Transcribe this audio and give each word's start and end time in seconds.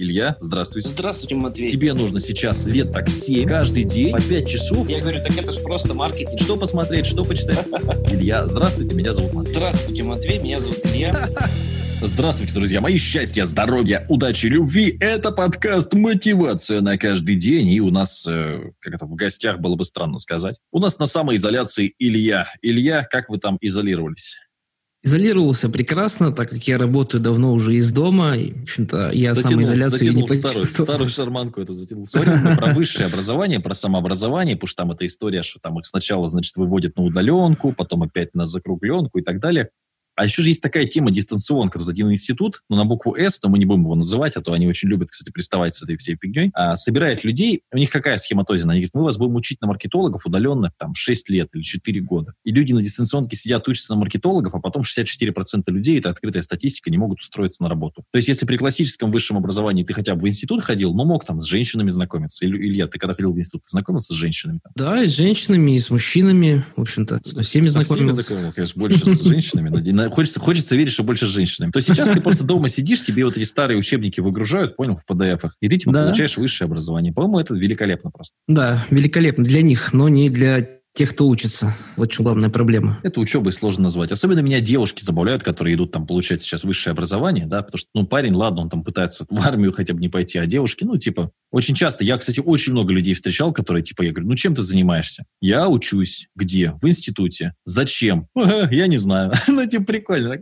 Илья, 0.00 0.36
здравствуйте. 0.38 0.90
Здравствуйте, 0.90 1.34
Матвей. 1.34 1.72
Тебе 1.72 1.92
нужно 1.92 2.20
сейчас 2.20 2.64
лет 2.66 2.92
так 2.92 3.08
7, 3.08 3.48
каждый 3.48 3.82
день, 3.82 4.12
по 4.12 4.20
5 4.20 4.48
часов. 4.48 4.88
Я 4.88 5.00
говорю, 5.00 5.20
так 5.20 5.36
это 5.36 5.52
же 5.52 5.58
просто 5.58 5.92
маркетинг. 5.92 6.40
Что 6.40 6.56
посмотреть, 6.56 7.04
что 7.04 7.24
почитать? 7.24 7.66
Илья, 8.08 8.46
здравствуйте, 8.46 8.94
меня 8.94 9.12
зовут 9.12 9.32
Матвей. 9.32 9.56
Здравствуйте, 9.56 10.04
Матвей, 10.04 10.38
меня 10.38 10.60
зовут 10.60 10.78
Илья. 10.84 11.28
Здравствуйте, 12.00 12.52
друзья 12.52 12.80
мои. 12.80 12.96
Счастья, 12.96 13.44
здоровья, 13.44 14.06
удачи, 14.08 14.46
любви. 14.46 14.96
Это 15.00 15.32
подкаст 15.32 15.92
«Мотивация 15.94 16.80
на 16.80 16.96
каждый 16.96 17.34
день». 17.34 17.66
И 17.66 17.80
у 17.80 17.90
нас, 17.90 18.24
э, 18.24 18.70
как 18.78 18.94
это 18.94 19.04
в 19.04 19.16
гостях 19.16 19.58
было 19.58 19.74
бы 19.74 19.84
странно 19.84 20.18
сказать, 20.18 20.60
у 20.70 20.78
нас 20.78 21.00
на 21.00 21.06
самоизоляции 21.06 21.92
Илья. 21.98 22.46
Илья, 22.62 23.02
как 23.02 23.28
вы 23.28 23.38
там 23.38 23.58
изолировались? 23.60 24.36
Изолировался 25.04 25.68
прекрасно, 25.68 26.32
так 26.32 26.50
как 26.50 26.66
я 26.66 26.76
работаю 26.76 27.22
давно 27.22 27.52
уже 27.52 27.74
из 27.76 27.92
дома. 27.92 28.36
И, 28.36 28.52
в 28.52 28.62
общем-то, 28.62 29.10
я 29.12 29.32
затянул, 29.32 29.64
самоизоляцию 29.64 29.98
затянул 29.98 30.28
не 30.28 30.36
старую, 30.36 30.64
старую 30.64 31.08
шарманку 31.08 31.60
это 31.60 31.72
затянул. 31.72 32.04
Сегодня 32.08 32.56
про 32.56 32.74
высшее 32.74 33.06
образование, 33.06 33.60
про 33.60 33.74
самообразование, 33.74 34.56
потому 34.56 34.68
что 34.68 34.82
там 34.82 34.90
эта 34.90 35.06
история, 35.06 35.44
что 35.44 35.60
там 35.60 35.78
их 35.78 35.86
сначала, 35.86 36.26
значит, 36.26 36.56
выводят 36.56 36.96
на 36.96 37.04
удаленку, 37.04 37.72
потом 37.72 38.02
опять 38.02 38.34
на 38.34 38.44
закругленку 38.46 39.20
и 39.20 39.22
так 39.22 39.38
далее. 39.38 39.70
А 40.18 40.24
еще 40.24 40.42
же 40.42 40.48
есть 40.48 40.60
такая 40.60 40.84
тема 40.86 41.12
дистанционка. 41.12 41.78
Тут 41.78 41.88
один 41.88 42.10
институт, 42.10 42.62
но 42.68 42.74
на 42.74 42.84
букву 42.84 43.14
«С», 43.14 43.40
но 43.40 43.48
мы 43.48 43.58
не 43.60 43.66
будем 43.66 43.82
его 43.82 43.94
называть, 43.94 44.36
а 44.36 44.40
то 44.40 44.52
они 44.52 44.66
очень 44.66 44.88
любят, 44.88 45.10
кстати, 45.10 45.30
приставать 45.30 45.76
с 45.76 45.82
этой 45.84 45.96
всей 45.96 46.16
фигней, 46.20 46.50
а, 46.54 46.74
собирает 46.74 47.22
людей. 47.22 47.62
У 47.72 47.76
них 47.76 47.88
какая 47.88 48.16
схема 48.16 48.44
тозина? 48.44 48.72
Они 48.72 48.80
говорят, 48.80 48.94
мы 48.94 49.04
вас 49.04 49.16
будем 49.16 49.36
учить 49.36 49.60
на 49.60 49.68
маркетологов 49.68 50.26
удаленно 50.26 50.72
там 50.76 50.96
6 50.96 51.28
лет 51.28 51.50
или 51.54 51.62
4 51.62 52.00
года. 52.00 52.34
И 52.42 52.50
люди 52.50 52.72
на 52.72 52.82
дистанционке 52.82 53.36
сидят, 53.36 53.68
учатся 53.68 53.94
на 53.94 54.00
маркетологов, 54.00 54.56
а 54.56 54.58
потом 54.58 54.82
64% 54.82 55.62
людей, 55.68 56.00
это 56.00 56.10
открытая 56.10 56.42
статистика, 56.42 56.90
не 56.90 56.98
могут 56.98 57.20
устроиться 57.20 57.62
на 57.62 57.68
работу. 57.68 58.02
То 58.10 58.16
есть 58.16 58.26
если 58.26 58.44
при 58.44 58.56
классическом 58.56 59.12
высшем 59.12 59.36
образовании 59.36 59.84
ты 59.84 59.94
хотя 59.94 60.16
бы 60.16 60.22
в 60.22 60.26
институт 60.26 60.64
ходил, 60.64 60.94
ну 60.94 61.04
мог 61.04 61.24
там 61.24 61.40
с 61.40 61.44
женщинами 61.44 61.90
знакомиться. 61.90 62.44
Или, 62.44 62.56
Илья, 62.56 62.88
ты 62.88 62.98
когда 62.98 63.14
ходил 63.14 63.32
в 63.32 63.38
институт, 63.38 63.62
ты 63.62 63.70
знакомился 63.70 64.14
с 64.14 64.16
женщинами? 64.16 64.58
Там? 64.64 64.72
Да, 64.74 65.04
и 65.04 65.06
с 65.06 65.12
женщинами, 65.12 65.76
и 65.76 65.78
с 65.78 65.90
мужчинами, 65.90 66.64
в 66.74 66.80
общем-то, 66.80 67.20
со 67.24 67.42
всеми 67.42 67.66
со 67.66 67.72
знакомился. 67.84 67.94
Всеми 67.94 68.10
знакомился, 68.10 68.56
конечно, 68.56 68.82
больше 68.82 69.14
с 69.14 69.22
женщинами. 69.22 69.68
Хочется, 70.10 70.40
хочется 70.40 70.76
верить, 70.76 70.92
что 70.92 71.02
больше 71.02 71.26
с 71.26 71.30
женщинами. 71.30 71.70
То 71.70 71.80
сейчас 71.80 72.08
ты 72.08 72.20
просто 72.20 72.44
дома 72.44 72.68
сидишь, 72.68 73.02
тебе 73.02 73.24
вот 73.24 73.36
эти 73.36 73.44
старые 73.44 73.78
учебники 73.78 74.20
выгружают, 74.20 74.76
понял, 74.76 74.96
в 74.96 75.10
PDF-ах, 75.10 75.56
и 75.60 75.68
ты 75.68 75.76
типа 75.76 75.92
да. 75.92 76.04
получаешь 76.04 76.36
высшее 76.36 76.66
образование. 76.66 77.12
По-моему, 77.12 77.40
это 77.40 77.54
великолепно 77.54 78.10
просто. 78.10 78.34
Да, 78.46 78.86
великолепно 78.90 79.44
для 79.44 79.62
них, 79.62 79.92
но 79.92 80.08
не 80.08 80.30
для 80.30 80.77
тех, 80.94 81.10
кто 81.10 81.28
учится. 81.28 81.74
Вот 81.96 82.12
что 82.12 82.24
главная 82.24 82.50
проблема. 82.50 82.98
Это 83.02 83.20
учебой 83.20 83.52
сложно 83.52 83.84
назвать. 83.84 84.10
Особенно 84.10 84.40
меня 84.40 84.60
девушки 84.60 85.04
забавляют, 85.04 85.42
которые 85.42 85.76
идут 85.76 85.92
там 85.92 86.06
получать 86.06 86.42
сейчас 86.42 86.64
высшее 86.64 86.92
образование, 86.92 87.46
да, 87.46 87.62
потому 87.62 87.78
что, 87.78 87.88
ну, 87.94 88.06
парень, 88.06 88.34
ладно, 88.34 88.62
он 88.62 88.70
там 88.70 88.82
пытается 88.82 89.24
в 89.28 89.38
армию 89.46 89.72
хотя 89.72 89.94
бы 89.94 90.00
не 90.00 90.08
пойти, 90.08 90.38
а 90.38 90.46
девушки, 90.46 90.84
ну, 90.84 90.96
типа, 90.96 91.30
очень 91.50 91.74
часто, 91.74 92.04
я, 92.04 92.16
кстати, 92.18 92.40
очень 92.40 92.72
много 92.72 92.92
людей 92.92 93.14
встречал, 93.14 93.52
которые, 93.52 93.82
типа, 93.82 94.02
я 94.02 94.12
говорю, 94.12 94.28
ну, 94.28 94.34
чем 94.34 94.54
ты 94.54 94.62
занимаешься? 94.62 95.24
Я 95.40 95.68
учусь. 95.68 96.28
Где? 96.34 96.72
В 96.82 96.88
институте. 96.88 97.54
Зачем? 97.64 98.26
Я 98.70 98.86
не 98.86 98.96
знаю. 98.96 99.32
Ну, 99.48 99.66
типа, 99.66 99.84
прикольно. 99.84 100.36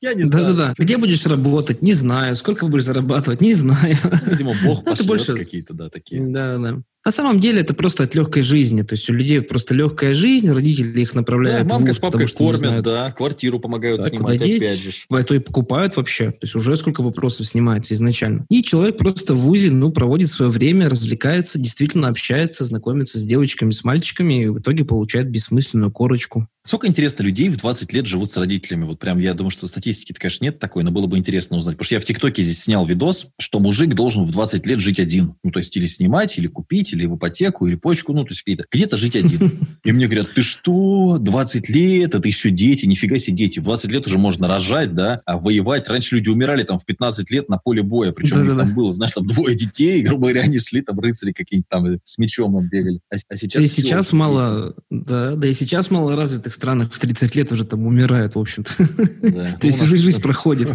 Я 0.00 0.14
не 0.14 0.24
знаю. 0.24 0.46
Да-да-да. 0.46 0.74
Где 0.78 0.96
будешь 0.96 1.24
работать? 1.26 1.82
Не 1.82 1.92
знаю. 1.92 2.34
Сколько 2.36 2.66
будешь 2.66 2.84
зарабатывать? 2.84 3.40
Не 3.40 3.54
знаю. 3.54 3.96
Видимо, 4.26 4.54
Бог 4.64 4.84
пошлет 4.84 5.06
больше... 5.06 5.36
какие-то, 5.36 5.74
да, 5.74 5.90
такие. 5.90 6.26
Да-да. 6.26 6.82
На 7.02 7.12
самом 7.12 7.40
деле 7.40 7.62
это 7.62 7.72
просто 7.72 8.04
от 8.04 8.14
легкой 8.14 8.42
жизни. 8.42 8.82
То 8.82 8.94
есть 8.94 9.08
у 9.08 9.14
людей 9.14 9.40
просто 9.40 9.74
легкая 9.74 10.12
жизнь, 10.12 10.50
родители 10.50 11.00
их 11.00 11.14
направляют 11.14 11.66
да, 11.66 11.74
мамка 11.74 11.92
в 11.92 11.96
с 11.96 11.98
папой 11.98 12.26
кормят, 12.26 12.58
знают, 12.58 12.84
да, 12.84 13.10
квартиру 13.12 13.58
помогают 13.58 14.02
да, 14.02 14.08
снимать, 14.08 14.38
куда 14.38 14.44
деть, 14.44 14.62
опять 14.62 14.80
же. 14.80 14.90
А 15.08 15.22
то 15.22 15.34
и 15.34 15.38
покупают 15.38 15.96
вообще. 15.96 16.30
То 16.30 16.40
есть 16.42 16.54
уже 16.54 16.76
сколько 16.76 17.02
вопросов 17.02 17.46
снимается 17.46 17.94
изначально. 17.94 18.44
И 18.50 18.62
человек 18.62 18.98
просто 18.98 19.34
в 19.34 19.38
ВУЗе, 19.38 19.70
ну, 19.70 19.92
проводит 19.92 20.28
свое 20.28 20.50
время, 20.50 20.90
развлекается, 20.90 21.58
действительно 21.58 22.08
общается, 22.08 22.66
знакомится 22.66 23.18
с 23.18 23.24
девочками, 23.24 23.70
с 23.70 23.82
мальчиками, 23.82 24.44
и 24.44 24.48
в 24.48 24.58
итоге 24.58 24.84
получает 24.84 25.30
бессмысленную 25.30 25.90
корочку. 25.90 26.48
Сколько, 26.62 26.88
интересно, 26.88 27.22
людей 27.22 27.48
в 27.48 27.56
20 27.56 27.92
лет 27.94 28.06
живут 28.06 28.32
с 28.32 28.36
родителями? 28.36 28.84
Вот 28.84 28.98
прям, 28.98 29.18
я 29.18 29.32
думаю, 29.32 29.50
что 29.50 29.66
статистики-то, 29.66 30.20
конечно, 30.20 30.44
нет 30.44 30.58
такой, 30.58 30.84
но 30.84 30.90
было 30.90 31.06
бы 31.06 31.16
интересно 31.16 31.56
узнать. 31.56 31.76
Потому 31.76 31.86
что 31.86 31.94
я 31.94 32.00
в 32.00 32.04
ТикТоке 32.04 32.42
здесь 32.42 32.64
снял 32.64 32.84
видос, 32.84 33.28
что 33.38 33.60
мужик 33.60 33.94
должен 33.94 34.24
в 34.24 34.30
20 34.30 34.66
лет 34.66 34.78
жить 34.78 35.00
один. 35.00 35.36
Ну, 35.42 35.52
то 35.52 35.58
есть 35.58 35.74
или 35.78 35.86
снимать, 35.86 36.36
или 36.36 36.48
купить, 36.48 36.92
или 36.92 37.06
в 37.06 37.16
ипотеку, 37.16 37.66
или 37.66 37.76
почку, 37.76 38.12
ну, 38.12 38.24
то 38.24 38.32
есть 38.32 38.42
какие-то. 38.42 38.64
Где-то 38.70 38.98
жить 38.98 39.16
один. 39.16 39.50
И 39.84 39.92
мне 39.92 40.06
говорят, 40.06 40.32
ты 40.34 40.42
что, 40.42 41.16
20 41.18 41.70
лет, 41.70 42.14
это 42.14 42.28
еще 42.28 42.50
дети, 42.50 42.84
нифига 42.84 43.16
себе 43.16 43.36
дети. 43.38 43.58
В 43.58 43.62
20 43.62 43.90
лет 43.90 44.06
уже 44.06 44.18
можно 44.18 44.46
рожать, 44.46 44.94
да, 44.94 45.22
а 45.24 45.38
воевать. 45.38 45.88
Раньше 45.88 46.16
люди 46.16 46.28
умирали 46.28 46.62
там 46.64 46.78
в 46.78 46.84
15 46.84 47.30
лет 47.30 47.48
на 47.48 47.56
поле 47.56 47.82
боя. 47.82 48.12
Причем 48.12 48.40
у 48.40 48.44
них 48.44 48.54
там 48.54 48.74
было, 48.74 48.92
знаешь, 48.92 49.12
там 49.12 49.26
двое 49.26 49.56
детей, 49.56 50.02
грубо 50.02 50.24
говоря, 50.24 50.42
они 50.42 50.58
шли, 50.58 50.82
там 50.82 51.00
рыцари 51.00 51.32
какие-нибудь 51.32 51.68
там 51.68 51.86
с 52.04 52.18
мечом 52.18 52.68
бегали. 52.68 53.00
А, 53.10 53.16
а 53.30 53.36
сейчас... 53.36 53.64
И 53.64 53.66
сейчас 53.66 54.12
мало, 54.12 54.74
да, 54.90 55.36
да, 55.36 55.48
и 55.48 55.54
сейчас 55.54 55.90
мало 55.90 56.14
развитых 56.14 56.49
странах 56.52 56.92
в 56.92 56.98
30 56.98 57.30
15 57.30 57.36
лет 57.36 57.52
уже 57.52 57.64
там 57.64 57.86
умирают, 57.86 58.34
в 58.34 58.38
общем-то. 58.38 58.70
Да. 59.22 59.52
То 59.60 59.66
есть 59.66 59.82
уже 59.82 59.96
жизнь 59.96 60.20
проходит. 60.20 60.70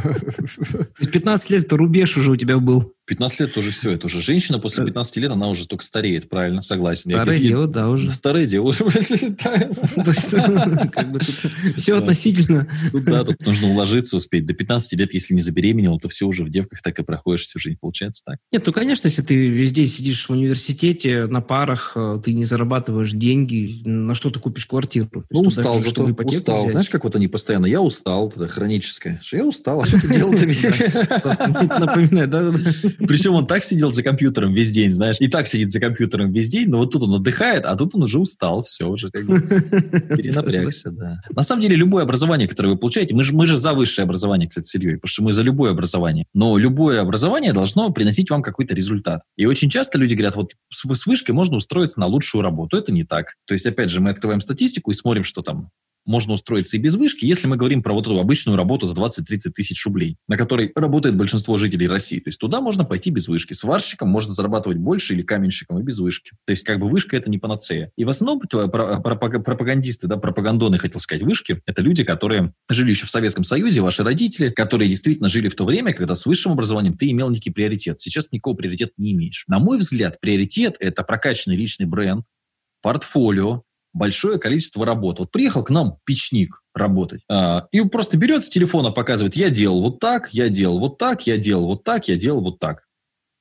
15 1.12 1.50
лет 1.50 1.66
это 1.66 1.78
рубеж 1.78 2.18
уже 2.18 2.32
у 2.32 2.36
тебя 2.36 2.58
был. 2.58 2.94
15 3.08 3.40
лет 3.42 3.54
тоже 3.54 3.72
все, 3.72 3.92
это 3.92 4.08
уже 4.08 4.22
женщина 4.22 4.58
после 4.58 4.84
15 4.84 5.18
лет, 5.18 5.32
она 5.32 5.48
уже 5.48 5.68
только 5.68 5.86
стареет, 5.86 6.28
правильно, 6.28 6.62
согласен. 6.62 7.12
Старое 7.12 7.40
дело, 7.40 7.68
да, 7.68 7.90
уже. 7.90 8.12
Старое 8.12 8.48
дело 8.48 8.70
уже. 8.70 8.84
Все 11.78 11.98
относительно. 11.98 12.68
Да, 12.94 13.24
тут 13.24 13.46
нужно 13.46 13.70
уложиться, 13.70 14.16
успеть. 14.16 14.46
До 14.46 14.54
15 14.54 15.00
лет, 15.00 15.14
если 15.14 15.36
не 15.36 15.42
забеременел, 15.42 16.00
то 16.00 16.10
все 16.10 16.26
уже 16.26 16.44
в 16.44 16.50
девках 16.50 16.82
так 16.82 16.98
и 16.98 17.04
проходишь 17.04 17.44
всю 17.44 17.60
жизнь, 17.60 17.78
получается 17.80 18.24
так. 18.26 18.38
Нет, 18.52 18.64
ну, 18.66 18.74
конечно, 18.74 19.08
если 19.08 19.22
ты 19.22 19.50
везде 19.50 19.86
сидишь 19.86 20.28
в 20.28 20.32
университете, 20.32 21.28
на 21.28 21.42
парах, 21.42 21.92
э, 21.96 22.20
ты 22.24 22.34
не 22.34 22.44
зарабатываешь 22.44 23.12
деньги, 23.12 23.84
на 23.86 24.16
что 24.16 24.32
ты 24.32 24.40
купишь 24.40 24.66
квартиру? 24.66 25.26
Ну, 25.30 25.42
устал 25.42 25.80
зато, 25.80 26.06
устал. 26.06 26.72
Знаешь, 26.72 26.90
как 26.90 27.04
вот 27.04 27.16
они 27.16 27.28
постоянно, 27.28 27.68
я 27.68 27.82
устал, 27.82 28.34
это 28.36 28.48
хроническое, 28.48 29.20
что 29.24 29.38
я 29.38 29.46
устал, 29.46 29.82
а 29.82 29.86
что 29.86 30.02
ты 30.02 30.08
делал-то 30.14 30.48
Напоминаю, 31.80 32.28
да. 32.28 32.52
Причем 33.00 33.34
он 33.34 33.48
так 33.48 33.64
сидел 33.64 33.92
за 33.92 34.04
компьютером 34.04 34.54
весь 34.54 34.72
день, 34.72 34.92
знаешь, 34.92 35.18
и 35.20 35.28
так 35.28 35.48
сидит 35.48 35.72
за 35.72 35.80
компьютером 35.80 36.32
весь 36.32 36.50
день, 36.50 36.70
но 36.70 36.78
вот 36.78 36.92
тут 36.92 37.04
он 37.04 37.14
отдыхает, 37.16 37.66
а 37.66 37.76
тут 37.76 37.96
он 37.96 38.04
уже 38.04 38.20
устал, 38.20 38.64
все, 38.64 38.88
уже 38.88 39.10
как 39.12 39.26
бы 39.26 39.40
перенапрягся, 40.16 40.92
да. 40.92 41.22
На 41.36 41.44
самом 41.44 41.62
деле, 41.62 41.76
любое 41.76 42.04
образование, 42.04 42.48
которое 42.48 42.70
вы 42.70 42.78
получаете, 42.78 43.16
мы 43.16 43.24
же, 43.24 43.34
мы 43.34 43.48
же 43.48 43.58
за 43.58 43.74
высшее 43.74 44.04
образование, 44.04 44.48
кстати, 44.48 44.66
с 44.66 44.76
Ильей, 44.76 44.96
потому 44.96 45.10
что 45.10 45.24
мы 45.24 45.34
за 45.34 45.42
любое 45.42 45.72
образование. 45.72 46.26
Но 46.34 46.58
любое 46.58 47.02
образование 47.02 47.54
должно 47.54 47.90
приносить 47.92 48.30
вам 48.30 48.42
какой-то 48.42 48.74
результат. 48.74 49.22
И 49.38 49.46
очень 49.46 49.70
часто 49.70 49.98
люди 49.98 50.14
говорят, 50.14 50.36
вот 50.36 50.54
с 50.72 51.06
вышкой 51.06 51.36
можно 51.36 51.58
устроиться 51.58 52.00
на 52.00 52.08
лучшую 52.08 52.42
работу. 52.42 52.78
Это 52.78 52.92
не 52.92 53.04
так. 53.04 53.36
То 53.46 53.54
есть, 53.54 53.66
опять 53.66 53.90
же, 53.90 54.02
мы 54.02 54.10
открываем 54.12 54.42
статистику 54.42 54.92
и 54.92 54.94
смотрим, 54.94 55.24
что 55.24 55.42
там 55.42 55.70
можно 56.06 56.34
устроиться 56.34 56.78
и 56.78 56.80
без 56.80 56.96
вышки, 56.96 57.26
если 57.26 57.48
мы 57.48 57.58
говорим 57.58 57.82
про 57.84 57.94
вот 57.94 58.06
эту 58.06 58.20
обычную 58.20 58.56
работу 58.56 58.86
за 58.86 58.96
20-30 58.96 59.52
тысяч 59.52 59.86
рублей, 59.86 60.18
на 60.28 60.38
которой 60.38 60.72
работает 60.76 61.16
большинство 61.16 61.58
жителей 61.58 61.88
России. 61.88 62.20
То 62.20 62.30
есть 62.30 62.40
туда 62.40 62.62
можно 62.62 62.86
пойти 62.86 63.10
без 63.10 63.28
вышки. 63.28 63.54
Сварщиком 63.54 64.10
можно 64.10 64.34
зарабатывать 64.34 64.78
больше 64.78 65.14
или 65.14 65.22
каменщиком 65.22 65.80
и 65.80 65.84
без 65.84 66.00
вышки. 66.00 66.32
То 66.46 66.52
есть 66.52 66.64
как 66.64 66.80
бы 66.80 66.88
вышка 66.88 67.18
это 67.18 67.30
не 67.30 67.38
панацея. 67.38 67.92
И 67.98 68.06
в 68.06 68.10
основном 68.10 68.40
пропагандисты, 68.40 70.08
да, 70.08 70.18
пропагандоны, 70.18 70.78
хотел 70.78 71.00
сказать, 71.00 71.24
вышки, 71.24 71.62
это 71.66 71.82
люди, 71.82 72.04
которые 72.04 72.54
жили 72.70 72.92
еще 72.92 73.06
в 73.06 73.12
Советском 73.12 73.44
Союзе, 73.44 73.82
ваши 73.82 74.04
родители, 74.04 74.50
которые 74.50 74.90
действительно 74.90 75.30
жили 75.30 75.50
в 75.50 75.56
то 75.56 75.66
время, 75.66 75.94
когда 75.94 76.16
с 76.16 76.26
высшим 76.26 76.52
образованием 76.52 76.98
ты 76.98 77.10
имел 77.12 77.30
некий 77.30 77.50
приоритет. 77.50 78.00
Сейчас 78.00 78.32
никакого 78.32 78.56
приоритета 78.56 78.94
не 78.98 79.14
имеешь. 79.14 79.46
На 79.48 79.60
мой 79.60 79.78
взгляд, 79.78 80.20
приоритет– 80.20 80.76
это 80.80 81.04
прокачанный 81.04 81.58
личный 81.58 81.86
бренд, 81.86 82.26
портфолио, 82.82 83.64
большое 83.96 84.38
количество 84.38 84.86
работ. 84.86 85.20
Вот 85.20 85.32
приехал 85.32 85.64
к 85.64 85.72
нам 85.72 85.98
печник 86.06 86.62
работать, 86.76 87.22
а, 87.32 87.68
и 87.72 87.82
просто 87.82 88.18
берет 88.18 88.44
с 88.44 88.50
телефона, 88.50 88.92
показывает, 88.92 89.36
я 89.36 89.50
делал 89.50 89.82
вот 89.82 90.00
так, 90.00 90.34
я 90.34 90.50
делал 90.50 90.80
вот 90.80 90.98
так, 90.98 91.26
я 91.26 91.38
делал 91.38 91.66
вот 91.68 91.84
так, 91.84 92.08
я 92.08 92.18
делал 92.18 92.42
вот 92.42 92.60
так. 92.60 92.84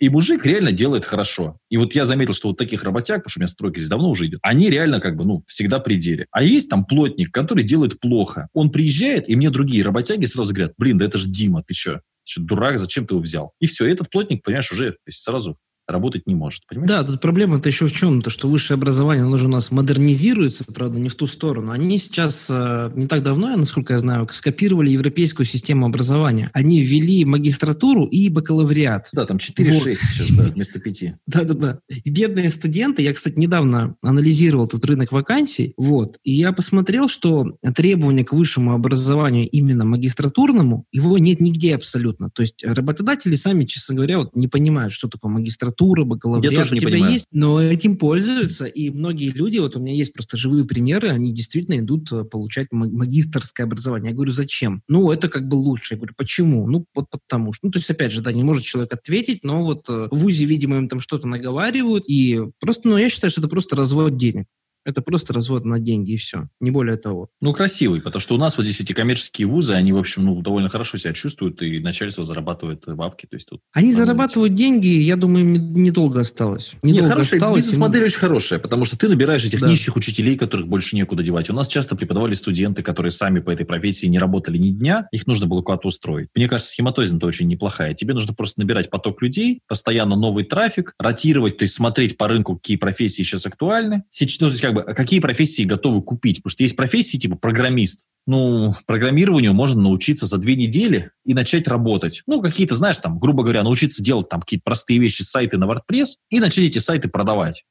И 0.01 0.09
мужик 0.09 0.45
реально 0.45 0.73
делает 0.73 1.05
хорошо. 1.05 1.59
И 1.71 1.77
вот 1.77 1.95
я 1.95 2.05
заметил, 2.05 2.35
что 2.35 2.49
вот 2.49 2.59
таких 2.59 2.83
работяг, 2.83 3.19
потому 3.19 3.31
что 3.31 3.39
у 3.39 3.43
меня 3.43 3.49
стройка 3.49 3.81
здесь 3.81 3.89
давно 3.89 4.11
уже 4.11 4.27
идет, 4.27 4.41
они 4.43 4.69
реально 4.71 5.01
как 5.01 5.17
бы, 5.17 5.25
ну, 5.25 5.45
всегда 5.47 5.79
при 5.79 5.97
деле. 5.97 6.27
А 6.31 6.43
есть 6.43 6.69
там 6.69 6.85
плотник, 6.85 7.33
который 7.33 7.65
делает 7.65 8.01
плохо. 8.01 8.49
Он 8.53 8.71
приезжает, 8.71 9.29
и 9.29 9.37
мне 9.37 9.51
другие 9.51 9.85
работяги 9.85 10.27
сразу 10.27 10.53
говорят, 10.53 10.75
блин, 10.79 10.99
да 10.99 11.05
это 11.05 11.19
же 11.19 11.29
Дима, 11.29 11.63
ты 11.63 11.75
что? 11.75 11.95
Ты 11.95 12.33
что, 12.33 12.43
дурак, 12.43 12.79
зачем 12.79 13.07
ты 13.07 13.15
его 13.15 13.23
взял? 13.23 13.53
И 13.61 13.67
все, 13.67 13.87
и 13.87 13.93
этот 13.93 14.11
плотник, 14.11 14.43
понимаешь, 14.43 14.71
уже 14.73 14.97
сразу 15.09 15.59
работать 15.87 16.27
не 16.27 16.35
может. 16.35 16.67
Понимаете? 16.67 16.95
Да, 16.95 17.05
тут 17.05 17.21
проблема-то 17.21 17.69
еще 17.69 17.87
в 17.87 17.93
чем? 17.93 18.23
То, 18.23 18.31
что 18.31 18.49
высшее 18.49 18.77
образование, 18.77 19.25
оно 19.25 19.39
же 19.39 19.47
у 19.47 19.51
нас 19.51 19.71
модернизируется, 19.71 20.65
правда, 20.65 20.99
не 20.99 21.09
в 21.09 21.15
ту 21.15 21.27
сторону. 21.27 21.73
Они 21.73 21.99
сейчас, 21.99 22.49
э, 22.51 22.91
не 22.95 23.07
так 23.07 23.23
давно, 23.23 23.57
насколько 23.57 23.93
я 23.93 23.99
знаю, 23.99 24.29
скопировали 24.31 24.91
европейскую 24.91 25.47
систему 25.47 25.87
образования. 25.87 26.51
Они 26.55 26.81
ввели 26.81 27.25
магистратуру 27.25 28.07
и 28.07 28.29
бакалавриат. 28.29 29.09
Да, 29.13 29.27
там 29.27 29.37
4-6 29.37 29.73
вот. 29.73 29.95
сейчас, 29.95 30.31
да, 30.37 30.45
вместо 30.45 30.81
5. 30.81 31.15
Да-да-да. 31.27 31.81
Бедные 32.05 32.51
студенты, 32.51 33.03
я, 33.03 33.13
кстати, 33.13 33.39
недавно 33.39 33.97
анализировал 34.03 34.67
тут 34.67 34.85
рынок 34.87 35.13
вакансий, 35.13 35.75
вот, 35.77 36.19
и 36.25 36.33
я 36.33 36.53
посмотрел, 36.53 37.09
что 37.09 37.57
требования 37.75 38.25
к 38.25 38.33
высшему 38.33 38.73
образованию 38.73 39.49
именно 39.49 39.85
магистратурному, 39.85 40.87
его 40.93 41.19
нет 41.19 41.41
нигде 41.41 41.75
абсолютно. 41.75 42.31
То 42.31 42.43
есть 42.43 42.65
работодатели 42.65 43.37
сами, 43.37 43.65
честно 43.65 43.97
говоря, 43.97 44.19
вот 44.19 44.37
не 44.37 44.49
понимают, 44.49 44.93
что 44.93 45.09
такое 45.09 45.31
магистратура, 45.31 45.74
бакалавриат. 46.05 46.53
Я 46.53 46.59
тоже 46.59 46.75
не 46.75 46.81
понимаю. 46.81 47.13
есть, 47.13 47.27
но 47.33 47.61
этим 47.61 47.97
пользуются, 47.97 48.67
и 48.67 48.91
многие 48.91 49.31
люди, 49.31 49.59
вот 49.59 49.77
у 49.77 49.81
меня 49.81 49.95
есть 49.95 50.13
просто 50.13 50.37
живые 50.37 50.65
примеры, 50.65 51.11
они 51.11 51.33
действительно 51.33 51.79
идут 51.79 52.11
э, 52.13 52.25
получать 52.25 52.69
магистрское 52.71 53.67
образование. 53.67 54.11
Я 54.11 54.15
говорю, 54.15 54.33
зачем? 54.33 54.83
Ну, 54.89 55.11
это 55.11 55.29
как 55.29 55.49
бы 55.49 55.57
лучше. 55.57 55.95
Я 55.95 55.99
говорю, 55.99 56.15
почему? 56.17 56.67
Ну, 56.67 56.87
вот 56.95 57.07
потому 57.11 57.53
что. 57.53 57.67
Ну, 57.67 57.73
то 57.73 57.79
есть, 57.79 57.91
опять 57.91 58.13
же, 58.13 58.23
да, 58.23 58.33
не 58.33 58.45
может 58.45 58.65
человек 58.65 58.93
ответить, 58.93 59.45
но 59.45 59.65
вот 59.65 59.89
э, 59.89 60.09
в 60.11 60.17
ВУЗе, 60.17 60.47
видимо, 60.47 60.77
им 60.77 60.89
там 60.89 61.01
что-то 61.01 61.29
наговаривают, 61.29 62.05
и 62.09 62.41
просто, 62.61 62.89
ну, 62.89 62.97
я 62.97 63.09
считаю, 63.09 63.31
что 63.31 63.41
это 63.41 63.49
просто 63.49 63.77
развод 63.77 64.17
денег. 64.17 64.47
Это 64.85 65.03
просто 65.03 65.33
развод 65.33 65.65
на 65.65 65.79
деньги 65.79 66.13
и 66.13 66.17
все, 66.17 66.49
не 66.61 66.71
более 66.71 66.97
того. 66.97 67.29
Ну, 67.41 67.53
красивый, 67.53 68.01
потому 68.01 68.21
что 68.21 68.35
у 68.35 68.39
нас 68.39 68.57
вот 68.57 68.65
здесь 68.65 68.81
эти 68.81 68.93
коммерческие 68.93 69.47
вузы, 69.47 69.75
они, 69.75 69.93
в 69.93 69.99
общем, 69.99 70.25
ну, 70.25 70.41
довольно 70.43 70.69
хорошо 70.69 70.99
себя 70.99 71.13
чувствуют, 71.13 71.63
и 71.63 71.81
начальство 71.81 72.25
зарабатывает 72.25 72.85
бабки. 72.87 73.27
То 73.27 73.37
есть 73.37 73.49
тут 73.49 73.61
они 73.73 73.93
зарабатывают 73.93 74.55
деньги, 74.55 74.87
я 74.87 75.17
думаю, 75.17 75.45
недолго 75.45 76.21
осталось. 76.21 76.75
Недолго 76.83 77.03
Нет, 77.03 77.11
хорошая, 77.11 77.39
осталось. 77.39 77.63
Бизнес-модель 77.65 78.01
им... 78.03 78.07
очень 78.07 78.19
хорошая, 78.19 78.59
потому 78.59 78.85
что 78.85 78.99
ты 78.99 79.09
набираешь 79.09 79.45
этих 79.45 79.61
да. 79.61 79.69
нищих 79.69 79.97
учителей, 79.97 80.37
которых 80.37 80.69
больше 80.69 80.97
некуда 80.97 81.23
девать. 81.23 81.51
У 81.51 81.55
нас 81.55 81.69
часто 81.69 81.97
преподавали 81.97 82.35
студенты, 82.35 82.83
которые 82.83 83.11
сами 83.11 83.41
по 83.41 83.51
этой 83.51 83.67
профессии 83.67 84.07
не 84.07 84.19
работали 84.19 84.59
ни 84.59 84.71
дня, 84.71 85.09
их 85.13 85.27
нужно 85.27 85.47
было 85.47 85.63
куда-то 85.63 85.89
устроить. 85.89 86.29
Мне 86.35 86.49
кажется, 86.49 86.71
схематозина-то 86.71 87.27
очень 87.27 87.49
неплохая. 87.49 87.95
Тебе 87.95 88.15
нужно 88.15 88.35
просто 88.35 88.61
набирать 88.61 88.91
поток 88.91 89.23
людей, 89.23 89.61
постоянно 89.67 90.17
новый 90.17 90.45
трафик, 90.45 90.95
ротировать, 90.99 91.57
то 91.57 91.63
есть 91.63 91.75
смотреть 91.75 92.17
по 92.17 92.29
рынку, 92.29 92.57
какие 92.57 92.77
профессии 92.77 93.23
сейчас 93.23 93.47
актуальны. 93.47 94.05
Сейчас, 94.11 94.41
ну, 94.41 94.49
то 94.49 94.53
есть 94.53 94.63
как 94.63 94.74
бы, 94.75 94.83
какие 94.83 95.21
профессии 95.21 95.45
профессии 95.45 95.65
готовы 95.65 96.03
купить. 96.03 96.39
Потому 96.39 96.51
что 96.51 96.63
есть 96.63 96.77
профессии 96.77 97.17
типа 97.17 97.37
программист. 97.37 98.05
Ну, 98.27 98.73
программированию 98.87 99.53
можно 99.53 99.83
научиться 99.83 100.27
за 100.27 100.39
две 100.39 100.57
недели 100.57 101.11
и 101.27 101.35
начать 101.35 101.69
работать. 101.69 102.23
Ну, 102.27 102.41
какие-то, 102.41 102.75
знаешь, 102.75 102.97
там, 102.97 103.19
грубо 103.19 103.43
говоря, 103.43 103.63
научиться 103.63 104.03
делать 104.03 104.31
там 104.31 104.41
какие-то 104.41 104.63
простые 104.65 104.99
вещи, 104.99 105.23
сайты 105.23 105.59
на 105.59 105.65
WordPress 105.65 106.17
и 106.31 106.41
начать 106.41 106.65
эти 106.65 106.79
сайты 106.79 107.09
продавать. 107.09 107.65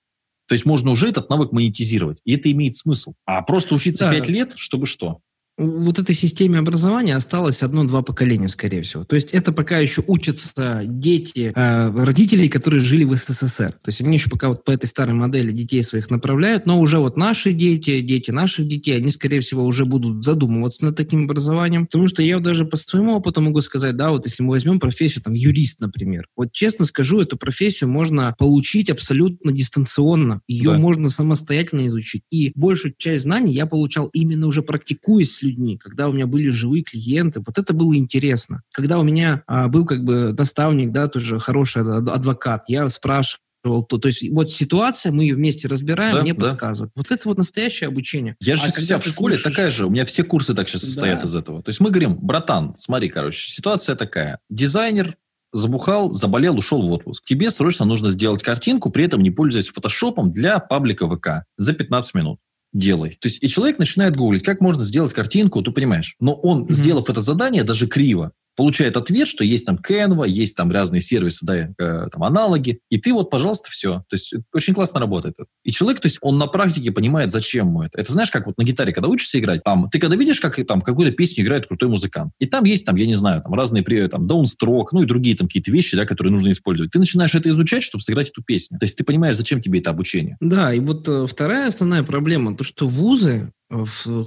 То 0.47 0.53
есть 0.53 0.65
можно 0.65 0.91
уже 0.91 1.09
этот 1.09 1.29
навык 1.29 1.51
монетизировать. 1.51 2.21
И 2.25 2.35
это 2.35 2.51
имеет 2.51 2.75
смысл. 2.75 3.13
А 3.25 3.41
просто 3.41 3.73
учиться 3.73 4.05
да. 4.05 4.11
лет, 4.29 4.53
чтобы 4.57 4.85
что? 4.85 5.21
Вот 5.57 5.99
этой 5.99 6.15
системе 6.15 6.59
образования 6.59 7.15
осталось 7.15 7.61
одно-два 7.61 8.01
поколения, 8.01 8.47
скорее 8.47 8.81
всего. 8.81 9.03
То 9.03 9.15
есть 9.15 9.31
это 9.31 9.51
пока 9.51 9.77
еще 9.77 10.03
учатся 10.07 10.81
дети 10.83 11.53
э, 11.55 12.03
родителей, 12.03 12.49
которые 12.49 12.81
жили 12.81 13.03
в 13.03 13.15
СССР. 13.15 13.71
То 13.71 13.89
есть 13.89 14.01
они 14.01 14.17
еще 14.17 14.29
пока 14.29 14.49
вот 14.49 14.63
по 14.63 14.71
этой 14.71 14.87
старой 14.87 15.13
модели 15.13 15.51
детей 15.51 15.83
своих 15.83 16.09
направляют, 16.09 16.65
но 16.65 16.79
уже 16.79 16.97
вот 16.97 17.17
наши 17.17 17.53
дети, 17.53 18.01
дети 18.01 18.31
наших 18.31 18.67
детей, 18.67 18.97
они, 18.97 19.11
скорее 19.11 19.41
всего, 19.41 19.63
уже 19.63 19.85
будут 19.85 20.25
задумываться 20.25 20.85
над 20.85 20.97
таким 20.97 21.25
образованием. 21.25 21.85
Потому 21.85 22.07
что 22.07 22.23
я 22.23 22.39
даже 22.39 22.65
по 22.65 22.75
своему 22.75 23.13
опыту 23.13 23.41
могу 23.41 23.61
сказать, 23.61 23.95
да, 23.95 24.09
вот 24.09 24.25
если 24.25 24.41
мы 24.41 24.49
возьмем 24.49 24.79
профессию, 24.79 25.23
там, 25.23 25.33
юрист, 25.33 25.81
например. 25.81 26.27
Вот 26.35 26.51
честно 26.51 26.85
скажу, 26.85 27.21
эту 27.21 27.37
профессию 27.37 27.89
можно 27.89 28.35
получить 28.39 28.89
абсолютно 28.89 29.51
дистанционно. 29.51 30.41
Ее 30.47 30.71
да. 30.71 30.77
можно 30.79 31.09
самостоятельно 31.09 31.87
изучить. 31.87 32.23
И 32.31 32.51
большую 32.55 32.95
часть 32.97 33.23
знаний 33.23 33.53
я 33.53 33.67
получал 33.67 34.07
именно 34.13 34.47
уже 34.47 34.63
практикуясь 34.63 35.42
людьми, 35.43 35.77
когда 35.77 36.09
у 36.09 36.13
меня 36.13 36.27
были 36.27 36.49
живые 36.49 36.83
клиенты, 36.83 37.41
вот 37.45 37.57
это 37.57 37.73
было 37.73 37.95
интересно. 37.95 38.61
Когда 38.73 38.97
у 38.97 39.03
меня 39.03 39.43
а, 39.47 39.67
был 39.67 39.85
как 39.85 40.03
бы 40.03 40.33
наставник, 40.33 40.91
да, 40.91 41.07
тоже 41.07 41.39
хороший 41.39 41.81
адвокат, 41.83 42.65
я 42.67 42.89
спрашивал, 42.89 43.39
то, 43.63 43.97
то 43.97 44.07
есть 44.07 44.27
вот 44.29 44.51
ситуация, 44.51 45.11
мы 45.11 45.23
ее 45.23 45.35
вместе 45.35 45.67
разбираем, 45.67 46.15
да, 46.15 46.21
мне 46.21 46.33
да. 46.33 46.41
подсказывают. 46.41 46.91
Вот 46.95 47.11
это 47.11 47.29
вот 47.29 47.37
настоящее 47.37 47.87
обучение. 47.87 48.35
Я 48.39 48.55
же 48.55 48.63
а 48.65 48.81
себя 48.81 48.99
в 48.99 49.05
школе 49.05 49.35
слушаешь... 49.35 49.55
такая 49.55 49.71
же, 49.71 49.85
у 49.85 49.89
меня 49.89 50.05
все 50.05 50.23
курсы 50.23 50.53
так 50.53 50.67
сейчас 50.67 50.81
да. 50.81 50.87
состоят 50.87 51.23
из 51.23 51.35
этого. 51.35 51.61
То 51.63 51.69
есть 51.69 51.79
мы 51.79 51.89
говорим, 51.89 52.15
братан, 52.15 52.75
смотри, 52.77 53.09
короче, 53.09 53.49
ситуация 53.49 53.95
такая. 53.95 54.39
Дизайнер 54.49 55.15
забухал, 55.53 56.11
заболел, 56.11 56.57
ушел 56.57 56.85
в 56.85 56.91
отпуск. 56.91 57.23
Тебе 57.23 57.51
срочно 57.51 57.85
нужно 57.85 58.11
сделать 58.11 58.43
картинку, 58.43 58.89
при 58.89 59.05
этом 59.05 59.21
не 59.21 59.31
пользуясь 59.31 59.69
фотошопом 59.69 60.31
для 60.31 60.59
паблика 60.59 61.07
ВК 61.07 61.45
за 61.57 61.73
15 61.73 62.15
минут 62.15 62.39
делай. 62.73 63.17
То 63.21 63.27
есть 63.27 63.43
и 63.43 63.47
человек 63.47 63.79
начинает 63.79 64.15
гуглить, 64.15 64.43
как 64.43 64.61
можно 64.61 64.83
сделать 64.83 65.13
картинку, 65.13 65.61
ты 65.61 65.71
понимаешь. 65.71 66.15
Но 66.19 66.33
он, 66.33 66.63
mm-hmm. 66.63 66.73
сделав 66.73 67.09
это 67.09 67.21
задание, 67.21 67.63
даже 67.63 67.87
криво, 67.87 68.31
получает 68.55 68.97
ответ, 68.97 69.27
что 69.27 69.43
есть 69.43 69.65
там 69.65 69.77
Canva, 69.77 70.27
есть 70.27 70.55
там 70.55 70.71
разные 70.71 71.01
сервисы, 71.01 71.45
да, 71.45 71.55
э, 71.55 72.07
там 72.11 72.23
аналоги, 72.23 72.79
и 72.89 72.97
ты 72.97 73.13
вот, 73.13 73.29
пожалуйста, 73.29 73.69
все. 73.71 74.03
То 74.09 74.13
есть 74.13 74.33
очень 74.53 74.73
классно 74.73 74.99
работает. 74.99 75.35
И 75.63 75.71
человек, 75.71 76.01
то 76.01 76.07
есть 76.07 76.17
он 76.21 76.37
на 76.37 76.47
практике 76.47 76.91
понимает, 76.91 77.31
зачем 77.31 77.67
ему 77.67 77.83
это. 77.83 77.99
Это 77.99 78.11
знаешь, 78.11 78.31
как 78.31 78.45
вот 78.45 78.57
на 78.57 78.63
гитаре, 78.63 78.93
когда 78.93 79.09
учишься 79.09 79.39
играть, 79.39 79.63
там, 79.63 79.89
ты 79.89 79.99
когда 79.99 80.15
видишь, 80.15 80.39
как 80.39 80.55
там 80.65 80.81
какую-то 80.81 81.15
песню 81.15 81.43
играет 81.43 81.67
крутой 81.67 81.89
музыкант, 81.89 82.33
и 82.39 82.45
там 82.45 82.63
есть 82.65 82.85
там, 82.85 82.95
я 82.95 83.05
не 83.05 83.15
знаю, 83.15 83.41
там 83.41 83.53
разные, 83.53 83.83
там, 84.07 84.27
даунстрок, 84.27 84.93
ну 84.93 85.03
и 85.03 85.05
другие 85.05 85.35
там 85.35 85.47
какие-то 85.47 85.71
вещи, 85.71 85.97
да, 85.97 86.05
которые 86.05 86.31
нужно 86.31 86.51
использовать. 86.51 86.91
Ты 86.91 86.99
начинаешь 86.99 87.35
это 87.35 87.49
изучать, 87.49 87.83
чтобы 87.83 88.01
сыграть 88.01 88.29
эту 88.29 88.43
песню. 88.43 88.77
То 88.79 88.85
есть 88.85 88.97
ты 88.97 89.03
понимаешь, 89.03 89.35
зачем 89.35 89.61
тебе 89.61 89.79
это 89.79 89.89
обучение. 89.89 90.37
Да, 90.39 90.73
и 90.73 90.79
вот 90.79 91.07
э, 91.07 91.25
вторая 91.27 91.67
основная 91.67 92.03
проблема, 92.03 92.55
то, 92.55 92.63
что 92.63 92.87
вузы 92.87 93.51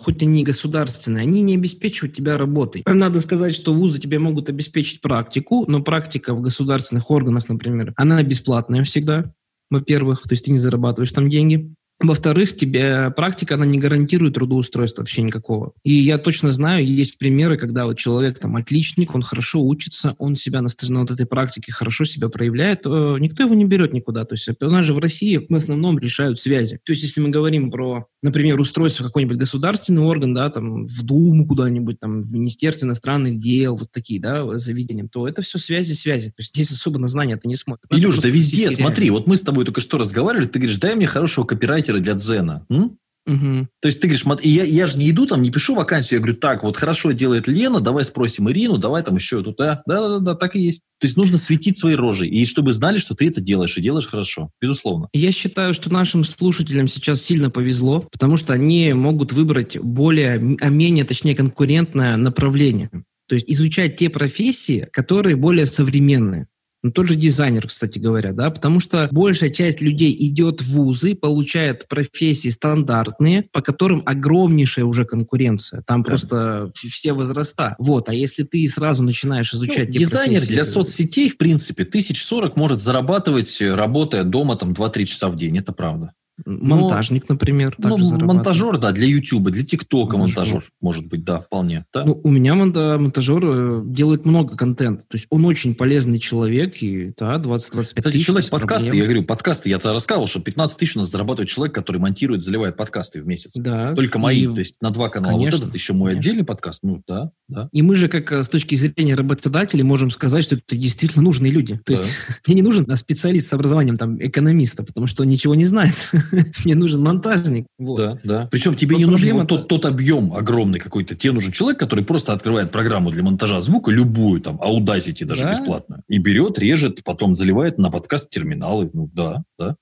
хоть 0.03 0.23
они 0.23 0.45
государственные, 0.45 1.23
они 1.23 1.43
не 1.43 1.55
обеспечивают 1.55 2.15
тебя 2.17 2.37
работой. 2.37 2.83
Надо 2.87 3.21
сказать, 3.21 3.55
что 3.55 3.73
вузы 3.73 4.01
тебе 4.01 4.19
могут 4.19 4.49
обеспечить 4.49 5.01
практику, 5.01 5.65
но 5.69 5.83
практика 5.83 6.35
в 6.35 6.41
государственных 6.41 7.11
органах, 7.11 7.49
например, 7.49 7.93
она 7.97 8.23
бесплатная 8.23 8.85
всегда, 8.85 9.33
во-первых, 9.71 10.23
то 10.23 10.33
есть 10.33 10.45
ты 10.45 10.53
не 10.53 10.59
зарабатываешь 10.59 11.13
там 11.13 11.29
деньги. 11.29 11.75
Во-вторых, 11.99 12.55
тебе 12.55 13.11
практика, 13.11 13.55
она 13.55 13.65
не 13.65 13.79
гарантирует 13.79 14.35
трудоустройства 14.35 15.01
вообще 15.01 15.23
никакого. 15.23 15.73
И 15.83 15.95
я 15.95 16.19
точно 16.19 16.53
знаю, 16.53 16.87
есть 16.87 17.17
примеры, 17.17 17.57
когда 17.57 17.87
вот 17.87 17.97
человек 17.97 18.39
там 18.39 18.57
отличник, 18.57 19.15
он 19.15 19.23
хорошо 19.23 19.63
учится, 19.63 20.15
он 20.19 20.37
себя 20.37 20.61
на, 20.61 20.69
на 20.89 21.01
вот 21.01 21.11
этой 21.11 21.25
практике 21.25 21.73
хорошо 21.73 22.05
себя 22.05 22.29
проявляет, 22.29 22.83
э, 22.85 23.17
никто 23.19 23.45
его 23.45 23.55
не 23.55 23.65
берет 23.65 23.95
никуда. 23.95 24.25
То 24.27 24.35
есть 24.35 24.47
у 24.61 24.71
нас 24.71 24.85
же 24.85 24.93
в 24.93 24.99
России 24.99 25.47
в 25.49 25.55
основном 25.55 25.99
решают 25.99 26.39
связи. 26.39 26.79
То 26.85 26.93
есть 26.93 27.03
если 27.03 27.23
мы 27.23 27.31
говорим 27.31 27.71
про, 27.71 28.07
например, 28.23 28.61
устройство 28.61 29.05
какой-нибудь 29.05 29.39
государственный 29.39 30.03
орган, 30.03 30.35
да, 30.35 30.51
там 30.51 30.87
в 30.87 31.03
Думу 31.03 31.47
куда-нибудь, 31.47 31.99
там 31.99 32.23
в 32.23 32.31
Министерство 32.31 32.85
иностранных 32.85 33.39
дел, 33.39 33.75
вот 33.75 33.91
такие, 33.91 34.21
да, 34.21 34.59
заведения, 34.59 35.09
то 35.11 35.27
это 35.27 35.41
все 35.41 35.59
связи-связи. 35.59 36.29
То 36.29 36.41
есть 36.41 36.51
здесь 36.51 36.71
особо 36.71 36.99
на 36.99 37.09
знания 37.09 37.35
это 37.35 37.49
не 37.49 37.57
смотрят. 37.57 37.91
Илюш, 37.91 38.19
да 38.19 38.29
везде, 38.29 38.71
смотри, 38.71 39.09
вот 39.09 39.27
мы 39.27 39.39
с 39.39 39.41
тобой 39.41 39.65
только 39.65 39.81
что 39.81 39.97
разговаривали, 39.97 40.47
ты 40.47 40.59
говоришь, 40.59 40.79
дай 40.79 40.95
мне 40.95 41.07
хорошего 41.07 41.47
копирайтера 41.47 41.86
копирайтеры 41.87 42.01
для 42.01 42.15
Дзена. 42.15 42.67
М? 42.71 42.99
Угу. 43.27 43.67
То 43.81 43.89
есть 43.89 44.01
ты 44.01 44.07
говоришь, 44.07 44.25
я, 44.45 44.63
я 44.63 44.87
же 44.87 44.99
не 44.99 45.11
иду 45.11 45.27
там, 45.27 45.43
не 45.43 45.51
пишу 45.51 45.75
вакансию, 45.75 46.19
я 46.19 46.23
говорю, 46.23 46.39
так, 46.39 46.63
вот 46.63 46.77
хорошо 46.77 47.11
делает 47.11 47.49
Лена, 47.49 47.81
давай 47.81 48.05
спросим 48.05 48.49
Ирину, 48.49 48.79
давай 48.79 49.03
там 49.03 49.17
еще 49.17 49.43
тут, 49.43 49.57
да, 49.57 49.83
да, 49.85 50.09
да, 50.09 50.19
да, 50.21 50.35
так 50.37 50.55
и 50.55 50.61
есть. 50.61 50.83
То 51.01 51.09
есть 51.09 51.17
нужно 51.17 51.37
светить 51.37 51.77
своей 51.77 51.97
рожей, 51.97 52.29
и 52.29 52.47
чтобы 52.47 52.73
знали, 52.73 52.99
что 52.99 53.17
ты 53.17 53.27
это 53.27 53.41
делаешь, 53.41 53.77
и 53.77 53.83
делаешь 53.83 54.07
хорошо, 54.07 54.51
безусловно. 54.63 55.09
Я 55.13 55.33
считаю, 55.33 55.75
что 55.75 55.93
нашим 55.93 56.23
слушателям 56.23 56.87
сейчас 56.87 57.21
сильно 57.21 57.51
повезло, 57.51 58.07
потому 58.13 58.37
что 58.37 58.53
они 58.53 58.93
могут 58.93 59.33
выбрать 59.33 59.77
более, 59.77 60.57
а 60.61 60.69
менее, 60.69 61.05
точнее, 61.05 61.35
конкурентное 61.35 62.17
направление. 62.17 62.91
То 63.29 63.35
есть 63.35 63.47
изучать 63.49 63.97
те 63.97 64.09
профессии, 64.09 64.89
которые 64.93 65.35
более 65.35 65.67
современные. 65.67 66.47
Ну, 66.87 66.93
тот 66.93 67.09
же 67.09 67.17
дизайнер, 67.17 67.67
кстати 67.67 67.99
говоря, 67.99 68.33
да, 68.33 68.49
потому 68.49 68.79
что 68.79 69.09
большая 69.11 69.51
часть 69.51 69.81
людей 69.81 70.17
идет 70.29 70.63
в 70.63 70.73
вузы, 70.73 71.17
получает 71.17 71.89
профессии 71.89 72.49
стандартные, 72.49 73.49
по 73.51 73.61
которым 73.61 74.05
огромнейшая 74.07 74.85
уже 74.85 75.05
конкуренция. 75.05 75.83
Там 75.85 76.05
да. 76.05 76.07
просто 76.07 76.73
все 76.77 77.13
возраста. 77.13 77.75
Вот, 77.81 78.09
а 78.09 78.15
если 78.15 78.45
ты 78.45 78.65
сразу 78.69 79.03
начинаешь 79.03 79.53
изучать... 79.53 79.89
Ну, 79.89 79.99
дизайнер 79.99 80.37
профессии... 80.37 80.53
для 80.53 80.65
соцсетей, 80.65 81.29
в 81.29 81.39
принципе, 81.39 81.83
1040 81.83 82.57
может 82.57 82.81
зарабатывать, 82.81 83.61
работая 83.61 84.23
дома 84.23 84.57
там 84.57 84.71
2-3 84.71 85.05
часа 85.07 85.29
в 85.29 85.35
день, 85.35 85.59
это 85.59 85.73
правда. 85.73 86.13
Монтажник, 86.45 87.29
например, 87.29 87.75
Ну, 87.79 87.97
также 87.97 88.15
монтажер, 88.25 88.79
да, 88.79 88.93
для 88.93 89.07
Ютуба, 89.07 89.51
для 89.51 89.65
ТикТока 89.65 90.19
Монтажер. 90.19 90.55
монтажер, 90.55 90.71
может 90.81 91.07
быть, 91.07 91.25
да, 91.25 91.41
вполне. 91.41 91.87
Да? 91.95 92.05
Ну, 92.05 92.21
у 92.23 92.29
меня 92.31 92.55
монта- 92.55 92.99
монтажер 92.99 93.43
э, 93.45 93.83
делает 93.87 94.27
много 94.27 94.57
контента. 94.57 95.03
То 95.09 95.17
есть 95.17 95.27
он 95.31 95.45
очень 95.47 95.75
полезный 95.75 96.19
человек, 96.19 96.83
и 96.83 97.13
да, 97.17 97.37
20-25 97.39 97.93
Это 97.97 98.11
тысяч. 98.11 98.27
человек 98.27 98.45
без 98.45 98.51
подкасты, 98.51 98.89
проблем. 98.89 99.03
я 99.03 99.09
говорю, 99.09 99.25
подкасты, 99.27 99.71
я-то 99.71 99.93
рассказывал, 99.93 100.27
что 100.27 100.41
15 100.41 100.79
тысяч 100.79 100.97
у 100.97 101.01
нас 101.01 101.11
зарабатывает 101.11 101.49
человек, 101.49 101.75
который 101.75 101.99
монтирует, 101.99 102.43
заливает 102.43 102.77
подкасты 102.77 103.23
в 103.23 103.27
месяц. 103.27 103.55
Да. 103.57 103.95
Только 103.95 104.19
мои, 104.19 104.43
И- 104.43 104.47
то 104.47 104.59
есть 104.59 104.77
на 104.83 104.91
два 104.91 105.09
канала. 105.09 105.33
Конечно, 105.39 105.59
вот 105.59 105.63
этот 105.69 105.75
еще 105.75 105.95
мой 105.95 106.11
конечно. 106.13 106.21
отдельный 106.31 106.45
подкаст, 106.45 106.83
ну 106.83 107.03
да, 107.09 107.31
да. 107.49 107.69
И 107.73 107.81
мы 107.83 107.97
же, 107.97 108.09
как 108.09 108.31
э, 108.33 108.43
с 108.43 108.49
точки 108.49 108.75
зрения 108.75 109.15
работодателей, 109.15 109.83
можем 109.85 110.11
сказать, 110.11 110.45
что 110.45 110.57
это 110.57 110.77
действительно 110.77 111.25
нужные 111.25 111.51
люди. 111.51 111.81
То 111.85 111.95
Да. 111.95 112.01
есть 112.01 112.05
мне 112.47 112.57
не 112.57 112.63
нужен 112.63 112.87
специалист 112.97 113.49
с 113.49 113.53
образованием 113.55 113.97
там 113.97 114.19
экономиста, 114.25 114.83
потому 114.85 115.07
что 115.07 115.23
он 115.23 115.29
ничего 115.31 115.55
не 115.55 115.65
знает. 115.65 115.95
Мне 116.65 116.75
нужен 116.75 117.03
монтажник. 117.03 117.67
Вот. 117.79 117.97
Да, 117.97 118.19
да. 118.25 118.49
Причем 118.51 118.75
тебе 118.75 118.95
Но 118.95 118.99
не 118.99 119.05
нужен 119.07 119.35
вот 119.35 119.49
тот, 119.49 119.69
тот 119.69 119.85
объем 119.87 120.33
огромный 120.33 120.79
какой-то. 120.79 121.15
Тебе 121.15 121.33
нужен 121.33 121.53
человек, 121.53 121.79
который 121.79 122.05
просто 122.05 122.33
открывает 122.33 122.71
программу 122.71 123.11
для 123.11 123.23
монтажа 123.23 123.61
звука, 123.61 123.91
любую, 123.91 124.41
там, 124.41 124.61
Audacity 124.61 125.25
даже 125.25 125.43
Да. 125.43 125.51
бесплатно. 125.51 126.03
И 126.09 126.19
берет, 126.19 126.59
режет, 126.59 127.03
потом 127.05 127.37
заливает 127.37 127.79
на 127.79 127.91
подкаст 127.91 128.31
терминалы. 128.31 128.91
Ну 128.93 129.11
да, 129.13 129.43
да. 129.59 129.77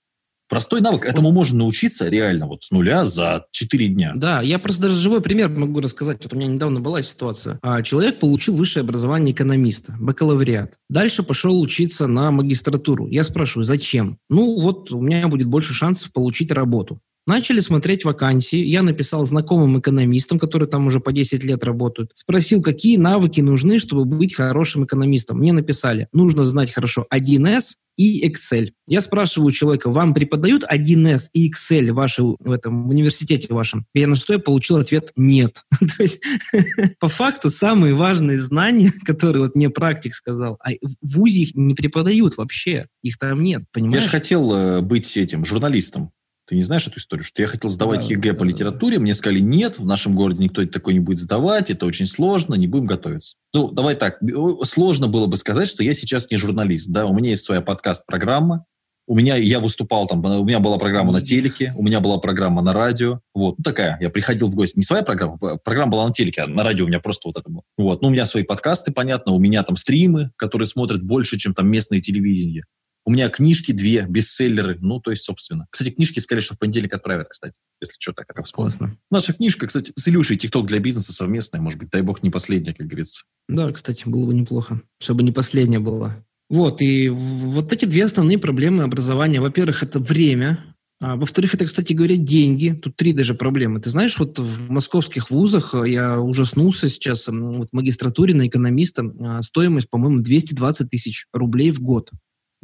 Простой 0.48 0.80
навык. 0.80 1.06
Этому 1.06 1.30
можно 1.32 1.58
научиться 1.58 2.08
реально 2.08 2.46
вот 2.46 2.64
с 2.64 2.70
нуля 2.70 3.04
за 3.04 3.46
4 3.50 3.88
дня. 3.88 4.12
Да, 4.14 4.42
я 4.42 4.58
просто 4.58 4.82
даже 4.82 4.94
живой 4.96 5.20
пример 5.22 5.48
могу 5.48 5.80
рассказать. 5.80 6.22
Вот 6.22 6.32
у 6.32 6.36
меня 6.36 6.48
недавно 6.48 6.80
была 6.80 7.00
ситуация. 7.02 7.58
А, 7.62 7.82
Человек 7.82 8.20
получил 8.20 8.54
высшее 8.54 8.82
образование 8.82 9.34
экономиста, 9.34 9.94
бакалавриат. 9.98 10.74
Дальше 10.90 11.22
пошел 11.22 11.60
учиться 11.60 12.06
на 12.06 12.30
магистратуру. 12.30 13.06
Я 13.08 13.24
спрашиваю, 13.24 13.64
зачем? 13.64 14.18
Ну, 14.28 14.60
вот 14.60 14.92
у 14.92 15.00
меня 15.00 15.28
будет 15.28 15.46
больше 15.46 15.72
шансов 15.72 16.12
получить 16.12 16.50
работу. 16.50 17.00
Начали 17.26 17.60
смотреть 17.60 18.04
вакансии. 18.04 18.58
Я 18.58 18.82
написал 18.82 19.24
знакомым 19.24 19.80
экономистам, 19.80 20.38
которые 20.38 20.68
там 20.68 20.86
уже 20.86 21.00
по 21.00 21.10
10 21.10 21.42
лет 21.42 21.64
работают. 21.64 22.10
Спросил, 22.12 22.62
какие 22.62 22.98
навыки 22.98 23.40
нужны, 23.40 23.78
чтобы 23.78 24.04
быть 24.04 24.34
хорошим 24.34 24.84
экономистом. 24.84 25.38
Мне 25.38 25.54
написали, 25.54 26.08
нужно 26.12 26.44
знать 26.44 26.70
хорошо 26.70 27.06
1С 27.12 27.76
и 27.96 28.28
Excel. 28.28 28.72
Я 28.86 29.00
спрашиваю 29.00 29.48
у 29.48 29.52
человека, 29.52 29.88
вам 29.88 30.12
преподают 30.12 30.64
1С 30.64 31.30
и 31.32 31.50
Excel 31.50 31.92
ваши, 31.92 32.22
в 32.22 32.50
этом 32.50 32.86
в 32.86 32.90
университете 32.90 33.46
вашем? 33.54 33.86
И 33.94 34.04
на 34.04 34.16
что 34.16 34.34
я 34.34 34.38
получил 34.38 34.76
ответ 34.76 35.10
«нет». 35.16 35.62
То 35.96 36.02
есть, 36.02 36.22
по 37.00 37.08
факту, 37.08 37.48
самые 37.48 37.94
важные 37.94 38.38
знания, 38.38 38.92
которые 39.06 39.44
вот 39.44 39.54
мне 39.54 39.70
практик 39.70 40.14
сказал, 40.14 40.58
а 40.62 40.72
в 40.72 41.16
ВУЗе 41.16 41.42
их 41.42 41.54
не 41.54 41.74
преподают 41.74 42.36
вообще. 42.36 42.88
Их 43.02 43.18
там 43.18 43.42
нет, 43.42 43.60
Я 43.60 43.66
понимаешь? 43.72 44.04
же 44.04 44.10
хотел 44.10 44.52
э, 44.52 44.80
быть 44.82 45.16
этим 45.16 45.46
журналистом. 45.46 46.10
Ты 46.46 46.56
не 46.56 46.62
знаешь 46.62 46.86
эту 46.86 46.98
историю, 46.98 47.24
что 47.24 47.40
я 47.40 47.48
хотел 47.48 47.70
сдавать 47.70 48.00
Да, 48.00 48.06
ЕГЭ 48.06 48.32
да, 48.32 48.38
по 48.38 48.44
да. 48.44 48.50
литературе, 48.50 48.98
мне 48.98 49.14
сказали, 49.14 49.40
нет, 49.40 49.78
в 49.78 49.86
нашем 49.86 50.14
городе 50.14 50.42
никто 50.42 50.64
такой 50.66 50.92
не 50.92 51.00
будет 51.00 51.20
сдавать, 51.20 51.70
это 51.70 51.86
очень 51.86 52.06
сложно, 52.06 52.54
не 52.54 52.66
будем 52.66 52.86
готовиться. 52.86 53.36
Ну, 53.54 53.70
давай 53.70 53.94
так, 53.94 54.20
сложно 54.64 55.08
было 55.08 55.26
бы 55.26 55.36
сказать, 55.38 55.68
что 55.68 55.82
я 55.82 55.94
сейчас 55.94 56.30
не 56.30 56.36
журналист, 56.36 56.90
да, 56.90 57.06
у 57.06 57.14
меня 57.14 57.30
есть 57.30 57.44
своя 57.44 57.62
подкаст-программа, 57.62 58.66
у 59.06 59.14
меня, 59.14 59.36
я 59.36 59.60
выступал 59.60 60.06
там, 60.06 60.24
у 60.24 60.44
меня 60.44 60.60
была 60.60 60.78
программа 60.78 61.12
на 61.12 61.20
телеке, 61.20 61.72
у 61.76 61.82
меня 61.82 62.00
была 62.00 62.18
программа 62.18 62.62
на 62.62 62.72
радио, 62.72 63.20
вот, 63.34 63.56
ну, 63.58 63.62
такая, 63.62 63.96
я 64.00 64.10
приходил 64.10 64.48
в 64.48 64.54
гости, 64.54 64.78
не 64.78 64.84
своя 64.84 65.02
программа, 65.02 65.38
программа 65.58 65.92
была 65.92 66.06
на 66.06 66.12
телеке, 66.12 66.42
а 66.42 66.46
на 66.46 66.62
радио 66.62 66.84
у 66.84 66.88
меня 66.88 67.00
просто 67.00 67.28
вот 67.28 67.38
это 67.38 67.48
было. 67.50 67.62
Вот, 67.78 68.02
ну, 68.02 68.08
у 68.08 68.10
меня 68.10 68.26
свои 68.26 68.44
подкасты, 68.44 68.92
понятно, 68.92 69.32
у 69.32 69.38
меня 69.38 69.62
там 69.62 69.76
стримы, 69.76 70.30
которые 70.36 70.66
смотрят 70.66 71.02
больше, 71.02 71.38
чем 71.38 71.54
там 71.54 71.68
местное 71.68 72.00
телевидение. 72.00 72.64
У 73.06 73.10
меня 73.10 73.28
книжки 73.28 73.72
две, 73.72 74.06
бестселлеры, 74.08 74.78
ну, 74.80 74.98
то 74.98 75.10
есть, 75.10 75.24
собственно. 75.24 75.66
Кстати, 75.70 75.90
книжки 75.90 76.20
сказали, 76.20 76.42
что 76.42 76.54
в 76.54 76.58
понедельник 76.58 76.94
отправят, 76.94 77.28
кстати, 77.28 77.54
если 77.80 77.94
что, 77.98 78.12
так, 78.12 78.26
как. 78.26 78.44
Классно. 78.50 78.96
Наша 79.10 79.34
книжка, 79.34 79.66
кстати, 79.66 79.92
с 79.94 80.08
Илюшей 80.08 80.36
«ТикТок 80.36 80.66
для 80.66 80.78
бизнеса» 80.78 81.12
совместная, 81.12 81.60
может 81.60 81.78
быть, 81.78 81.90
дай 81.90 82.02
бог, 82.02 82.22
не 82.22 82.30
последняя, 82.30 82.72
как 82.72 82.86
говорится. 82.86 83.24
Да, 83.48 83.70
кстати, 83.72 84.08
было 84.08 84.26
бы 84.26 84.34
неплохо, 84.34 84.80
чтобы 85.00 85.22
не 85.22 85.32
последняя 85.32 85.80
была. 85.80 86.24
Вот, 86.48 86.82
и 86.82 87.08
вот 87.08 87.72
эти 87.72 87.84
две 87.84 88.04
основные 88.04 88.38
проблемы 88.38 88.84
образования. 88.84 89.40
Во-первых, 89.40 89.82
это 89.82 89.98
время. 89.98 90.74
А, 91.02 91.16
во-вторых, 91.16 91.54
это, 91.54 91.64
кстати 91.64 91.92
говоря, 91.92 92.16
деньги. 92.16 92.78
Тут 92.80 92.96
три 92.96 93.12
даже 93.12 93.34
проблемы. 93.34 93.80
Ты 93.80 93.90
знаешь, 93.90 94.18
вот 94.18 94.38
в 94.38 94.70
московских 94.70 95.30
вузах 95.30 95.74
э, 95.74 95.90
я 95.90 96.20
ужаснулся 96.20 96.88
сейчас, 96.88 97.28
вот 97.28 97.68
в 97.70 97.74
магистратуре 97.74 98.34
на 98.34 98.46
экономиста 98.46 99.02
а, 99.20 99.42
стоимость, 99.42 99.90
по-моему, 99.90 100.22
220 100.22 100.88
тысяч 100.88 101.26
рублей 101.32 101.70
в 101.70 101.80
год. 101.80 102.10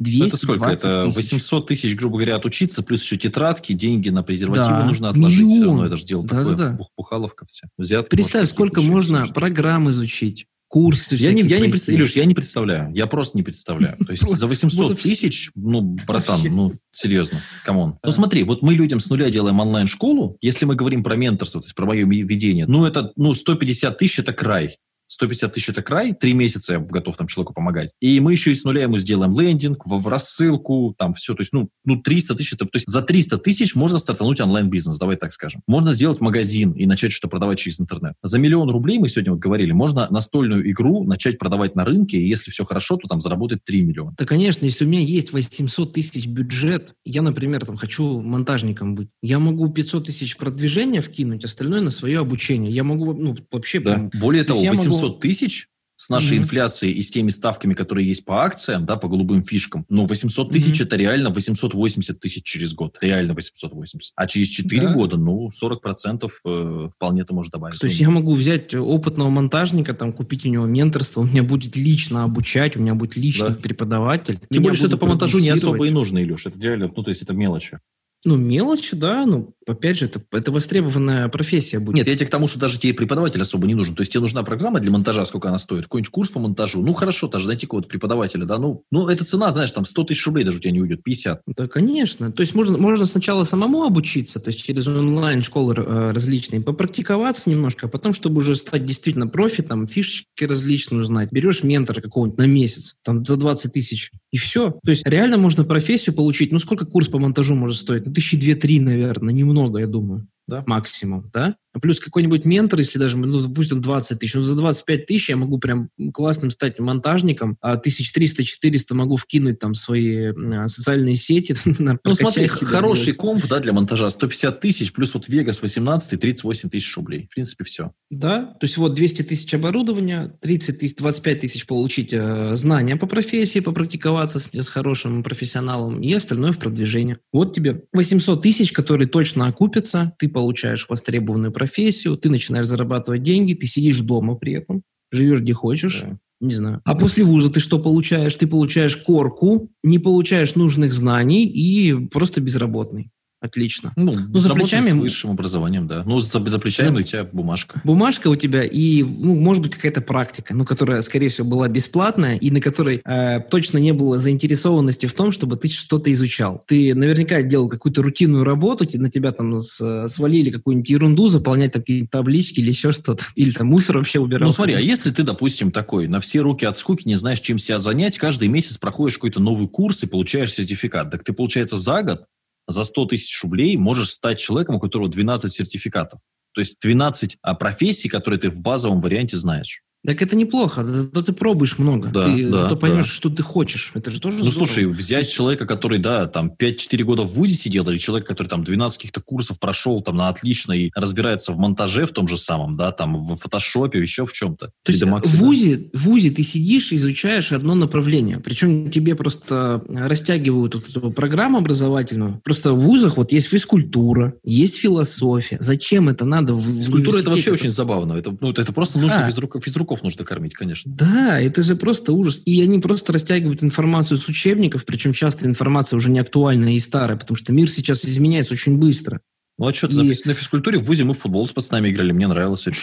220 0.01 0.33
Это 0.33 0.37
сколько? 0.37 0.69
Это 0.69 1.05
тысяч. 1.05 1.15
800 1.31 1.67
тысяч, 1.67 1.95
грубо 1.95 2.17
говоря, 2.17 2.35
отучиться, 2.35 2.83
плюс 2.83 3.03
еще 3.03 3.17
тетрадки, 3.17 3.73
деньги 3.73 4.09
на 4.09 4.23
презервативы 4.23 4.77
Да, 4.79 4.85
нужно 4.85 5.09
отложить. 5.09 5.37
Все 5.39 5.45
миллион. 5.55 5.67
равно 5.67 5.85
это 5.85 5.97
же 5.97 6.05
дело 6.05 6.23
такое, 6.27 6.43
Да-да-да. 6.45 6.71
бух- 6.77 6.89
бухаловка 6.97 7.45
все. 7.47 7.67
Взятки, 7.77 8.09
Представь, 8.09 8.41
может, 8.41 8.53
сколько 8.55 8.81
еще 8.81 8.89
можно 8.91 9.25
что- 9.25 9.33
программ 9.33 9.89
изучить, 9.89 10.45
курсы 10.67 11.15
Я 11.17 11.33
не, 11.33 11.41
я 11.43 11.59
не 11.59 11.67
представляю, 11.69 11.99
Илюш, 12.05 12.15
я 12.15 12.25
не 12.25 12.33
представляю. 12.33 12.93
Я 12.93 13.05
просто 13.05 13.37
не 13.37 13.43
представляю. 13.43 13.97
То 13.97 14.11
есть 14.11 14.23
за 14.29 14.47
800 14.47 14.79
Вот 14.91 14.99
и 14.99 15.03
тысяч, 15.03 15.51
ну, 15.55 15.81
братан, 16.07 16.39
ну, 16.45 16.73
серьезно, 16.91 17.39
come 17.65 17.80
on. 17.80 17.91
Да. 17.91 17.97
Ну, 18.05 18.11
смотри, 18.11 18.43
вот 18.43 18.61
мы 18.61 18.73
людям 18.73 18.99
с 19.01 19.09
нуля 19.09 19.29
делаем 19.29 19.59
онлайн-школу. 19.59 20.37
Если 20.41 20.63
мы 20.65 20.75
говорим 20.75 21.03
про 21.03 21.15
менторство, 21.17 21.59
то 21.61 21.65
есть 21.65 21.75
про 21.75 21.85
мое 21.85 22.05
ведение, 22.05 22.65
ну, 22.67 22.85
это, 22.85 23.11
ну, 23.17 23.33
150 23.33 23.97
тысяч– 23.97 24.19
это 24.19 24.31
край. 24.33 24.77
150 25.11 25.53
тысяч– 25.53 25.69
это 25.69 25.81
край, 25.81 26.13
три 26.13 26.33
месяца 26.33 26.73
я 26.73 26.79
готов 26.79 27.17
там 27.17 27.27
человеку 27.27 27.53
помогать. 27.53 27.91
И 27.99 28.21
мы 28.21 28.31
еще 28.31 28.53
и 28.53 28.55
с 28.55 28.63
нуля 28.63 28.83
ему 28.83 28.97
сделаем 28.97 29.37
лендинг, 29.37 29.85
в, 29.85 29.99
в 29.99 30.07
рассылку, 30.07 30.95
там 30.97 31.13
все. 31.13 31.33
То 31.33 31.41
есть, 31.41 31.51
ну, 31.51 31.69
ну 31.83 32.01
300 32.01 32.35
тысяч, 32.35 32.53
это, 32.53 32.65
то 32.65 32.75
есть 32.75 32.87
за 32.87 33.01
300 33.01 33.37
тысяч 33.39 33.75
можно 33.75 33.97
стартануть 33.97 34.39
онлайн-бизнес, 34.39 34.97
давай 34.97 35.17
так 35.17 35.33
скажем. 35.33 35.63
Можно 35.67 35.91
сделать 35.91 36.21
магазин 36.21 36.71
и 36.71 36.85
начать 36.85 37.11
что-то 37.11 37.29
продавать 37.29 37.59
через 37.59 37.81
интернет. 37.81 38.13
За 38.23 38.39
миллион 38.39 38.69
рублей, 38.69 38.99
мы 38.99 39.09
сегодня 39.09 39.33
вот 39.33 39.41
говорили, 39.41 39.73
можно 39.73 40.07
настольную 40.09 40.69
игру 40.71 41.03
начать 41.03 41.37
продавать 41.37 41.75
на 41.75 41.83
рынке, 41.83 42.17
и 42.17 42.25
если 42.25 42.49
все 42.49 42.63
хорошо, 42.63 42.95
то 42.95 43.09
там 43.09 43.19
заработать 43.19 43.65
3 43.65 43.81
миллиона. 43.81 44.15
Да, 44.17 44.25
конечно, 44.25 44.63
если 44.63 44.85
у 44.85 44.87
меня 44.87 45.01
есть 45.01 45.33
800 45.33 45.91
тысяч 45.91 46.25
бюджет, 46.25 46.93
я, 47.03 47.21
например, 47.21 47.65
там 47.65 47.75
хочу 47.75 48.21
монтажником 48.21 48.95
быть, 48.95 49.09
я 49.21 49.39
могу 49.39 49.67
500 49.67 50.05
тысяч 50.05 50.37
продвижения 50.37 51.01
вкинуть, 51.01 51.43
остальное 51.43 51.81
на 51.81 51.91
свое 51.91 52.19
обучение. 52.19 52.71
Я 52.71 52.85
могу, 52.85 53.11
ну, 53.13 53.35
вообще 53.51 53.81
Да. 53.81 53.93
прям... 53.93 54.11
Более 54.21 54.43
То 54.43 54.49
того, 54.49 54.61
есть 54.61 54.73
я 54.73 54.83
могу- 54.83 55.00
800 55.01 55.19
тысяч 55.19 55.67
с 55.97 56.09
нашей 56.09 56.37
Мгм. 56.39 56.45
инфляцией 56.45 56.93
и 56.95 57.01
с 57.03 57.11
теми 57.11 57.29
ставками, 57.29 57.75
которые 57.75 58.07
есть 58.07 58.25
по 58.25 58.43
акциям, 58.43 58.87
да, 58.87 58.95
по 58.95 59.07
голубым 59.07 59.43
фишкам, 59.43 59.85
ну, 59.87 60.07
800 60.07 60.51
тысяч 60.51 60.79
Мгм. 60.79 60.87
это 60.87 60.95
реально 60.95 61.29
880 61.29 62.19
тысяч 62.19 62.43
через 62.43 62.73
год. 62.73 62.97
Реально 63.01 63.35
880. 63.35 64.11
А 64.15 64.25
через 64.25 64.47
4 64.47 64.87
Да. 64.87 64.93
года, 64.95 65.17
ну, 65.17 65.49
40% 65.51 66.41
э, 66.43 66.89
вполне 66.95 67.23
ты 67.23 67.35
можешь 67.35 67.51
добавить. 67.51 67.79
То 67.79 67.85
есть 67.85 67.99
я 67.99 68.09
могу 68.09 68.33
взять 68.33 68.73
опытного 68.73 69.29
монтажника, 69.29 69.93
там, 69.93 70.11
купить 70.11 70.43
у 70.43 70.49
него 70.49 70.65
менторство, 70.65 71.21
он 71.21 71.29
меня 71.29 71.43
будет 71.43 71.75
лично 71.75 72.23
обучать, 72.23 72.75
у 72.77 72.79
меня 72.79 72.95
будет 72.95 73.15
личный 73.15 73.49
Да. 73.49 73.53
преподаватель. 73.55 74.39
Тем 74.49 74.63
более, 74.63 74.77
что 74.77 74.87
это 74.87 74.97
по 74.97 75.05
монтажу 75.05 75.37
не 75.37 75.49
особо 75.49 75.85
и 75.85 75.91
нужно, 75.91 76.17
Илюш. 76.23 76.47
Это 76.47 76.59
реально, 76.59 76.91
ну, 76.95 77.03
то 77.03 77.09
есть 77.11 77.21
это 77.21 77.33
мелочи. 77.33 77.77
Ну, 78.23 78.37
мелочи, 78.37 78.95
да, 78.95 79.25
ну, 79.25 79.55
опять 79.67 79.97
же, 79.97 80.05
это, 80.05 80.21
это 80.31 80.51
востребованная 80.51 81.27
профессия 81.29 81.79
будет. 81.79 81.95
Нет, 81.95 82.07
я 82.07 82.15
тебе 82.15 82.27
к 82.27 82.29
тому, 82.29 82.47
что 82.47 82.59
даже 82.59 82.79
тебе 82.79 82.93
преподаватель 82.93 83.41
особо 83.41 83.65
не 83.65 83.73
нужен. 83.73 83.95
То 83.95 84.01
есть 84.01 84.11
тебе 84.11 84.21
нужна 84.21 84.43
программа 84.43 84.79
для 84.79 84.91
монтажа, 84.91 85.25
сколько 85.25 85.49
она 85.49 85.57
стоит, 85.57 85.83
какой-нибудь 85.83 86.11
курс 86.11 86.29
по 86.29 86.39
монтажу. 86.39 86.81
Ну, 86.81 86.93
хорошо, 86.93 87.27
даже 87.27 87.47
найти 87.47 87.65
какого-то 87.65 87.87
преподавателя, 87.87 88.45
да, 88.45 88.59
ну, 88.59 88.83
ну, 88.91 89.07
эта 89.07 89.23
цена, 89.23 89.51
знаешь, 89.53 89.71
там 89.71 89.85
100 89.85 90.03
тысяч 90.03 90.25
рублей 90.25 90.43
даже 90.43 90.57
у 90.57 90.61
тебя 90.61 90.71
не 90.71 90.81
уйдет, 90.81 91.03
50. 91.03 91.41
Да, 91.47 91.67
конечно. 91.67 92.31
То 92.31 92.41
есть 92.41 92.53
можно, 92.53 92.77
можно 92.77 93.05
сначала 93.05 93.43
самому 93.43 93.83
обучиться, 93.83 94.39
то 94.39 94.49
есть 94.49 94.63
через 94.63 94.87
онлайн-школы 94.87 95.73
э, 95.77 96.11
различные, 96.11 96.61
попрактиковаться 96.61 97.49
немножко, 97.49 97.87
а 97.87 97.89
потом, 97.89 98.13
чтобы 98.13 98.37
уже 98.37 98.55
стать 98.55 98.85
действительно 98.85 99.27
профи, 99.27 99.63
там, 99.63 99.87
фишечки 99.87 100.43
различные 100.43 100.99
узнать, 100.99 101.31
берешь 101.31 101.63
ментора 101.63 102.01
какого-нибудь 102.01 102.37
на 102.37 102.45
месяц, 102.45 102.95
там, 103.03 103.25
за 103.25 103.37
20 103.37 103.73
тысяч, 103.73 104.11
и 104.31 104.37
все. 104.37 104.71
То 104.83 104.91
есть 104.91 105.05
реально 105.05 105.37
можно 105.37 105.63
профессию 105.63 106.15
получить. 106.15 106.51
Ну, 106.51 106.59
сколько 106.59 106.85
курс 106.85 107.07
по 107.07 107.19
монтажу 107.19 107.55
может 107.55 107.77
стоить? 107.77 108.10
Ну, 108.11 108.15
тысячи 108.15 108.35
две-три, 108.35 108.81
наверное, 108.81 109.33
немного, 109.33 109.79
я 109.79 109.87
думаю. 109.87 110.27
Да. 110.45 110.65
Максимум, 110.67 111.29
да? 111.31 111.55
Плюс 111.79 111.99
какой-нибудь 111.99 112.45
ментор, 112.45 112.79
если 112.79 112.99
даже, 112.99 113.17
ну, 113.17 113.41
допустим, 113.41 113.81
20 113.81 114.19
тысяч, 114.19 114.33
ну, 114.33 114.43
за 114.43 114.55
25 114.55 115.05
тысяч 115.05 115.29
я 115.29 115.37
могу 115.37 115.57
прям 115.57 115.89
классным 116.13 116.51
стать 116.51 116.79
монтажником, 116.79 117.57
а 117.61 117.77
1300-400 117.77 118.93
могу 118.93 119.17
вкинуть 119.17 119.59
там 119.59 119.75
свои 119.75 120.33
а, 120.33 120.67
социальные 120.67 121.15
сети. 121.15 121.55
Ну, 122.03 122.15
смотри, 122.15 122.47
хороший 122.47 123.05
делать. 123.05 123.17
комп, 123.17 123.47
да, 123.47 123.59
для 123.59 123.73
монтажа 123.73 124.09
150 124.09 124.59
тысяч, 124.59 124.93
плюс 124.93 125.13
вот 125.13 125.27
Vegas 125.29 125.59
18 125.61 126.19
38 126.19 126.69
тысяч 126.69 126.95
рублей. 126.95 127.27
В 127.29 127.33
принципе, 127.33 127.63
все. 127.63 127.91
Да, 128.09 128.55
то 128.59 128.65
есть 128.65 128.77
вот 128.77 128.93
200 128.93 129.23
тысяч 129.23 129.53
оборудования, 129.53 130.33
30 130.41 130.79
тысяч, 130.79 130.95
25 130.95 131.39
тысяч 131.39 131.65
получить 131.65 132.09
э, 132.11 132.55
знания 132.55 132.95
по 132.95 133.07
профессии, 133.07 133.59
попрактиковаться 133.59 134.39
с, 134.39 134.49
с 134.51 134.69
хорошим 134.69 135.23
профессионалом 135.23 136.01
и 136.01 136.13
остальное 136.13 136.51
в 136.51 136.59
продвижение. 136.59 137.19
Вот 137.33 137.55
тебе 137.55 137.83
800 137.93 138.41
тысяч, 138.41 138.71
которые 138.71 139.07
точно 139.07 139.47
окупятся, 139.47 140.13
ты 140.19 140.29
получаешь 140.29 140.85
востребованную 140.87 141.51
профессию, 141.61 142.17
ты 142.17 142.31
начинаешь 142.31 142.65
зарабатывать 142.65 143.21
деньги, 143.21 143.53
ты 143.53 143.67
сидишь 143.67 143.99
дома 143.99 144.33
при 144.33 144.53
этом, 144.53 144.81
живешь 145.11 145.41
где 145.41 145.53
хочешь. 145.53 146.01
Да. 146.01 146.17
Не 146.39 146.55
знаю. 146.55 146.81
А 146.85 146.95
после 146.95 147.23
вуза 147.23 147.51
ты 147.51 147.59
что 147.59 147.77
получаешь? 147.77 148.33
Ты 148.33 148.47
получаешь 148.47 148.97
корку, 148.97 149.69
не 149.83 149.99
получаешь 149.99 150.55
нужных 150.55 150.91
знаний 150.91 151.45
и 151.45 151.93
просто 152.07 152.41
безработный. 152.41 153.11
Отлично. 153.41 153.91
Ну, 153.95 154.13
Ну, 154.13 154.37
за 154.39 154.53
плечами- 154.53 154.89
с 154.91 154.93
высшим 154.93 155.31
образованием, 155.31 155.87
да. 155.87 156.03
Ну, 156.05 156.19
за, 156.21 156.45
за 156.45 156.59
плечами 156.59 156.95
За- 156.97 156.99
у 157.01 157.03
тебя 157.03 157.23
бумажка. 157.23 157.81
Бумажка 157.83 158.27
у 158.27 158.35
тебя 158.35 158.63
и, 158.63 159.01
ну, 159.01 159.35
может 159.35 159.63
быть, 159.63 159.73
какая-то 159.73 160.01
практика, 160.01 160.53
ну, 160.53 160.63
которая, 160.63 161.01
скорее 161.01 161.29
всего, 161.29 161.47
была 161.47 161.67
бесплатная 161.67 162.35
и 162.37 162.51
на 162.51 162.61
которой 162.61 163.01
э, 163.03 163.39
точно 163.49 163.79
не 163.79 163.93
было 163.93 164.19
заинтересованности 164.19 165.07
в 165.07 165.13
том, 165.13 165.31
чтобы 165.31 165.55
ты 165.57 165.69
что-то 165.69 166.13
изучал. 166.13 166.63
Ты 166.67 166.93
наверняка 166.93 167.41
делал 167.41 167.67
какую-то 167.67 168.03
рутинную 168.03 168.43
работу, 168.43 168.85
на 168.99 169.09
тебя 169.09 169.31
там 169.31 169.55
с- 169.59 170.07
свалили 170.07 170.51
какую-нибудь 170.51 170.89
ерунду, 170.91 171.27
заполнять 171.27 171.71
там 171.71 171.81
какие-то 171.81 172.09
таблички 172.11 172.59
или 172.59 172.69
еще 172.69 172.91
что-то. 172.91 173.25
Или 173.35 173.49
там 173.49 173.65
мусор 173.67 173.97
вообще 173.97 174.19
убирал. 174.19 174.49
Ну, 174.49 174.53
смотри, 174.53 174.75
а 174.75 174.79
если 174.79 175.09
ты, 175.09 175.23
допустим, 175.23 175.71
такой, 175.71 176.07
на 176.07 176.19
все 176.19 176.41
руки 176.41 176.63
от 176.65 176.77
скуки, 176.77 177.07
не 177.07 177.15
знаешь, 177.15 177.39
чем 177.39 177.57
себя 177.57 177.79
занять, 177.79 178.19
каждый 178.19 178.49
месяц 178.49 178.77
проходишь 178.77 179.15
какой-то 179.15 179.39
новый 179.39 179.67
курс 179.67 180.03
и 180.03 180.05
получаешь 180.05 180.53
сертификат. 180.53 181.09
Так 181.09 181.23
ты, 181.23 181.33
получается, 181.33 181.75
за 181.77 182.03
год 182.03 182.25
за 182.71 182.83
100 182.83 183.05
тысяч 183.05 183.41
рублей 183.43 183.77
можешь 183.77 184.11
стать 184.11 184.39
человеком, 184.39 184.75
у 184.75 184.79
которого 184.79 185.09
12 185.09 185.51
сертификатов. 185.51 186.19
То 186.53 186.61
есть 186.61 186.79
12 186.81 187.37
а, 187.41 187.55
профессий, 187.55 188.09
которые 188.09 188.39
ты 188.39 188.49
в 188.49 188.61
базовом 188.61 188.99
варианте 188.99 189.37
знаешь. 189.37 189.81
Так 190.05 190.19
это 190.23 190.35
неплохо, 190.35 190.83
зато 190.85 191.21
ты 191.21 191.31
пробуешь 191.31 191.77
много. 191.77 192.09
Да, 192.09 192.25
ты 192.25 192.49
да, 192.49 192.57
зато 192.57 192.75
поймешь, 192.75 193.05
да. 193.05 193.11
что 193.11 193.29
ты 193.29 193.43
хочешь. 193.43 193.91
Это 193.93 194.09
же 194.09 194.19
тоже 194.19 194.37
Ну, 194.37 194.45
здорово. 194.45 194.65
слушай, 194.65 194.85
взять 194.87 195.29
человека, 195.29 195.67
который, 195.67 195.99
да, 195.99 196.25
там, 196.25 196.51
5-4 196.57 197.03
года 197.03 197.21
в 197.21 197.33
ВУЗе 197.35 197.53
сидел, 197.55 197.87
или 197.87 197.97
человек, 197.99 198.27
который 198.27 198.47
там 198.47 198.63
12 198.63 198.97
каких-то 198.97 199.21
курсов 199.21 199.59
прошел 199.59 200.01
там 200.01 200.17
на 200.17 200.29
отлично 200.29 200.73
и 200.73 200.89
разбирается 200.95 201.51
в 201.53 201.59
монтаже 201.59 202.07
в 202.07 202.11
том 202.13 202.27
же 202.27 202.39
самом, 202.39 202.77
да, 202.77 202.91
там, 202.91 203.15
в 203.15 203.35
фотошопе, 203.35 203.99
еще 204.01 204.25
в 204.25 204.33
чем-то. 204.33 204.71
То 204.83 204.91
есть 204.91 205.03
3D 205.03 205.07
Max, 205.07 205.27
в 205.27 205.33
да. 205.33 205.37
ВУЗе, 205.45 205.89
в 205.93 206.03
ВУЗе 206.05 206.31
ты 206.31 206.41
сидишь, 206.41 206.91
изучаешь 206.91 207.51
одно 207.51 207.75
направление. 207.75 208.39
Причем 208.39 208.89
тебе 208.89 209.13
просто 209.13 209.83
растягивают 209.87 210.73
вот 210.73 210.89
эту 210.89 211.11
программу 211.11 211.59
образовательную. 211.59 212.41
Просто 212.43 212.73
в 212.73 212.79
ВУЗах 212.79 213.17
вот 213.17 213.31
есть 213.31 213.47
физкультура, 213.47 214.33
есть 214.43 214.77
философия. 214.77 215.57
Зачем 215.59 216.09
это 216.09 216.25
надо 216.25 216.55
в 216.55 216.77
Физкультура 216.77 217.17
это 217.19 217.29
вообще 217.29 217.51
очень 217.51 217.69
забавно. 217.69 218.13
Это, 218.13 218.35
ну, 218.41 218.49
это 218.51 218.73
просто 218.73 218.97
нужно 218.97 219.27
А. 219.27 219.29
физрук- 219.29 219.61
физруков 219.91 220.03
нужно 220.03 220.25
кормить, 220.25 220.53
конечно. 220.53 220.91
Да, 220.93 221.39
это 221.39 221.63
же 221.63 221.75
просто 221.75 222.13
ужас. 222.13 222.41
И 222.45 222.61
они 222.61 222.79
просто 222.79 223.13
растягивают 223.13 223.63
информацию 223.63 224.17
с 224.17 224.27
учебников, 224.27 224.85
причем 224.85 225.13
часто 225.13 225.45
информация 225.45 225.97
уже 225.97 226.09
не 226.09 226.19
актуальная 226.19 226.73
и 226.73 226.79
старая, 226.79 227.17
потому 227.17 227.37
что 227.37 227.51
мир 227.53 227.69
сейчас 227.69 228.05
изменяется 228.05 228.53
очень 228.53 228.77
быстро. 228.77 229.21
Ну, 229.57 229.67
а 229.67 229.73
что, 229.73 229.87
И- 229.87 229.93
на 230.25 230.33
физкультуре 230.33 230.79
в 230.79 230.85
ВУЗе 230.85 231.03
мы 231.03 231.13
в 231.13 231.19
футбол 231.19 231.47
с 231.47 231.53
пацанами 231.53 231.89
играли, 231.89 232.11
мне 232.13 232.27
нравилось 232.27 232.67
очень. 232.67 232.81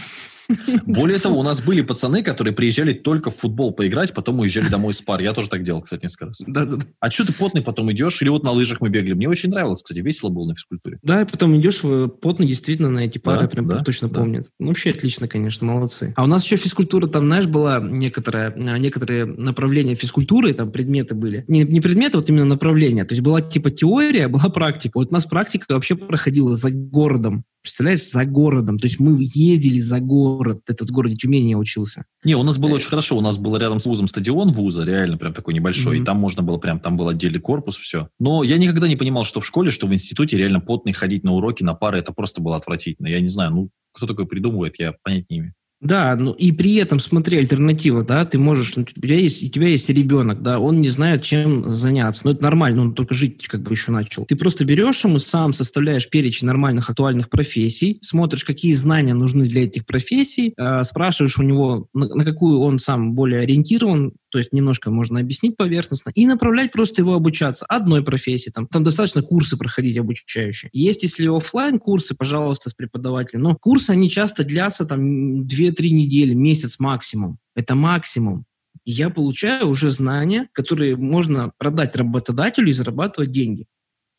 Более 0.87 1.19
того, 1.19 1.39
у 1.39 1.43
нас 1.43 1.61
были 1.61 1.83
пацаны, 1.83 2.23
которые 2.23 2.55
приезжали 2.55 2.93
только 2.93 3.31
в 3.31 3.37
футбол 3.37 3.73
поиграть, 3.73 4.15
потом 4.15 4.41
уезжали 4.41 4.69
домой 4.69 4.95
с 4.95 5.03
пар. 5.03 5.21
Я 5.21 5.33
тоже 5.33 5.49
так 5.49 5.63
делал, 5.63 5.83
кстати, 5.83 6.05
несколько 6.05 6.27
раз. 6.27 6.43
Да-да-да. 6.47 6.85
А 7.01 7.11
что 7.11 7.27
ты 7.27 7.33
потный 7.33 7.63
потом 7.63 7.91
идешь? 7.93 8.21
Или 8.23 8.31
вот 8.31 8.45
на 8.45 8.53
лыжах 8.53 8.81
мы 8.81 8.89
бегали. 8.89 9.15
Мне 9.15 9.29
очень 9.29 9.51
нравилось, 9.51 9.83
кстати, 9.83 10.01
весело 10.01 10.31
было 10.31 10.47
на 10.47 10.55
физкультуре. 10.55 10.99
Да, 11.03 11.23
и 11.23 11.25
потом 11.25 11.57
идешь 11.57 11.81
потно 12.21 12.45
действительно 12.45 12.91
на 12.91 13.01
эти 13.01 13.19
пары, 13.19 13.43
Да, 13.43 13.49
прям 13.49 13.67
да, 13.67 13.83
точно 13.83 14.09
да. 14.09 14.21
помнят. 14.21 14.47
Ну, 14.59 14.69
вообще 14.69 14.91
отлично, 14.91 15.29
конечно, 15.29 15.67
молодцы. 15.67 16.13
А 16.17 16.25
у 16.25 16.27
нас 16.27 16.45
еще 16.45 16.57
физкультура, 16.57 17.07
там, 17.07 17.27
знаешь, 17.27 17.47
была 17.47 17.81
некоторая, 17.81 18.53
а, 18.53 18.79
некоторые 18.79 19.27
направления 19.27 19.95
физкультуры, 19.95 20.53
там 20.55 20.71
предметы 20.71 21.15
были. 21.15 21.45
Не, 21.49 21.63
не 21.65 21.81
предметы, 21.81 22.19
вот 22.19 22.29
именно 22.29 22.45
направления. 22.45 23.05
То 23.05 23.13
есть 23.13 23.23
была 23.23 23.41
типа 23.41 23.71
теория, 23.71 24.29
была 24.29 24.49
практика. 24.49 24.99
Вот 24.99 25.11
у 25.11 25.15
нас 25.15 25.27
практика 25.27 25.67
вообще 25.69 25.95
проходила 25.95 26.57
за 26.57 26.71
городом. 26.71 27.45
Представляешь, 27.63 28.09
за 28.11 28.25
городом. 28.25 28.79
То 28.79 28.87
есть 28.87 29.01
мы 29.01 29.19
ездили 29.21 29.81
за 29.81 30.01
город. 30.39 30.61
Это 30.69 30.85
в 30.85 30.91
городе 30.91 31.17
Тюмени 31.17 31.51
я 31.51 31.59
учился. 31.59 32.05
Не, 32.25 32.35
у 32.35 32.43
нас 32.43 32.59
было 32.59 32.71
Э. 32.71 32.75
очень 32.75 32.89
хорошо. 32.89 33.17
У 33.17 33.21
нас 33.21 33.39
был 33.39 33.57
рядом 33.57 33.81
с 33.81 33.87
вузом 33.87 34.09
стадион 34.09 34.53
вуза, 34.53 34.85
реально 34.85 35.19
прям 35.19 35.35
такой 35.35 35.55
небольшой. 35.55 35.97
Мгм. 35.97 36.03
И 36.03 36.07
там 36.07 36.17
можно 36.19 36.43
было 36.43 36.57
прям, 36.59 36.81
там 36.81 36.97
был 36.97 37.09
отдельный 37.09 37.41
корпус, 37.41 37.77
все. 37.77 38.09
Но 38.19 38.43
я 38.43 38.57
никогда 38.57 38.89
не 38.89 38.97
понимал, 38.97 39.25
что 39.25 39.41
в 39.41 39.47
школе, 39.47 39.71
что 39.71 39.87
в 39.87 39.93
институте 39.93 40.37
реально 40.39 40.61
потный 40.61 40.93
ходить 40.93 41.25
на 41.25 41.33
уроки, 41.35 41.63
на 41.63 41.75
пары, 41.75 41.99
это 41.99 42.13
просто 42.13 42.41
было 42.41 42.57
отвратительно. 42.57 43.09
Я 43.09 43.21
не 43.21 43.29
знаю, 43.29 43.51
ну, 43.53 43.71
кто 43.93 44.07
такое 44.07 44.27
придумывает, 44.27 44.79
я 44.79 44.95
понять 45.03 45.29
не 45.31 45.39
имею. 45.39 45.55
Да, 45.81 46.17
ну 46.17 46.33
и 46.33 46.51
при 46.51 46.75
этом, 46.75 46.99
смотри, 46.99 47.39
альтернатива, 47.39 48.03
да, 48.03 48.25
ты 48.25 48.37
можешь, 48.37 48.75
ну, 48.75 48.83
у 48.83 49.01
тебя 49.01 49.15
есть, 49.15 49.45
у 49.45 49.49
тебя 49.49 49.69
есть 49.69 49.89
ребенок, 49.89 50.43
да, 50.43 50.59
он 50.59 50.81
не 50.81 50.89
знает, 50.89 51.23
чем 51.23 51.71
заняться, 51.71 52.23
но 52.25 52.33
это 52.33 52.43
нормально, 52.43 52.83
он 52.83 52.95
только 52.95 53.15
жить 53.15 53.47
как 53.47 53.63
бы 53.63 53.75
еще 53.75 53.93
начал. 53.93 54.25
Ты 54.25 54.35
просто 54.35 54.65
берешь 54.65 55.05
ему, 55.05 55.21
сам 55.21 55.53
составляешь 55.53 56.11
перечень 56.11 56.49
нормальных 56.49 56.91
актуальных 56.91 57.31
профессий, 57.31 57.99
смотришь, 58.03 58.45
какие 58.45 58.73
знания 58.73 59.15
нужны 59.15 59.47
для 59.47 59.65
этих 59.65 59.87
профессий, 59.87 60.53
э, 60.57 60.83
спрашиваешь 60.83 61.39
у 61.39 61.45
него, 61.45 61.87
на, 61.95 62.09
на 62.09 62.25
какую 62.25 62.59
он 62.59 62.81
сам 62.81 63.15
более 63.15 63.43
ориентирован, 63.43 64.15
то 64.31 64.39
есть 64.39 64.53
немножко 64.53 64.91
можно 64.91 65.21
объяснить 65.21 65.57
поверхностно, 65.57 66.11
и 66.15 66.27
направлять 66.27 66.73
просто 66.73 67.03
его 67.03 67.15
обучаться 67.15 67.65
одной 67.67 68.05
профессии. 68.05 68.51
Там, 68.51 68.67
там 68.67 68.85
достаточно 68.85 69.23
курсы 69.23 69.57
проходить 69.57 69.97
обучающие. 69.97 70.71
Есть, 70.73 71.03
если 71.03 71.27
оффлайн 71.27 71.79
курсы, 71.79 72.15
пожалуйста, 72.15 72.71
с 72.71 72.75
преподавателем, 72.75 73.43
но 73.43 73.57
курсы, 73.57 73.91
они 73.91 74.11
часто 74.11 74.45
длятся 74.45 74.85
там 74.85 75.43
2-3 75.43 75.91
недели, 75.91 76.35
месяц 76.35 76.79
максимум. 76.79 77.39
Это 77.55 77.75
максимум. 77.75 78.45
И 78.85 78.93
я 78.93 79.11
получаю 79.11 79.69
уже 79.69 79.91
знания, 79.91 80.49
которые 80.53 80.97
можно 80.97 81.53
продать 81.59 81.97
работодателю 81.97 82.69
и 82.69 82.73
зарабатывать 82.73 83.31
деньги. 83.31 83.67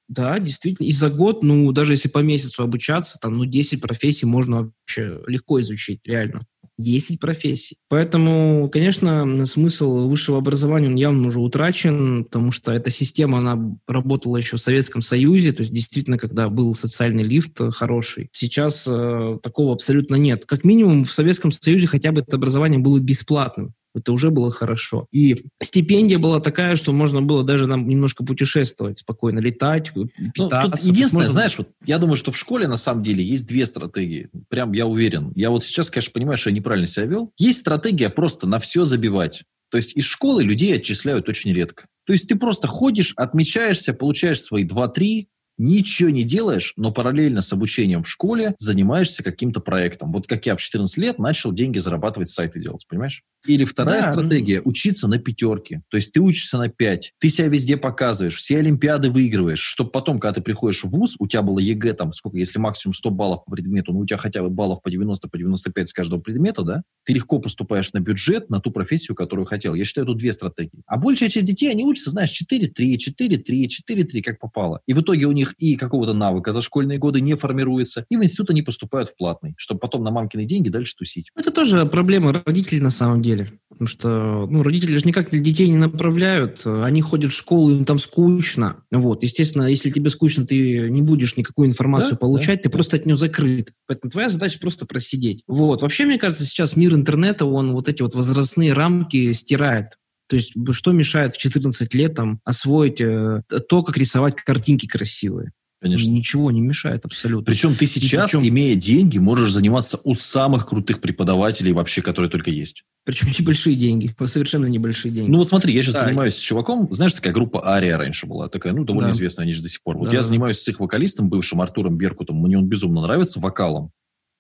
Да, 0.07 0.39
действительно. 0.39 0.87
И 0.87 0.91
за 0.91 1.09
год, 1.09 1.43
ну, 1.43 1.71
даже 1.71 1.93
если 1.93 2.09
по 2.09 2.19
месяцу 2.19 2.63
обучаться, 2.63 3.19
там, 3.19 3.37
ну, 3.37 3.45
10 3.45 3.79
профессий 3.79 4.25
можно 4.25 4.63
вообще 4.63 5.21
легко 5.27 5.61
изучить, 5.61 6.01
реально. 6.05 6.45
10 6.79 7.19
профессий. 7.19 7.75
Поэтому, 7.89 8.69
конечно, 8.71 9.45
смысл 9.45 10.07
высшего 10.07 10.38
образования, 10.38 10.88
он 10.88 10.95
явно 10.95 11.27
уже 11.27 11.39
утрачен, 11.39 12.24
потому 12.24 12.51
что 12.51 12.71
эта 12.71 12.89
система, 12.89 13.39
она 13.39 13.59
работала 13.88 14.38
еще 14.38 14.57
в 14.57 14.62
Советском 14.62 15.01
Союзе, 15.01 15.51
то 15.51 15.62
есть 15.62 15.74
действительно, 15.74 16.17
когда 16.17 16.50
был 16.50 16.74
социальный 16.74 17.23
лифт 17.23 17.60
э, 17.60 17.69
хороший. 17.69 18.30
Сейчас 18.32 18.88
э, 18.89 19.38
такого 19.43 19.73
абсолютно 19.73 20.15
нет. 20.15 20.45
Как 20.45 20.63
минимум 20.63 21.03
в 21.03 21.13
Советском 21.13 21.51
Союзе 21.51 21.88
хотя 21.88 22.12
бы 22.12 22.21
это 22.21 22.38
образование 22.38 22.80
было 22.80 22.99
бесплатным. 22.99 23.73
Это 23.99 24.12
уже 24.13 24.29
было 24.31 24.51
хорошо. 24.51 25.07
И 25.12 25.45
стипендия 25.62 26.17
была 26.19 26.39
такая, 26.39 26.75
что 26.75 26.91
можно 26.93 27.21
было 27.21 27.43
даже 27.43 27.67
нам 27.67 27.88
немножко 27.88 28.23
путешествовать, 28.23 28.99
спокойно 28.99 29.39
летать, 29.39 29.91
Ну, 29.95 30.07
питаться. 30.33 30.71
тут 30.71 30.79
единственное, 30.81 31.23
Можно- 31.23 31.29
знаешь, 31.31 31.57
вот 31.57 31.69
я 31.85 31.97
думаю, 31.99 32.15
что 32.17 32.31
в 32.31 32.38
школе 32.38 32.67
на 32.67 32.77
самом 32.77 33.03
деле 33.03 33.23
есть 33.23 33.47
две 33.47 33.65
стратегии. 33.65 34.29
Прям 34.49 34.71
я 34.73 34.85
уверен. 34.85 35.31
Я 35.35 35.49
вот 35.49 35.63
сейчас, 35.63 35.89
конечно, 35.89 36.12
понимаю, 36.13 36.38
что 36.38 36.49
я 36.49 36.55
неправильно 36.55 36.88
себя 36.88 37.05
вел. 37.05 37.31
Есть 37.38 37.59
стратегия 37.59 38.09
просто 38.09 38.47
на 38.47 38.59
все 38.59 38.85
забивать. 38.85 39.43
То 39.71 39.77
есть 39.77 39.95
из 39.95 40.05
школы 40.05 40.43
людей 40.43 40.75
отчисляют 40.75 41.29
очень 41.29 41.53
редко. 41.53 41.85
То 42.05 42.13
есть 42.13 42.27
ты 42.27 42.35
просто 42.35 42.67
ходишь, 42.67 43.13
отмечаешься, 43.15 43.93
получаешь 43.93 44.41
свои 44.41 44.63
2-3, 44.63 45.27
ничего 45.60 46.10
не 46.10 46.24
делаешь, 46.24 46.74
но 46.78 46.91
параллельно 46.91 47.41
с 47.43 47.54
обучением 47.54 48.02
в 48.02 48.10
школе 48.10 48.56
занимаешься 48.58 49.22
каким-то 49.22 49.60
проектом. 49.60 50.12
Вот 50.12 50.26
как 50.26 50.45
я 50.48 50.56
в 50.56 50.62
14 50.62 50.98
лет 50.98 51.19
начал 51.19 51.52
деньги 51.52 51.78
зарабатывать, 51.78 52.30
сайты 52.30 52.60
делать, 52.60 52.88
понимаешь? 52.88 53.24
Или 53.45 53.63
вторая 53.63 54.02
Да, 54.02 54.12
стратегия– 54.12 54.62
учиться 54.65 55.08
на 55.08 55.17
пятерке. 55.17 55.82
То 55.89 55.98
есть 55.98 56.12
ты 56.12 56.19
учишься 56.19 56.58
на 56.58 56.67
5, 56.67 57.13
ты 57.19 57.30
себя 57.30 57.48
везде 57.48 57.78
показываешь, 57.78 58.36
все 58.36 58.58
олимпиады 58.58 59.10
выигрываешь, 59.10 59.60
чтобы 59.60 59.91
потом, 59.91 60.19
когда 60.19 60.36
ты 60.36 60.41
приходишь 60.41 60.84
в 60.84 60.89
ВУЗ, 60.89 61.15
у 61.19 61.28
тебя 61.28 61.41
было 61.41 61.60
ЕГЭ, 61.60 61.93
там, 61.93 62.12
сколько, 62.12 62.38
если 62.38 62.60
максимум 62.60 62.93
100 62.93 63.12
баллов 63.12 63.45
по 63.45 63.52
предмету, 63.52 63.93
ну, 63.93 64.00
у 64.00 64.06
тебя 64.06 64.17
хотя 64.17 64.41
бы 64.41 64.50
баллов 64.50 64.82
по 64.82 64.89
90, 64.91 65.30
по 65.30 65.38
95 65.38 65.88
с 65.88 65.93
каждого 65.93 66.19
предмета, 66.19 66.63
да, 66.63 66.84
ты 67.06 67.13
легко 67.13 67.39
поступаешь 67.39 67.93
на 67.93 68.00
бюджет, 68.00 68.50
на 68.50 68.60
ту 68.60 68.72
профессию, 68.72 69.15
которую 69.15 69.45
хотел. 69.45 69.74
Я 69.74 69.86
считаю, 69.86 70.06
тут 70.08 70.17
две 70.17 70.34
стратегии. 70.34 70.84
А 70.86 70.98
большая 70.98 71.30
часть 71.30 71.45
детей, 71.45 71.72
они 71.72 71.86
учатся, 71.86 72.12
знаешь, 72.12 72.32
4-3, 72.32 72.98
4-3, 72.98 73.67
4-3, 73.89 74.22
как 74.22 74.39
попало. 74.39 74.82
И 74.86 74.93
в 74.93 75.02
итоге 75.02 75.26
у 75.26 75.32
них 75.32 75.48
и 75.57 75.75
какого-то 75.75 76.13
навыка 76.13 76.53
за 76.53 76.62
школьные 76.62 76.97
годы 76.97 77.21
не 77.21 77.35
формируется, 77.35 78.05
и 78.09 78.17
в 78.17 78.23
институт 78.23 78.51
они 78.51 78.62
поступают 78.62 79.09
в 79.09 79.15
платный, 79.17 79.53
чтобы 79.57 79.79
потом 79.79 80.03
на 80.03 80.12
мамкины 80.12 80.45
деньги 80.45 80.69
дальше 80.69 80.95
тусить. 80.95 81.27
Это 81.35 81.51
тоже 81.51 81.85
проблема 81.85 82.43
родителей 82.45 82.81
на 82.81 82.89
самом 82.89 83.21
деле. 83.21 83.59
Потому 83.69 83.88
что 83.88 84.47
ну, 84.49 84.63
родители 84.63 84.97
же 84.97 85.05
никак 85.05 85.29
детей 85.29 85.69
не 85.69 85.77
направляют. 85.77 86.65
Они 86.65 87.01
ходят 87.01 87.31
в 87.31 87.35
школу, 87.35 87.71
им 87.71 87.85
там 87.85 87.97
скучно. 87.97 88.83
Вот. 88.91 89.23
Естественно, 89.23 89.67
если 89.67 89.89
тебе 89.89 90.09
скучно, 90.09 90.45
ты 90.45 90.89
не 90.89 91.01
будешь 91.01 91.38
никакую 91.38 91.69
информацию 91.69 92.12
Да, 92.12 92.17
получать, 92.17 92.57
да, 92.57 92.63
ты 92.63 92.69
да. 92.69 92.73
просто 92.73 92.97
от 92.97 93.05
нее 93.05 93.15
закрыт. 93.15 93.71
Поэтому 93.88 94.12
твоя 94.12 94.27
задача 94.27 94.59
просто 94.59 94.85
просидеть. 94.85 95.43
Вот. 95.47 95.81
Вообще, 95.81 96.05
мне 96.05 96.17
кажется, 96.17 96.45
сейчас 96.45 96.75
мир 96.75 96.93
интернета, 96.93 97.45
он 97.45 97.71
вот 97.71 97.88
эти 97.88 98.01
вот 98.01 98.13
возрастные 98.15 98.73
рамки 98.73 99.31
стирает. 99.31 99.97
То 100.29 100.35
есть 100.35 100.53
что 100.71 100.91
мешает 100.91 101.33
в 101.33 101.37
14 101.39 101.93
лет 101.95 102.13
там, 102.15 102.39
освоить 102.45 103.01
э, 103.01 103.41
то, 103.67 103.83
как 103.83 103.97
рисовать 103.97 104.35
картинки 104.35 104.85
красивые? 104.85 105.51
Конечно. 105.81 106.09
Ничего 106.11 106.51
не 106.51 106.59
мешает 106.61 107.05
абсолютно. 107.05 107.45
Причем 107.45 107.73
ты 107.73 107.85
сейчас, 107.85 108.29
причем- 108.31 108.47
имея 108.47 108.75
деньги, 108.75 109.17
можешь 109.17 109.51
заниматься 109.51 109.97
у 110.03 110.13
самых 110.13 110.67
крутых 110.67 110.99
преподавателей 110.99 111.71
вообще, 111.71 112.01
которые 112.01 112.29
только 112.29 112.51
есть. 112.51 112.83
Причем 113.05 113.29
небольшие 113.39 113.75
деньги, 113.77 114.13
совершенно 114.25 114.65
небольшие 114.65 115.11
деньги. 115.11 115.31
Ну 115.31 115.37
вот 115.39 115.49
смотри, 115.49 115.73
я 115.73 115.81
сейчас 115.81 115.93
Да. 115.95 116.01
занимаюсь 116.03 116.35
с 116.35 116.39
чуваком, 116.39 116.89
знаешь, 116.91 117.13
такая 117.13 117.33
группа 117.33 117.65
Ария 117.67 117.97
раньше 117.97 118.27
была, 118.27 118.49
такая, 118.49 118.73
ну, 118.73 118.83
довольно 118.83 119.09
Да. 119.09 119.15
известная, 119.15 119.43
они 119.43 119.53
же 119.53 119.61
до 119.61 119.69
сих 119.69 119.81
пор. 119.81 119.97
Вот 119.97 120.09
Да. 120.09 120.15
я 120.17 120.21
занимаюсь 120.21 120.59
с 120.59 120.67
их 120.67 120.79
вокалистом, 120.81 121.29
бывшим 121.29 121.61
Артуром 121.61 121.97
Беркутом, 121.97 122.37
мне 122.41 122.57
он 122.57 122.67
безумно 122.67 123.01
нравится 123.01 123.39
вокалом. 123.39 123.91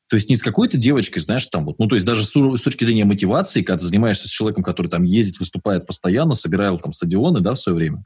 То 0.09 0.15
есть 0.15 0.29
не 0.29 0.35
с 0.35 0.41
какой-то 0.41 0.77
девочкой, 0.77 1.21
знаешь, 1.21 1.45
там 1.47 1.65
вот, 1.65 1.77
ну, 1.77 1.87
то 1.87 1.95
есть 1.95 2.05
даже 2.05 2.23
с, 2.23 2.29
с 2.31 2.61
точки 2.61 2.83
зрения 2.83 3.05
мотивации, 3.05 3.61
когда 3.61 3.77
ты 3.77 3.85
занимаешься 3.85 4.27
с 4.27 4.31
человеком, 4.31 4.63
который 4.63 4.87
там 4.87 5.03
ездит, 5.03 5.39
выступает 5.39 5.85
постоянно, 5.85 6.33
собирал 6.33 6.79
там 6.79 6.91
стадионы, 6.91 7.41
да, 7.41 7.53
в 7.53 7.59
свое 7.59 7.75
время. 7.75 8.03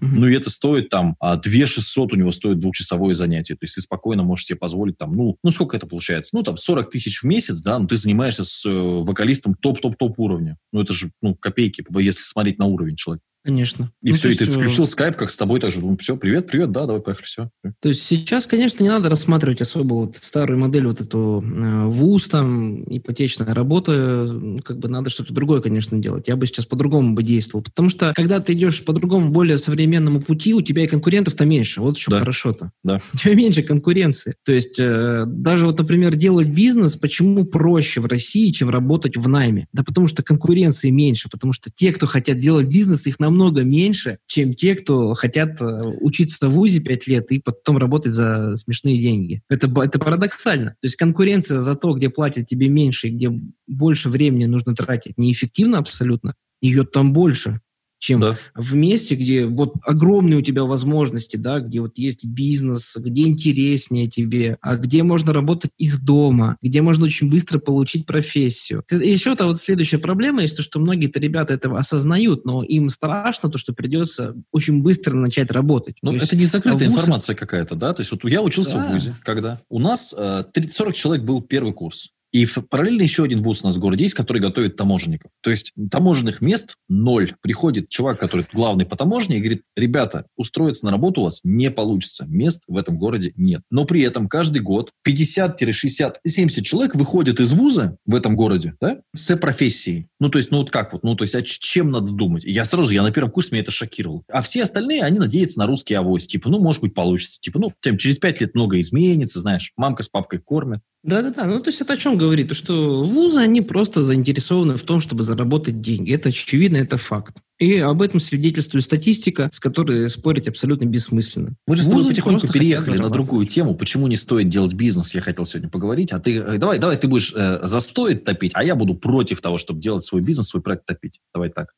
Угу. 0.00 0.08
Ну, 0.10 0.26
и 0.26 0.34
это 0.34 0.50
стоит 0.50 0.88
там, 0.88 1.16
а 1.20 1.36
2 1.36 1.66
600 1.66 2.14
у 2.14 2.16
него 2.16 2.32
стоит 2.32 2.58
двухчасовое 2.58 3.14
занятие. 3.14 3.54
То 3.54 3.60
есть 3.62 3.76
ты 3.76 3.80
спокойно 3.80 4.24
можешь 4.24 4.46
себе 4.46 4.58
позволить 4.58 4.98
там, 4.98 5.14
ну, 5.14 5.36
ну 5.44 5.50
сколько 5.52 5.76
это 5.76 5.86
получается? 5.86 6.34
Ну, 6.34 6.42
там 6.42 6.56
40 6.56 6.90
тысяч 6.90 7.22
в 7.22 7.24
месяц, 7.24 7.60
да, 7.60 7.78
но 7.78 7.86
ты 7.86 7.96
занимаешься 7.96 8.44
с 8.44 8.66
э, 8.66 8.70
вокалистом 8.72 9.54
топ-топ-топ 9.54 10.18
уровня. 10.18 10.56
Ну, 10.72 10.82
это 10.82 10.92
же, 10.92 11.12
ну, 11.22 11.36
копейки, 11.36 11.84
если 12.00 12.22
смотреть 12.22 12.58
на 12.58 12.66
уровень 12.66 12.96
человека. 12.96 13.24
Конечно. 13.44 13.92
И 14.02 14.10
ну, 14.10 14.16
все, 14.16 14.30
и 14.30 14.34
ты 14.34 14.46
включил 14.46 14.86
скайп, 14.86 15.16
как 15.16 15.30
с 15.30 15.36
тобой 15.36 15.60
так 15.60 15.70
же. 15.70 15.82
Ну, 15.82 15.98
все, 15.98 16.16
привет, 16.16 16.46
привет, 16.46 16.72
да, 16.72 16.86
давай, 16.86 17.02
поехали, 17.02 17.26
все. 17.26 17.50
То 17.80 17.90
есть 17.90 18.02
сейчас, 18.02 18.46
конечно, 18.46 18.82
не 18.82 18.88
надо 18.88 19.10
рассматривать 19.10 19.60
особо 19.60 19.94
вот 19.94 20.16
старую 20.16 20.58
модель, 20.58 20.86
вот 20.86 21.02
эту 21.02 21.44
э, 21.46 21.84
ВУЗ, 21.84 22.28
там, 22.28 22.82
ипотечная 22.84 23.54
работа, 23.54 24.60
как 24.64 24.78
бы 24.78 24.88
надо 24.88 25.10
что-то 25.10 25.34
другое, 25.34 25.60
конечно, 25.60 25.98
делать. 25.98 26.26
Я 26.26 26.36
бы 26.36 26.46
сейчас 26.46 26.64
по-другому 26.64 27.14
бы 27.14 27.22
действовал. 27.22 27.62
Потому 27.62 27.90
что, 27.90 28.14
когда 28.16 28.40
ты 28.40 28.54
идешь 28.54 28.82
по 28.82 28.94
другому, 28.94 29.30
более 29.30 29.58
современному 29.58 30.22
пути, 30.22 30.54
у 30.54 30.62
тебя 30.62 30.84
и 30.84 30.86
конкурентов-то 30.86 31.44
меньше. 31.44 31.82
Вот 31.82 31.98
еще 31.98 32.10
да. 32.10 32.20
хорошо-то. 32.20 32.72
Да. 32.82 32.98
У 33.14 33.16
тебя 33.18 33.34
меньше 33.34 33.62
конкуренции. 33.62 34.36
То 34.44 34.52
есть, 34.52 34.80
э, 34.80 35.24
даже 35.26 35.66
вот, 35.66 35.78
например, 35.78 36.14
делать 36.14 36.48
бизнес, 36.48 36.96
почему 36.96 37.44
проще 37.44 38.00
в 38.00 38.06
России, 38.06 38.50
чем 38.52 38.70
работать 38.70 39.18
в 39.18 39.28
найме? 39.28 39.68
Да 39.74 39.84
потому 39.84 40.08
что 40.08 40.22
конкуренции 40.22 40.88
меньше, 40.88 41.28
потому 41.30 41.52
что 41.52 41.70
те, 41.70 41.92
кто 41.92 42.06
хотят 42.06 42.38
делать 42.38 42.68
бизнес, 42.68 43.06
их 43.06 43.20
намного 43.20 43.33
намного 43.34 43.64
меньше, 43.64 44.18
чем 44.26 44.54
те, 44.54 44.76
кто 44.76 45.14
хотят 45.14 45.60
э, 45.60 45.64
учиться 46.00 46.48
в 46.48 46.52
ВУЗе 46.52 46.80
5 46.80 47.06
лет 47.08 47.32
и 47.32 47.40
потом 47.40 47.78
работать 47.78 48.12
за 48.12 48.54
смешные 48.56 48.98
деньги. 48.98 49.42
Это, 49.48 49.68
это 49.82 49.98
парадоксально. 49.98 50.70
То 50.70 50.84
есть 50.84 50.96
конкуренция 50.96 51.60
за 51.60 51.74
то, 51.74 51.92
где 51.94 52.08
платят 52.08 52.46
тебе 52.46 52.68
меньше, 52.68 53.08
где 53.08 53.30
больше 53.66 54.08
времени 54.08 54.46
нужно 54.46 54.74
тратить, 54.74 55.18
неэффективно 55.18 55.78
абсолютно. 55.78 56.34
Ее 56.60 56.84
там 56.84 57.12
больше 57.12 57.60
чем 58.04 58.20
да. 58.20 58.36
в 58.54 58.74
месте, 58.74 59.14
где 59.14 59.46
вот 59.46 59.74
огромные 59.82 60.38
у 60.38 60.42
тебя 60.42 60.64
возможности, 60.64 61.38
да, 61.38 61.60
где 61.60 61.80
вот 61.80 61.96
есть 61.96 62.24
бизнес, 62.24 62.96
где 63.00 63.22
интереснее 63.22 64.08
тебе, 64.08 64.58
а 64.60 64.76
где 64.76 65.02
можно 65.02 65.32
работать 65.32 65.70
из 65.78 65.98
дома, 65.98 66.58
где 66.60 66.82
можно 66.82 67.06
очень 67.06 67.30
быстро 67.30 67.58
получить 67.58 68.04
профессию. 68.04 68.84
Еще-то 68.90 69.46
вот 69.46 69.58
следующая 69.58 69.98
проблема 69.98 70.42
есть 70.42 70.54
то, 70.54 70.62
что 70.62 70.80
многие-то 70.80 71.18
ребята 71.18 71.54
этого 71.54 71.78
осознают, 71.78 72.44
но 72.44 72.62
им 72.62 72.90
страшно 72.90 73.48
то, 73.48 73.56
что 73.56 73.72
придется 73.72 74.34
очень 74.52 74.82
быстро 74.82 75.14
начать 75.14 75.50
работать. 75.50 75.96
Ну, 76.02 76.14
это 76.14 76.36
не 76.36 76.44
закрытая 76.44 76.90
вуз... 76.90 76.98
информация 76.98 77.34
какая-то, 77.34 77.74
да? 77.74 77.94
То 77.94 78.02
есть 78.02 78.12
вот 78.12 78.22
я 78.24 78.42
учился 78.42 78.74
да. 78.74 78.86
в 78.86 78.92
ВУЗе, 78.92 79.14
когда 79.22 79.60
у 79.70 79.78
нас 79.78 80.14
э, 80.16 80.44
40 80.70 80.94
человек 80.94 81.24
был 81.24 81.40
первый 81.40 81.72
курс. 81.72 82.10
И 82.34 82.46
параллельно 82.46 83.02
еще 83.02 83.22
один 83.22 83.44
вуз 83.44 83.62
у 83.62 83.66
нас 83.68 83.76
в 83.76 83.78
городе 83.78 84.02
есть, 84.02 84.14
который 84.14 84.42
готовит 84.42 84.74
таможенников. 84.74 85.30
То 85.40 85.50
есть 85.50 85.72
таможенных 85.88 86.40
мест 86.40 86.74
ноль. 86.88 87.34
Приходит 87.40 87.90
чувак, 87.90 88.18
который 88.18 88.44
главный 88.52 88.84
по 88.84 88.96
таможне, 88.96 89.36
и 89.36 89.40
говорит, 89.40 89.62
ребята, 89.76 90.26
устроиться 90.36 90.84
на 90.84 90.90
работу 90.90 91.20
у 91.20 91.24
вас 91.24 91.42
не 91.44 91.70
получится. 91.70 92.26
Мест 92.26 92.64
в 92.66 92.76
этом 92.76 92.98
городе 92.98 93.32
нет. 93.36 93.62
Но 93.70 93.84
при 93.84 94.00
этом 94.02 94.28
каждый 94.28 94.62
год 94.62 94.90
50-60, 95.06 96.14
70 96.26 96.66
человек 96.66 96.96
выходят 96.96 97.38
из 97.38 97.52
вуза 97.52 97.98
в 98.04 98.16
этом 98.16 98.34
городе 98.34 98.74
да, 98.80 98.98
с 99.14 99.36
профессией. 99.36 100.08
Ну, 100.18 100.28
то 100.28 100.38
есть, 100.38 100.50
ну 100.50 100.58
вот 100.58 100.72
как 100.72 100.92
вот, 100.92 101.04
ну, 101.04 101.14
то 101.14 101.22
есть, 101.22 101.36
а 101.36 101.42
чем 101.42 101.92
надо 101.92 102.10
думать? 102.10 102.42
Я 102.42 102.64
сразу, 102.64 102.92
я 102.92 103.04
на 103.04 103.12
первом 103.12 103.30
курсе, 103.30 103.50
меня 103.52 103.62
это 103.62 103.70
шокировало. 103.70 104.24
А 104.28 104.42
все 104.42 104.64
остальные, 104.64 105.04
они 105.04 105.20
надеются 105.20 105.60
на 105.60 105.68
русский 105.68 105.94
авось. 105.94 106.26
Типа, 106.26 106.50
ну, 106.50 106.58
может 106.58 106.82
быть, 106.82 106.94
получится. 106.94 107.38
Типа, 107.40 107.60
ну, 107.60 107.72
тем, 107.80 107.96
через 107.96 108.18
5 108.18 108.40
лет 108.40 108.56
много 108.56 108.80
изменится, 108.80 109.38
знаешь, 109.38 109.70
мамка 109.76 110.02
с 110.02 110.08
папкой 110.08 110.40
кормят. 110.40 110.80
Да-да-да, 111.04 111.44
ну 111.44 111.60
то 111.60 111.68
есть 111.68 111.82
это 111.82 111.92
о 111.92 111.96
чем 111.98 112.16
говорит? 112.16 112.48
То, 112.48 112.54
что 112.54 113.04
вузы, 113.04 113.38
они 113.38 113.60
просто 113.60 114.02
заинтересованы 114.02 114.78
в 114.78 114.82
том, 114.82 115.02
чтобы 115.02 115.22
заработать 115.22 115.82
деньги. 115.82 116.14
Это 116.14 116.30
очевидно, 116.30 116.78
это 116.78 116.96
факт. 116.96 117.42
И 117.58 117.76
об 117.76 118.00
этом 118.00 118.20
свидетельствует 118.20 118.86
статистика, 118.86 119.50
с 119.52 119.60
которой 119.60 120.08
спорить 120.08 120.48
абсолютно 120.48 120.86
бессмысленно. 120.86 121.56
Мы 121.66 121.76
же 121.76 121.84
с 121.84 121.88
тобой 121.88 122.06
потихоньку 122.06 122.48
переехали 122.48 122.96
на 122.96 123.10
другую 123.10 123.46
тему. 123.46 123.74
Почему 123.74 124.06
не 124.06 124.16
стоит 124.16 124.48
делать 124.48 124.72
бизнес, 124.72 125.14
я 125.14 125.20
хотел 125.20 125.44
сегодня 125.44 125.68
поговорить. 125.68 126.10
А 126.10 126.20
ты, 126.20 126.38
э, 126.38 126.56
давай, 126.56 126.78
давай 126.78 126.96
ты 126.96 127.06
будешь 127.06 127.34
э, 127.36 127.60
за 127.62 127.80
стоит 127.80 128.24
топить, 128.24 128.52
а 128.54 128.64
я 128.64 128.74
буду 128.74 128.94
против 128.94 129.42
того, 129.42 129.58
чтобы 129.58 129.80
делать 129.80 130.04
свой 130.04 130.22
бизнес, 130.22 130.48
свой 130.48 130.62
проект 130.62 130.86
топить. 130.86 131.20
Давай 131.34 131.50
так. 131.50 131.74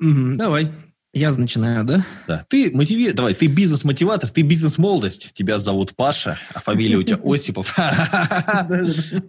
Угу, 0.00 0.34
давай. 0.34 0.68
Я 1.14 1.30
начинаю, 1.30 1.84
да? 1.84 2.04
Да. 2.26 2.44
Ты 2.48 2.72
мотиви... 2.72 3.12
Давай, 3.12 3.34
ты 3.34 3.46
бизнес-мотиватор, 3.46 4.28
ты 4.28 4.42
бизнес-молодость. 4.42 5.30
Тебя 5.32 5.58
зовут 5.58 5.94
Паша, 5.94 6.36
а 6.52 6.60
фамилия 6.60 6.96
у 6.96 7.02
тебя 7.04 7.18
Осипов. 7.24 7.74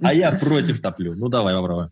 А 0.01 0.13
я 0.13 0.31
против 0.31 0.81
топлю. 0.81 1.13
Ну, 1.15 1.29
давай, 1.29 1.53
попробуй. 1.53 1.89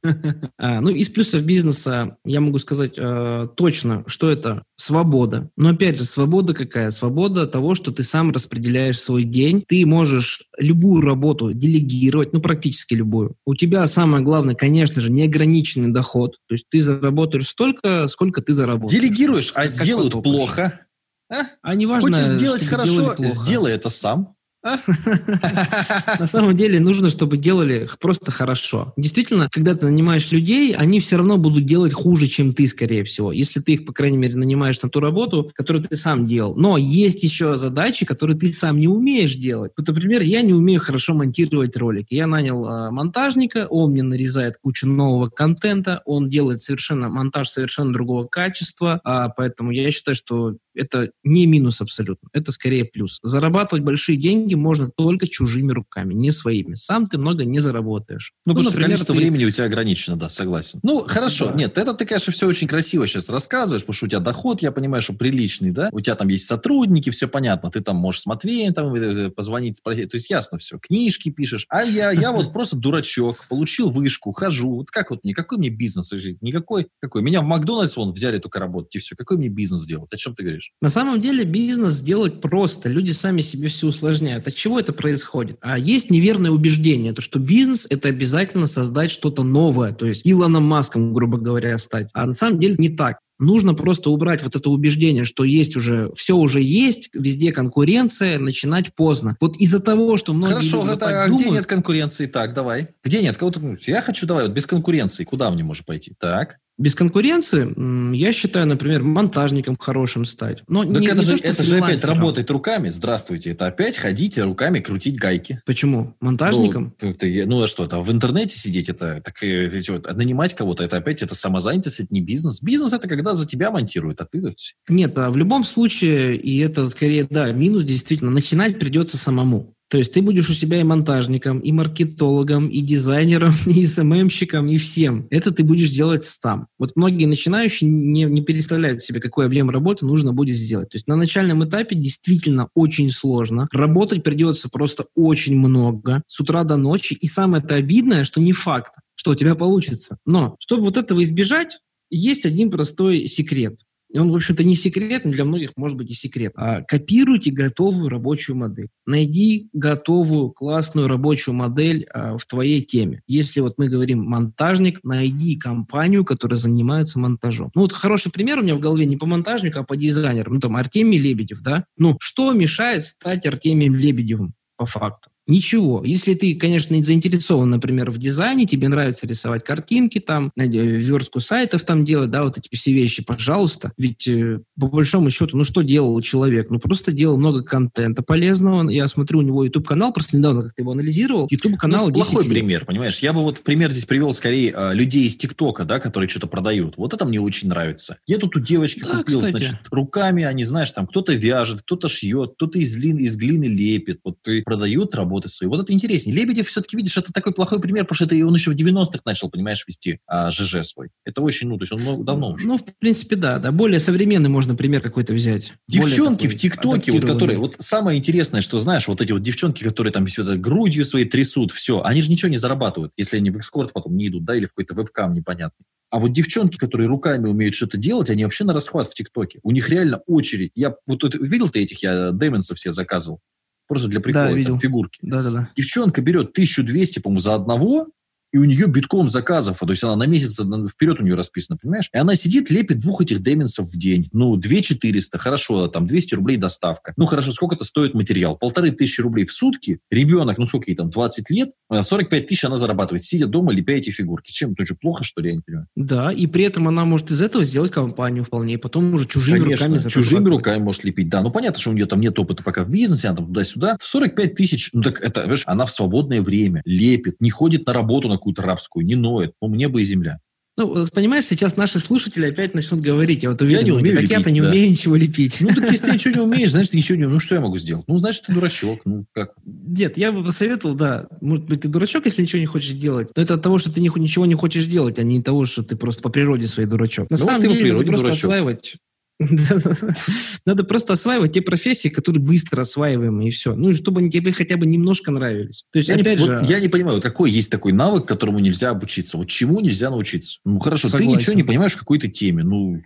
А, 0.58 0.82
ну, 0.82 0.90
из 0.90 1.10
плюсов 1.10 1.44
бизнеса 1.44 2.18
я 2.26 2.42
могу 2.42 2.58
сказать 2.58 2.94
э, 2.98 3.48
точно, 3.56 4.04
что 4.08 4.32
это 4.32 4.64
свобода. 4.76 5.50
Но, 5.58 5.70
опять 5.70 6.00
же, 6.00 6.06
свобода 6.06 6.54
какая? 6.54 6.90
Свобода 6.90 7.46
того, 7.46 7.76
что 7.76 7.92
ты 7.92 8.04
сам 8.04 8.32
распределяешь 8.32 9.00
свой 9.00 9.24
день. 9.24 9.64
Ты 9.68 9.86
можешь 9.86 10.44
любую 10.58 11.02
работу 11.02 11.54
делегировать, 11.54 12.34
ну, 12.34 12.42
практически 12.42 12.96
любую. 12.96 13.36
У 13.46 13.56
тебя 13.56 13.86
самое 13.86 14.24
главное, 14.24 14.56
конечно 14.56 15.02
же, 15.02 15.12
неограниченный 15.12 15.92
доход. 15.92 16.38
То 16.48 16.56
есть 16.56 16.68
ты 16.70 16.82
заработаешь 16.82 17.48
столько, 17.48 18.08
сколько 18.08 18.42
ты 18.42 18.54
заработаешь. 18.54 19.00
Делегируешь, 19.00 19.52
а 19.56 19.68
делают 19.84 20.14
плохо. 20.24 20.88
А? 21.30 21.44
а 21.62 21.76
не 21.76 21.86
важно, 21.86 22.12
Хочешь 22.12 22.28
сделать 22.28 22.66
хорошо, 22.66 23.16
сделай 23.18 23.74
это 23.74 23.90
сам. 23.90 24.36
На 26.20 26.26
самом 26.26 26.56
деле 26.56 26.80
нужно, 26.80 27.10
чтобы 27.10 27.38
делали 27.38 27.90
просто 28.00 28.32
хорошо. 28.32 28.94
Действительно, 28.96 29.50
когда 29.52 29.76
ты 29.76 29.88
нанимаешь 29.88 30.32
людей, 30.32 30.74
они 30.74 31.02
все 31.02 31.18
равно 31.18 31.38
будут 31.38 31.66
делать 31.66 31.92
хуже, 31.92 32.28
чем 32.28 32.54
ты, 32.54 32.68
скорее 32.68 33.04
всего. 33.04 33.34
Если 33.34 33.60
ты 33.60 33.74
их, 33.74 33.86
по 33.86 33.92
крайней 33.92 34.18
мере, 34.18 34.36
нанимаешь 34.36 34.82
на 34.82 34.90
ту 34.90 35.02
работу, 35.02 35.52
которую 35.54 35.84
ты 35.84 35.96
сам 35.98 36.26
делал. 36.26 36.56
Но 36.56 36.78
есть 36.78 37.24
еще 37.24 37.58
задачи, 37.58 38.06
которые 38.06 38.38
ты 38.38 38.54
сам 38.54 38.80
не 38.80 38.88
умеешь 38.88 39.36
делать. 39.36 39.74
Вот, 39.78 39.88
например, 39.88 40.22
я 40.22 40.42
не 40.42 40.54
умею 40.54 40.80
хорошо 40.80 41.14
монтировать 41.14 41.76
ролики. 41.76 42.14
Я 42.14 42.28
нанял 42.28 42.66
э, 42.66 42.92
монтажника, 42.92 43.68
он 43.70 43.92
мне 43.92 44.04
нарезает 44.04 44.56
кучу 44.62 44.88
нового 44.88 45.30
контента, 45.30 46.02
он 46.06 46.30
делает 46.30 46.62
совершенно 46.62 47.10
монтаж 47.10 47.50
совершенно 47.50 47.92
другого 47.92 48.28
качества, 48.28 49.02
а, 49.04 49.30
поэтому 49.30 49.72
я 49.72 49.92
считаю, 49.92 50.16
что 50.16 50.56
это 50.76 51.12
не 51.24 51.46
минус 51.46 51.82
абсолютно, 51.82 52.30
это 52.34 52.52
скорее 52.52 52.86
плюс. 52.86 53.20
Зарабатывать 53.24 53.84
большие 53.84 54.18
деньги 54.18 54.56
можно 54.56 54.90
только 54.90 55.28
чужими 55.28 55.72
руками, 55.72 56.14
не 56.14 56.32
своими. 56.32 56.74
Сам 56.74 57.08
ты 57.08 57.18
много 57.18 57.46
не 57.46 57.60
заработаешь. 57.60 58.34
Ну, 58.46 58.54
ну 58.54 58.60
потому 58.60 58.72
что 58.72 58.82
количество 58.82 59.14
ты... 59.14 59.22
времени 59.22 59.46
у 59.46 59.52
тебя 59.52 59.66
ограничено, 59.66 60.16
да, 60.16 60.30
согласен. 60.30 60.80
Ну, 60.84 61.06
хорошо, 61.08 61.48
да. 61.48 61.54
нет, 61.54 61.78
это 61.78 61.94
ты, 61.94 62.06
конечно, 62.06 62.34
все 62.34 62.48
очень 62.48 62.68
красиво 62.68 63.08
сейчас 63.08 63.30
рассказываешь, 63.30 63.84
потому 63.84 63.96
что 63.96 64.06
у 64.06 64.10
тебя 64.10 64.20
доход, 64.20 64.62
я 64.62 64.72
понимаю, 64.72 65.02
что 65.02 65.14
приличный, 65.14 65.72
да, 65.72 65.90
у 65.92 66.00
тебя 66.00 66.16
там 66.16 66.28
есть 66.28 66.46
сотрудники, 66.46 67.10
все 67.10 67.28
понятно, 67.28 67.70
ты 67.72 67.82
там 67.82 67.98
можешь 67.98 68.22
с 68.22 68.26
Матвеем 68.26 68.74
там 68.74 68.94
э, 68.96 69.30
позвонить, 69.30 69.78
спросить, 69.78 70.10
то 70.12 70.18
есть 70.18 70.30
ясно 70.30 70.58
все, 70.58 70.78
книжки 70.80 71.30
пишешь, 71.30 71.66
а 71.70 71.84
я, 71.84 72.12
я 72.12 72.32
вот 72.32 72.54
просто 72.54 72.78
дурачок, 72.78 73.46
получил 73.48 73.90
вышку, 73.90 74.32
хожу, 74.32 74.76
вот 74.76 74.92
как 74.92 75.12
вот 75.12 75.24
мне, 75.24 75.34
какой 75.34 75.58
мне 75.58 75.70
бизнес? 75.70 76.12
Никакой, 76.42 76.88
какой? 77.02 77.22
Меня 77.22 77.42
в 77.42 77.46
Макдональдс 77.46 77.96
вон 77.98 78.12
взяли 78.12 78.40
только 78.40 78.60
работать, 78.60 78.96
и 78.96 79.00
все, 79.00 79.16
какой 79.16 79.38
мне 79.38 79.50
бизнес 79.50 79.86
делать? 79.86 80.12
О 80.12 80.18
чем 80.18 80.36
ты 80.36 80.44
говоришь? 80.44 80.63
На 80.82 80.90
самом 80.90 81.22
деле 81.22 81.44
бизнес 81.44 81.94
сделать 81.94 82.42
просто. 82.42 82.90
Люди 82.90 83.12
сами 83.12 83.42
себе 83.42 83.68
все 83.68 83.88
усложняют. 83.88 84.48
От 84.48 84.56
чего 84.56 84.80
это 84.80 84.94
происходит? 84.94 85.58
А 85.62 85.78
есть 85.78 86.10
неверное 86.10 86.52
убеждение, 86.52 87.14
то, 87.14 87.22
что 87.22 87.40
бизнес– 87.40 87.88
это 87.90 88.10
обязательно 88.10 88.68
создать 88.68 89.12
что-то 89.12 89.44
новое, 89.44 89.94
то 89.94 90.06
есть 90.06 90.22
Илоном 90.26 90.64
Маском, 90.64 91.14
грубо 91.14 91.38
говоря, 91.38 91.78
стать. 91.78 92.10
А 92.14 92.26
на 92.26 92.34
самом 92.34 92.60
деле 92.60 92.76
не 92.78 92.90
так. 92.90 93.18
Нужно 93.40 93.74
просто 93.74 94.10
убрать 94.10 94.44
вот 94.44 94.56
это 94.56 94.70
убеждение, 94.70 95.26
что 95.26 95.44
есть 95.44 95.76
уже, 95.76 96.12
все 96.16 96.38
уже 96.38 96.62
есть, 96.62 97.10
везде 97.14 97.52
конкуренция, 97.52 98.38
начинать 98.40 98.94
поздно. 98.96 99.36
Вот 99.42 99.58
из-за 99.58 99.80
того, 99.80 100.18
что 100.18 100.34
многие 100.34 100.54
Хорошо, 100.54 100.84
люди 100.84 100.94
это, 100.94 101.24
а 101.24 101.28
думают, 101.28 101.42
где 101.42 101.52
нет 101.52 101.66
конкуренции? 101.66 102.26
Так, 102.28 102.54
давай. 102.54 102.88
Где 103.04 103.22
нет? 103.22 103.38
Кого-то, 103.38 103.60
я 103.86 104.02
хочу, 104.02 104.28
давай, 104.28 104.48
вот 104.48 104.54
без 104.54 104.66
конкуренции. 104.66 105.24
Куда 105.24 105.50
мне 105.50 105.64
можно 105.64 105.84
пойти? 105.84 106.14
Так. 106.20 106.60
Без 106.78 106.96
конкуренции, 106.96 108.16
я 108.16 108.32
считаю, 108.32 108.66
например, 108.66 109.04
монтажником 109.04 109.78
хорошим 109.80 110.26
стать. 110.26 110.64
Но 110.68 110.84
так 110.84 111.02
не, 111.02 111.08
это, 111.08 111.18
не 111.18 111.22
же, 111.22 111.38
то, 111.38 111.48
это 111.48 111.64
же 111.64 111.78
опять 111.78 112.04
работать 112.04 112.50
руками. 112.50 112.90
Здравствуйте, 112.90 113.52
это 113.52 113.68
опять 113.68 113.96
ходить 113.96 114.40
руками 114.40 114.80
крутить 114.80 115.16
гайки. 115.16 115.62
Почему? 115.66 116.16
Монтажником? 116.20 116.96
Ну, 117.00 117.14
ты, 117.14 117.46
ну 117.46 117.62
а 117.62 117.68
что, 117.68 117.86
это 117.86 118.00
в 118.00 118.12
интернете 118.12 118.58
сидеть, 118.58 118.90
это 118.90 119.22
так, 119.24 119.44
это, 119.44 120.14
нанимать 120.14 120.56
кого-то, 120.56 120.84
это 120.84 120.98
опять 120.98 121.22
это 121.22 121.36
самозанятость, 121.36 122.00
это 122.00 122.14
не 122.14 122.22
бизнес. 122.22 122.62
Бизнес 122.62 122.92
это 122.92 123.08
когда 123.08 123.36
за 123.36 123.46
тебя 123.46 123.70
монтируют, 123.70 124.20
а 124.22 124.26
ты... 124.26 124.56
Нет, 124.90 125.18
а 125.20 125.30
в 125.30 125.38
любом 125.38 125.64
случае, 125.64 126.36
и 126.36 126.58
это 126.60 126.90
скорее, 126.90 127.28
да, 127.30 127.52
минус 127.52 127.84
действительно, 127.84 128.32
начинать 128.32 128.80
придется 128.80 129.18
самому. 129.18 129.76
То 129.90 129.98
есть 129.98 130.14
ты 130.14 130.22
будешь 130.22 130.50
у 130.50 130.54
себя 130.54 130.80
и 130.80 130.84
монтажником, 130.84 131.60
и 131.60 131.72
маркетологом, 131.72 132.68
и 132.68 132.82
дизайнером, 132.82 133.54
и 133.68 133.86
СММщиком, 133.86 134.68
и 134.68 134.78
всем. 134.78 135.28
Это 135.30 135.52
ты 135.52 135.64
будешь 135.64 135.90
делать 135.90 136.24
сам. 136.24 136.68
Вот 136.80 136.96
многие 136.96 137.26
начинающие 137.26 137.90
не, 137.90 138.24
не 138.24 138.42
представляют 138.42 139.02
себе, 139.02 139.20
какой 139.20 139.46
объем 139.46 139.70
работы 139.70 140.06
нужно 140.06 140.34
будет 140.34 140.56
сделать. 140.56 140.90
То 140.90 140.96
есть 140.98 141.08
на 141.08 141.16
начальном 141.16 141.64
этапе 141.64 141.96
действительно 141.96 142.70
очень 142.74 143.12
сложно. 143.12 143.68
Работать 143.72 144.24
придется 144.24 144.70
просто 144.70 145.06
очень 145.16 145.58
много, 145.58 146.24
с 146.28 146.40
утра 146.40 146.64
до 146.64 146.76
ночи. 146.76 147.14
И 147.14 147.28
самое 147.28 147.64
это 147.64 147.76
обидное, 147.76 148.24
что 148.24 148.42
не 148.42 148.52
факт, 148.52 148.94
что 149.16 149.32
у 149.32 149.36
тебя 149.36 149.56
получится. 149.56 150.18
Но 150.26 150.56
чтобы 150.60 150.84
вот 150.84 150.98
этого 150.98 151.22
избежать, 151.22 151.80
есть 152.10 152.46
один 152.46 152.72
простой 152.72 153.28
секрет 153.28 153.80
он, 154.20 154.32
в 154.32 154.36
общем-то, 154.36 154.64
не 154.64 154.76
секрет, 154.76 155.26
но 155.26 155.32
для 155.32 155.44
многих 155.44 155.72
может 155.76 155.98
быть 155.98 156.12
и 156.12 156.14
секрет. 156.14 156.54
А, 156.56 156.82
копируйте 156.82 157.52
готовую 157.52 158.10
рабочую 158.10 158.56
модель. 158.56 158.90
Найди 159.06 159.70
готовую 159.74 160.52
классную 160.52 161.08
рабочую 161.08 161.56
модель 161.56 162.06
а, 162.14 162.38
в 162.38 162.46
твоей 162.46 162.82
теме. 162.82 163.22
Если 163.28 163.60
вот 163.60 163.78
мы 163.78 163.90
говорим 163.90 164.24
монтажник, 164.24 165.04
найди 165.04 165.58
компанию, 165.58 166.26
которая 166.26 166.58
занимается 166.58 167.20
монтажом. 167.20 167.72
Ну 167.74 167.82
вот 167.82 167.92
хороший 167.92 168.32
пример 168.32 168.60
у 168.60 168.64
меня 168.64 168.76
в 168.76 168.80
голове 168.80 169.06
не 169.06 169.18
по 169.18 169.26
монтажнику, 169.26 169.80
а 169.80 169.84
по 169.84 169.98
дизайнерам. 169.98 170.54
Ну 170.54 170.60
там 170.60 170.76
Артемий 170.76 171.18
Лебедев, 171.18 171.62
да? 171.62 171.86
Ну 171.98 172.18
что 172.20 172.54
мешает 172.54 173.06
стать 173.06 173.46
Артемием 173.46 173.96
Лебедевым 173.96 174.54
по 174.78 174.86
факту? 174.86 175.33
Ничего. 175.46 176.04
Если 176.06 176.36
ты, 176.36 176.56
конечно, 176.56 176.96
не 176.96 177.04
заинтересован, 177.04 177.70
например, 177.70 178.12
в 178.12 178.18
дизайне, 178.18 178.66
тебе 178.66 178.88
нравится 178.88 179.28
рисовать 179.28 179.64
картинки, 179.64 180.20
там, 180.20 180.52
верстку 180.56 181.40
сайтов 181.40 181.84
там 181.84 182.06
делать, 182.06 182.32
да, 182.32 182.44
вот 182.44 182.58
эти 182.58 182.70
все 182.74 182.94
вещи, 182.94 183.24
пожалуйста. 183.24 183.92
Ведь 183.98 184.28
э, 184.28 184.62
по 184.80 184.88
большому 184.88 185.30
счету, 185.30 185.58
ну 185.58 185.66
что 185.66 185.82
делал 185.82 186.20
человек? 186.22 186.70
Ну 186.70 186.80
просто 186.80 187.12
делал 187.12 187.38
много 187.38 187.64
контента 187.64 188.24
полезного. 188.24 188.90
Я 188.90 189.08
смотрю, 189.08 189.40
у 189.40 189.42
него 189.42 189.66
YouTube-канал, 189.66 190.14
просто 190.14 190.38
недавно 190.38 190.64
как-то 190.64 190.82
его 190.82 190.94
анализировал. 190.94 191.48
YouTube-канал 191.50 192.08
ну, 192.08 192.14
Плохой 192.14 192.44
лет. 192.44 192.54
пример, 192.54 192.86
понимаешь? 192.86 193.20
Я 193.20 193.34
бы 193.34 193.42
вот 193.42 193.60
пример 193.62 193.92
здесь 193.92 194.06
привел 194.06 194.32
скорее 194.34 194.74
э, 194.74 194.94
людей 194.94 195.28
из 195.28 195.36
ТикТока, 195.36 195.84
да, 195.84 196.00
которые 196.00 196.30
что-то 196.30 196.48
продают. 196.48 196.96
Вот 196.98 197.14
это 197.14 197.26
мне 197.26 197.42
очень 197.42 197.68
нравится. 197.68 198.18
Я 198.28 198.38
тут 198.38 198.56
у 198.56 198.60
девочки 198.60 199.02
да, 199.02 199.18
купил, 199.18 199.42
кстати. 199.42 199.64
значит, 199.64 199.80
руками, 199.92 200.44
они, 200.46 200.64
знаешь, 200.64 200.92
там 200.92 201.06
кто-то 201.06 201.34
вяжет, 201.34 201.82
кто-то 201.82 202.08
шьет, 202.08 202.54
кто-то 202.56 202.80
из 202.80 202.96
глины, 202.96 203.20
из 203.22 203.36
глины 203.36 203.66
лепит. 203.66 204.22
Вот 204.24 204.38
ты 204.42 204.64
продают, 204.64 205.14
работают 205.16 205.33
работы 205.34 205.50
свои. 205.50 205.68
Вот 205.68 205.82
это 205.82 205.92
интереснее. 205.94 206.36
Лебедев 206.36 206.68
все-таки, 206.68 206.96
видишь, 206.96 207.18
это 207.18 207.34
такой 207.34 207.54
плохой 207.54 207.80
пример, 207.80 208.04
потому 208.06 208.16
что 208.16 208.26
это 208.26 208.36
он 208.46 208.54
еще 208.54 208.72
в 208.72 208.76
90-х 208.76 209.20
начал, 209.26 209.50
понимаешь, 209.50 209.84
вести 209.88 210.20
а, 210.28 210.52
ЖЖ 210.52 210.86
свой. 210.86 211.10
Это 211.26 211.42
очень, 211.42 211.68
ну, 211.68 211.78
то 211.78 211.84
есть 211.84 211.92
он 211.92 212.02
много, 212.02 212.24
давно 212.24 212.52
уже. 212.52 212.68
Ну, 212.68 212.78
в 212.78 212.84
принципе, 213.00 213.36
да, 213.36 213.60
да. 213.60 213.72
Более 213.72 214.00
современный 214.00 214.50
можно 214.50 214.76
пример 214.76 215.02
какой-то 215.02 215.34
взять. 215.34 215.74
Девчонки 215.88 216.48
в 216.48 216.56
ТикТоке, 216.56 217.12
вот 217.12 217.26
которые, 217.26 217.58
вот 217.58 217.76
самое 217.80 218.20
интересное, 218.20 218.62
что, 218.62 218.80
знаешь, 218.80 219.08
вот 219.08 219.22
эти 219.22 219.32
вот 219.32 219.42
девчонки, 219.42 219.84
которые 219.84 220.14
там 220.14 220.26
все 220.28 220.44
это 220.44 220.58
грудью 220.58 221.06
своей 221.06 221.26
трясут, 221.26 221.72
все, 221.72 222.02
они 222.04 222.22
же 222.22 222.30
ничего 222.30 222.50
не 222.50 222.58
зарабатывают, 222.58 223.12
если 223.18 223.38
они 223.38 223.50
в 223.50 223.58
экскорт 223.58 223.94
потом 223.94 224.16
не 224.16 224.28
идут, 224.28 224.46
да, 224.46 224.56
или 224.56 224.66
в 224.66 224.70
какой-то 224.70 224.94
вебкам 224.94 225.34
непонятный. 225.34 225.86
А 226.10 226.20
вот 226.20 226.32
девчонки, 226.32 226.78
которые 226.78 227.08
руками 227.10 227.48
умеют 227.48 227.74
что-то 227.74 227.98
делать, 227.98 228.30
они 228.30 228.44
вообще 228.44 228.66
на 228.66 228.74
расхват 228.74 229.08
в 229.08 229.16
ТикТоке. 229.16 229.60
У 229.64 229.72
них 229.72 229.90
реально 229.90 230.22
очередь. 230.28 230.72
Я 230.76 230.94
вот 231.08 231.24
видел 231.34 231.70
ты 231.70 231.82
этих, 231.82 232.04
я 232.04 232.32
Дэмонсов 232.32 232.78
все 232.78 232.92
заказывал. 232.92 233.40
Просто 233.88 234.08
для 234.08 234.20
прикола, 234.22 234.46
да, 234.48 234.54
видел. 234.54 234.80
фигурки. 234.80 235.20
Да-да-да. 235.22 235.70
Девчонка 235.76 236.22
берет 236.22 236.52
1200, 236.52 237.20
по-моему, 237.20 237.40
за 237.40 237.56
одного, 237.56 238.08
и 238.54 238.58
у 238.58 238.66
нее 238.66 238.88
битком 238.88 239.28
заказов, 239.30 239.80
то 239.80 239.90
есть 239.90 240.04
она 240.04 240.16
на 240.16 240.28
месяц 240.28 240.60
вперед 240.92 241.20
у 241.20 241.24
нее 241.24 241.34
расписана, 241.34 241.78
понимаешь? 241.82 242.10
И 242.14 242.18
она 242.18 242.36
сидит, 242.36 242.70
лепит 242.70 243.00
двух 243.00 243.22
этих 243.22 243.42
деминсов 243.42 243.88
в 243.88 243.98
день. 243.98 244.30
Ну, 244.32 244.56
2 244.56 244.82
400, 244.82 245.38
хорошо, 245.40 245.88
там 245.88 246.06
200 246.06 246.36
рублей 246.36 246.58
доставка. 246.58 247.14
Ну, 247.18 247.26
хорошо, 247.26 247.52
сколько 247.52 247.76
это 247.76 247.84
стоит 247.84 248.14
материал? 248.14 248.56
Полторы 248.56 248.92
тысячи 248.92 249.22
рублей 249.22 249.46
в 249.46 249.52
сутки. 249.52 250.00
Ребенок, 250.12 250.60
ну, 250.60 250.68
сколько 250.68 250.92
ей 250.92 250.96
там, 250.96 251.10
20 251.10 251.50
лет, 251.50 251.72
45 251.90 252.48
тысяч 252.48 252.64
она 252.64 252.78
зарабатывает, 252.78 253.24
сидя 253.24 253.48
дома, 253.48 253.74
лепя 253.74 253.94
эти 253.94 254.12
фигурки. 254.12 254.52
Чем? 254.52 254.74
Это 254.74 254.86
что, 254.86 254.96
плохо, 254.96 255.24
что 255.24 255.42
ли, 255.42 255.50
я 255.50 255.56
не 255.56 255.62
понимаю? 255.62 255.88
Да, 255.96 256.32
и 256.32 256.46
при 256.46 256.64
этом 256.64 256.88
она 256.88 257.06
может 257.06 257.32
из 257.32 257.42
этого 257.42 257.64
сделать 257.64 257.92
компанию 257.92 258.44
вполне, 258.44 258.76
и 258.76 258.78
потом 258.78 259.14
уже 259.16 259.26
чужими 259.26 259.60
Конечно, 259.60 259.88
руками 259.88 260.10
чужими 260.10 260.48
руками 260.48 260.84
может 260.84 261.04
лепить, 261.04 261.30
да. 261.30 261.42
Ну, 261.42 261.50
понятно, 261.50 261.80
что 261.80 261.90
у 261.90 261.94
нее 261.94 262.06
там 262.06 262.22
нет 262.22 262.38
опыта 262.38 262.62
пока 262.62 262.84
в 262.84 262.92
бизнесе, 262.92 263.30
она 263.30 263.38
там 263.38 263.48
туда-сюда. 263.48 263.98
45 264.02 264.54
тысяч, 264.54 264.90
ну, 264.94 265.02
так 265.02 265.22
это, 265.22 265.42
видишь, 265.42 265.64
она 265.66 265.88
в 265.88 265.92
свободное 265.92 266.42
время 266.44 266.84
лепит, 266.86 267.38
не 267.40 267.50
ходит 267.50 267.88
на 267.88 267.94
работу 267.94 268.28
на 268.28 268.38
какую-то 268.44 268.62
рабскую, 268.62 269.06
не 269.06 269.16
ноет. 269.16 269.54
Ну, 269.62 269.70
мне 269.70 269.88
бы 269.88 270.02
и 270.02 270.04
земля. 270.04 270.40
Ну, 270.76 271.06
понимаешь, 271.14 271.46
сейчас 271.46 271.78
наши 271.78 272.00
слушатели 272.00 272.48
опять 272.48 272.74
начнут 272.74 273.00
говорить, 273.00 273.44
я 273.44 273.52
вот 273.52 273.62
уверен, 273.62 273.80
я 273.80 273.86
не 273.86 273.92
умею 273.92 274.18
так 274.18 274.30
я-то 274.30 274.50
не 274.50 274.60
да. 274.60 274.70
умею 274.70 274.90
ничего 274.90 275.16
лепить. 275.16 275.58
Ну, 275.60 275.68
так 275.68 275.92
если 275.92 276.08
ты 276.08 276.14
ничего 276.14 276.34
не 276.34 276.42
умеешь, 276.48 276.72
значит, 276.72 276.92
ты 276.92 276.98
ничего 276.98 277.16
не 277.16 277.26
умеешь. 277.26 277.36
Ну, 277.36 277.46
что 277.46 277.56
я 277.56 277.62
могу 277.62 277.78
сделать? 277.78 278.06
Ну, 278.08 278.18
значит, 278.18 278.46
ты 278.48 278.54
дурачок. 278.54 279.02
Ну, 279.06 279.26
как? 279.34 279.54
Дед, 279.64 280.18
я 280.18 280.32
бы 280.32 280.44
посоветовал, 280.44 280.96
да, 280.96 281.28
может 281.42 281.66
быть, 281.66 281.82
ты 281.82 281.90
дурачок, 281.90 282.26
если 282.26 282.42
ничего 282.42 282.60
не 282.60 282.66
хочешь 282.66 282.94
делать, 282.94 283.30
но 283.36 283.44
это 283.44 283.54
от 283.54 283.62
того, 283.62 283.78
что 283.78 283.94
ты 283.94 284.02
ничего 284.02 284.48
не 284.48 284.56
хочешь 284.56 284.86
делать, 284.86 285.20
а 285.20 285.24
не 285.24 285.40
от 285.40 285.46
того, 285.46 285.66
что 285.66 285.84
ты 285.84 285.96
просто 285.96 286.24
по 286.24 286.30
природе 286.30 286.66
своей 286.66 286.90
дурачок. 286.90 287.30
На 287.30 287.38
ну, 287.38 287.46
самом 287.46 287.62
деле, 287.62 287.76
природе 287.76 288.08
просто 288.08 288.26
дурачок. 288.26 288.46
осваивать 288.46 288.96
Надо 290.66 290.84
просто 290.84 291.14
осваивать 291.14 291.54
те 291.54 291.62
профессии, 291.62 292.10
которые 292.10 292.42
быстро 292.42 292.82
осваиваемы, 292.82 293.48
и 293.48 293.52
все. 293.52 293.76
Ну, 293.76 293.90
и 293.90 293.94
чтобы 293.94 294.22
они 294.22 294.30
тебе 294.30 294.52
хотя 294.52 294.78
бы 294.78 294.86
немножко 294.86 295.32
нравились. 295.32 295.86
То 295.92 296.00
есть, 296.00 296.10
я 296.10 296.16
опять 296.16 296.40
не, 296.40 296.46
же... 296.46 296.60
Вот 296.60 296.70
я 296.70 296.80
не 296.80 296.88
понимаю, 296.88 297.22
какой 297.22 297.52
есть 297.52 297.72
такой 297.72 297.94
навык, 297.94 298.26
которому 298.26 298.60
нельзя 298.60 298.92
обучиться? 298.92 299.38
Вот 299.38 299.48
чему 299.48 299.80
нельзя 299.80 300.10
научиться? 300.10 300.60
Ну, 300.66 300.80
хорошо, 300.80 301.10
Согласен. 301.10 301.32
ты 301.32 301.38
ничего 301.38 301.54
не 301.56 301.64
понимаешь 301.64 301.94
в 301.94 302.00
какой-то 302.00 302.28
теме. 302.28 302.64
Ну, 302.64 303.02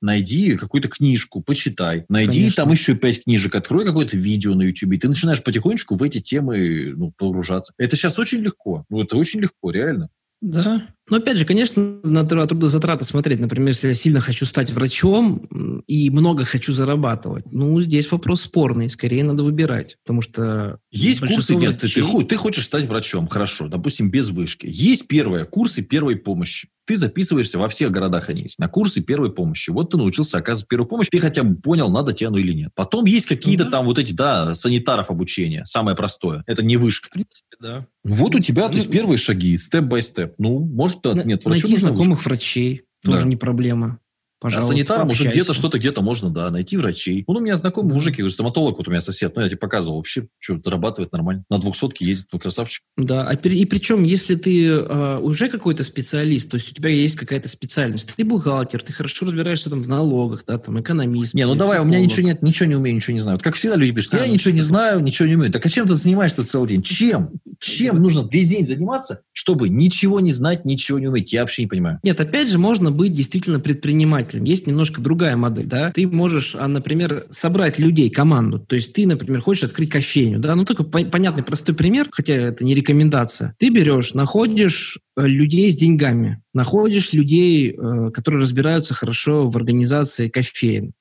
найди 0.00 0.56
какую-то 0.56 0.88
книжку, 0.88 1.42
почитай. 1.42 2.04
Найди 2.08 2.40
Конечно. 2.40 2.64
там 2.64 2.72
еще 2.72 2.94
пять 2.94 3.24
книжек, 3.24 3.54
открой 3.54 3.84
какое-то 3.84 4.16
видео 4.16 4.54
на 4.54 4.62
YouTube, 4.62 4.92
и 4.92 4.98
ты 4.98 5.08
начинаешь 5.08 5.42
потихонечку 5.42 5.96
в 5.96 6.02
эти 6.02 6.20
темы 6.20 6.94
ну, 6.96 7.12
погружаться. 7.16 7.72
Это 7.78 7.96
сейчас 7.96 8.18
очень 8.18 8.38
легко. 8.38 8.84
Ну, 8.88 9.02
это 9.02 9.16
очень 9.16 9.40
легко, 9.40 9.70
реально. 9.70 10.08
Да. 10.40 10.88
Но 11.10 11.16
опять 11.16 11.36
же, 11.36 11.44
конечно, 11.44 12.00
на 12.04 12.24
трудозатраты 12.24 13.04
смотреть. 13.04 13.40
Например, 13.40 13.68
если 13.68 13.88
я 13.88 13.94
сильно 13.94 14.20
хочу 14.20 14.46
стать 14.46 14.70
врачом 14.70 15.38
и 15.86 16.10
много 16.10 16.44
хочу 16.44 16.72
зарабатывать, 16.72 17.44
ну, 17.50 17.80
здесь 17.80 18.10
вопрос 18.10 18.42
спорный. 18.42 18.88
Скорее 18.88 19.24
надо 19.24 19.42
выбирать, 19.42 19.96
потому 20.04 20.20
что... 20.20 20.78
Есть 20.90 21.20
курсы, 21.20 21.56
нет, 21.56 21.80
врачей... 21.80 22.02
ты, 22.02 22.18
ты, 22.18 22.24
ты 22.24 22.36
хочешь 22.36 22.66
стать 22.66 22.86
врачом, 22.86 23.26
хорошо, 23.26 23.68
допустим, 23.68 24.10
без 24.10 24.30
вышки. 24.30 24.68
Есть 24.70 25.08
первые 25.08 25.44
курсы 25.44 25.82
первой 25.82 26.16
помощи. 26.16 26.68
Ты 26.88 26.96
записываешься, 26.96 27.58
во 27.58 27.68
всех 27.68 27.90
городах 27.90 28.30
они 28.30 28.44
есть, 28.44 28.58
на 28.58 28.66
курсы 28.66 29.02
первой 29.02 29.30
помощи. 29.30 29.68
Вот 29.68 29.90
ты 29.90 29.98
научился 29.98 30.38
оказывать 30.38 30.68
первую 30.68 30.88
помощь, 30.88 31.08
ты 31.10 31.20
хотя 31.20 31.42
бы 31.42 31.54
понял, 31.54 31.90
надо 31.90 32.14
тебе 32.14 32.28
оно 32.28 32.38
или 32.38 32.54
нет. 32.54 32.70
Потом 32.74 33.04
есть 33.04 33.26
какие-то 33.26 33.64
mm-hmm. 33.64 33.70
там 33.70 33.84
вот 33.84 33.98
эти, 33.98 34.14
да, 34.14 34.54
санитаров 34.54 35.10
обучения, 35.10 35.66
самое 35.66 35.94
простое. 35.94 36.44
Это 36.46 36.62
не 36.62 36.78
вышка. 36.78 37.08
В 37.08 37.10
принципе, 37.10 37.56
да. 37.60 37.86
Вот 38.04 38.34
у 38.34 38.38
тебя, 38.38 38.68
то 38.68 38.74
есть, 38.74 38.90
первые 38.90 39.18
шаги, 39.18 39.58
степ-бай-степ. 39.58 40.36
Ну, 40.38 40.60
может, 40.60 41.02
да, 41.02 41.12
нет, 41.12 41.44
Найти 41.44 41.76
знакомых 41.76 42.24
врачей 42.24 42.84
тоже 43.04 43.24
да. 43.24 43.28
не 43.28 43.36
проблема. 43.36 44.00
Пожалуйста, 44.40 44.72
а 44.72 44.76
санитарам 44.76 45.10
уже 45.10 45.28
где-то 45.28 45.52
что-то 45.52 45.78
где-то 45.78 46.00
можно, 46.00 46.30
да, 46.30 46.50
найти 46.50 46.76
врачей. 46.76 47.24
Он 47.26 47.38
у 47.38 47.40
меня 47.40 47.56
знакомый 47.56 47.94
мужик, 47.94 48.18
я 48.18 48.30
стоматолог, 48.30 48.78
вот 48.78 48.86
у 48.86 48.90
меня 48.90 49.00
сосед, 49.00 49.34
ну, 49.34 49.42
я 49.42 49.48
тебе 49.48 49.58
показывал, 49.58 49.96
вообще, 49.96 50.28
что, 50.38 50.60
зарабатывает 50.62 51.12
нормально. 51.12 51.44
На 51.50 51.58
двухсотке 51.58 52.06
ездит, 52.06 52.28
ну, 52.32 52.38
красавчик. 52.38 52.84
Да, 52.96 53.26
а 53.28 53.34
и 53.34 53.64
причем, 53.64 54.04
если 54.04 54.36
ты 54.36 54.66
э, 54.68 55.18
уже 55.18 55.48
какой-то 55.48 55.82
специалист, 55.82 56.50
то 56.50 56.56
есть 56.56 56.70
у 56.70 56.74
тебя 56.74 56.90
есть 56.90 57.16
какая-то 57.16 57.48
специальность, 57.48 58.12
ты 58.14 58.24
бухгалтер, 58.24 58.82
ты 58.82 58.92
хорошо 58.92 59.26
разбираешься 59.26 59.70
там 59.70 59.82
в 59.82 59.88
налогах, 59.88 60.44
да, 60.46 60.58
там, 60.58 60.80
экономист. 60.80 61.34
Не, 61.34 61.46
ну 61.46 61.56
давай, 61.56 61.80
у 61.80 61.84
меня 61.84 62.00
ничего 62.00 62.26
нет, 62.26 62.42
ничего 62.42 62.68
не 62.68 62.76
умею, 62.76 62.94
ничего 62.94 63.14
не 63.14 63.20
знаю. 63.20 63.38
Вот 63.38 63.42
как 63.42 63.56
всегда 63.56 63.74
люди 63.74 63.92
пишут, 63.92 64.14
я 64.14 64.20
а, 64.20 64.28
ничего 64.28 64.54
не 64.54 64.62
знаю, 64.62 65.00
ничего 65.00 65.26
не 65.26 65.34
умею. 65.34 65.52
Так 65.52 65.66
а 65.66 65.68
чем 65.68 65.88
ты 65.88 65.96
занимаешься 65.96 66.44
целый 66.44 66.68
день? 66.68 66.82
Чем? 66.82 67.32
Чем 67.58 68.00
нужно 68.00 68.28
весь 68.30 68.48
день 68.48 68.66
заниматься, 68.66 69.22
чтобы 69.32 69.68
ничего 69.68 70.20
не 70.20 70.32
знать, 70.32 70.64
ничего 70.64 70.98
не 70.98 71.08
уметь? 71.08 71.32
Я 71.32 71.40
вообще 71.40 71.62
не 71.62 71.68
понимаю. 71.68 71.98
Нет, 72.04 72.20
опять 72.20 72.48
же, 72.48 72.58
можно 72.58 72.92
быть 72.92 73.12
действительно 73.12 73.58
предпринимателем. 73.58 74.27
Есть 74.34 74.66
немножко 74.66 75.00
другая 75.00 75.36
модель, 75.36 75.66
да, 75.66 75.90
ты 75.92 76.06
можешь, 76.06 76.54
а, 76.54 76.68
например, 76.68 77.24
собрать 77.30 77.78
людей, 77.78 78.10
команду, 78.10 78.58
то 78.58 78.76
есть 78.76 78.92
ты, 78.92 79.06
например, 79.06 79.40
хочешь 79.40 79.64
открыть 79.64 79.90
кофейню, 79.90 80.38
да, 80.38 80.54
ну 80.54 80.64
по- 80.64 81.04
понятный 81.04 81.42
простой 81.42 81.74
пример, 81.74 82.08
хотя 82.10 82.34
это 82.34 82.64
не 82.64 82.74
рекомендация. 82.74 83.54
Ты 83.58 83.70
берешь, 83.70 84.14
находишь 84.14 84.98
э, 85.16 85.26
людей 85.26 85.70
с 85.70 85.76
деньгами, 85.76 86.42
находишь 86.54 87.12
людей, 87.12 87.70
э, 87.70 88.10
которые 88.10 88.42
разбираются 88.42 88.94
хорошо 88.94 89.48
в 89.48 89.56
организации 89.56 90.28
кофеин, 90.28 90.92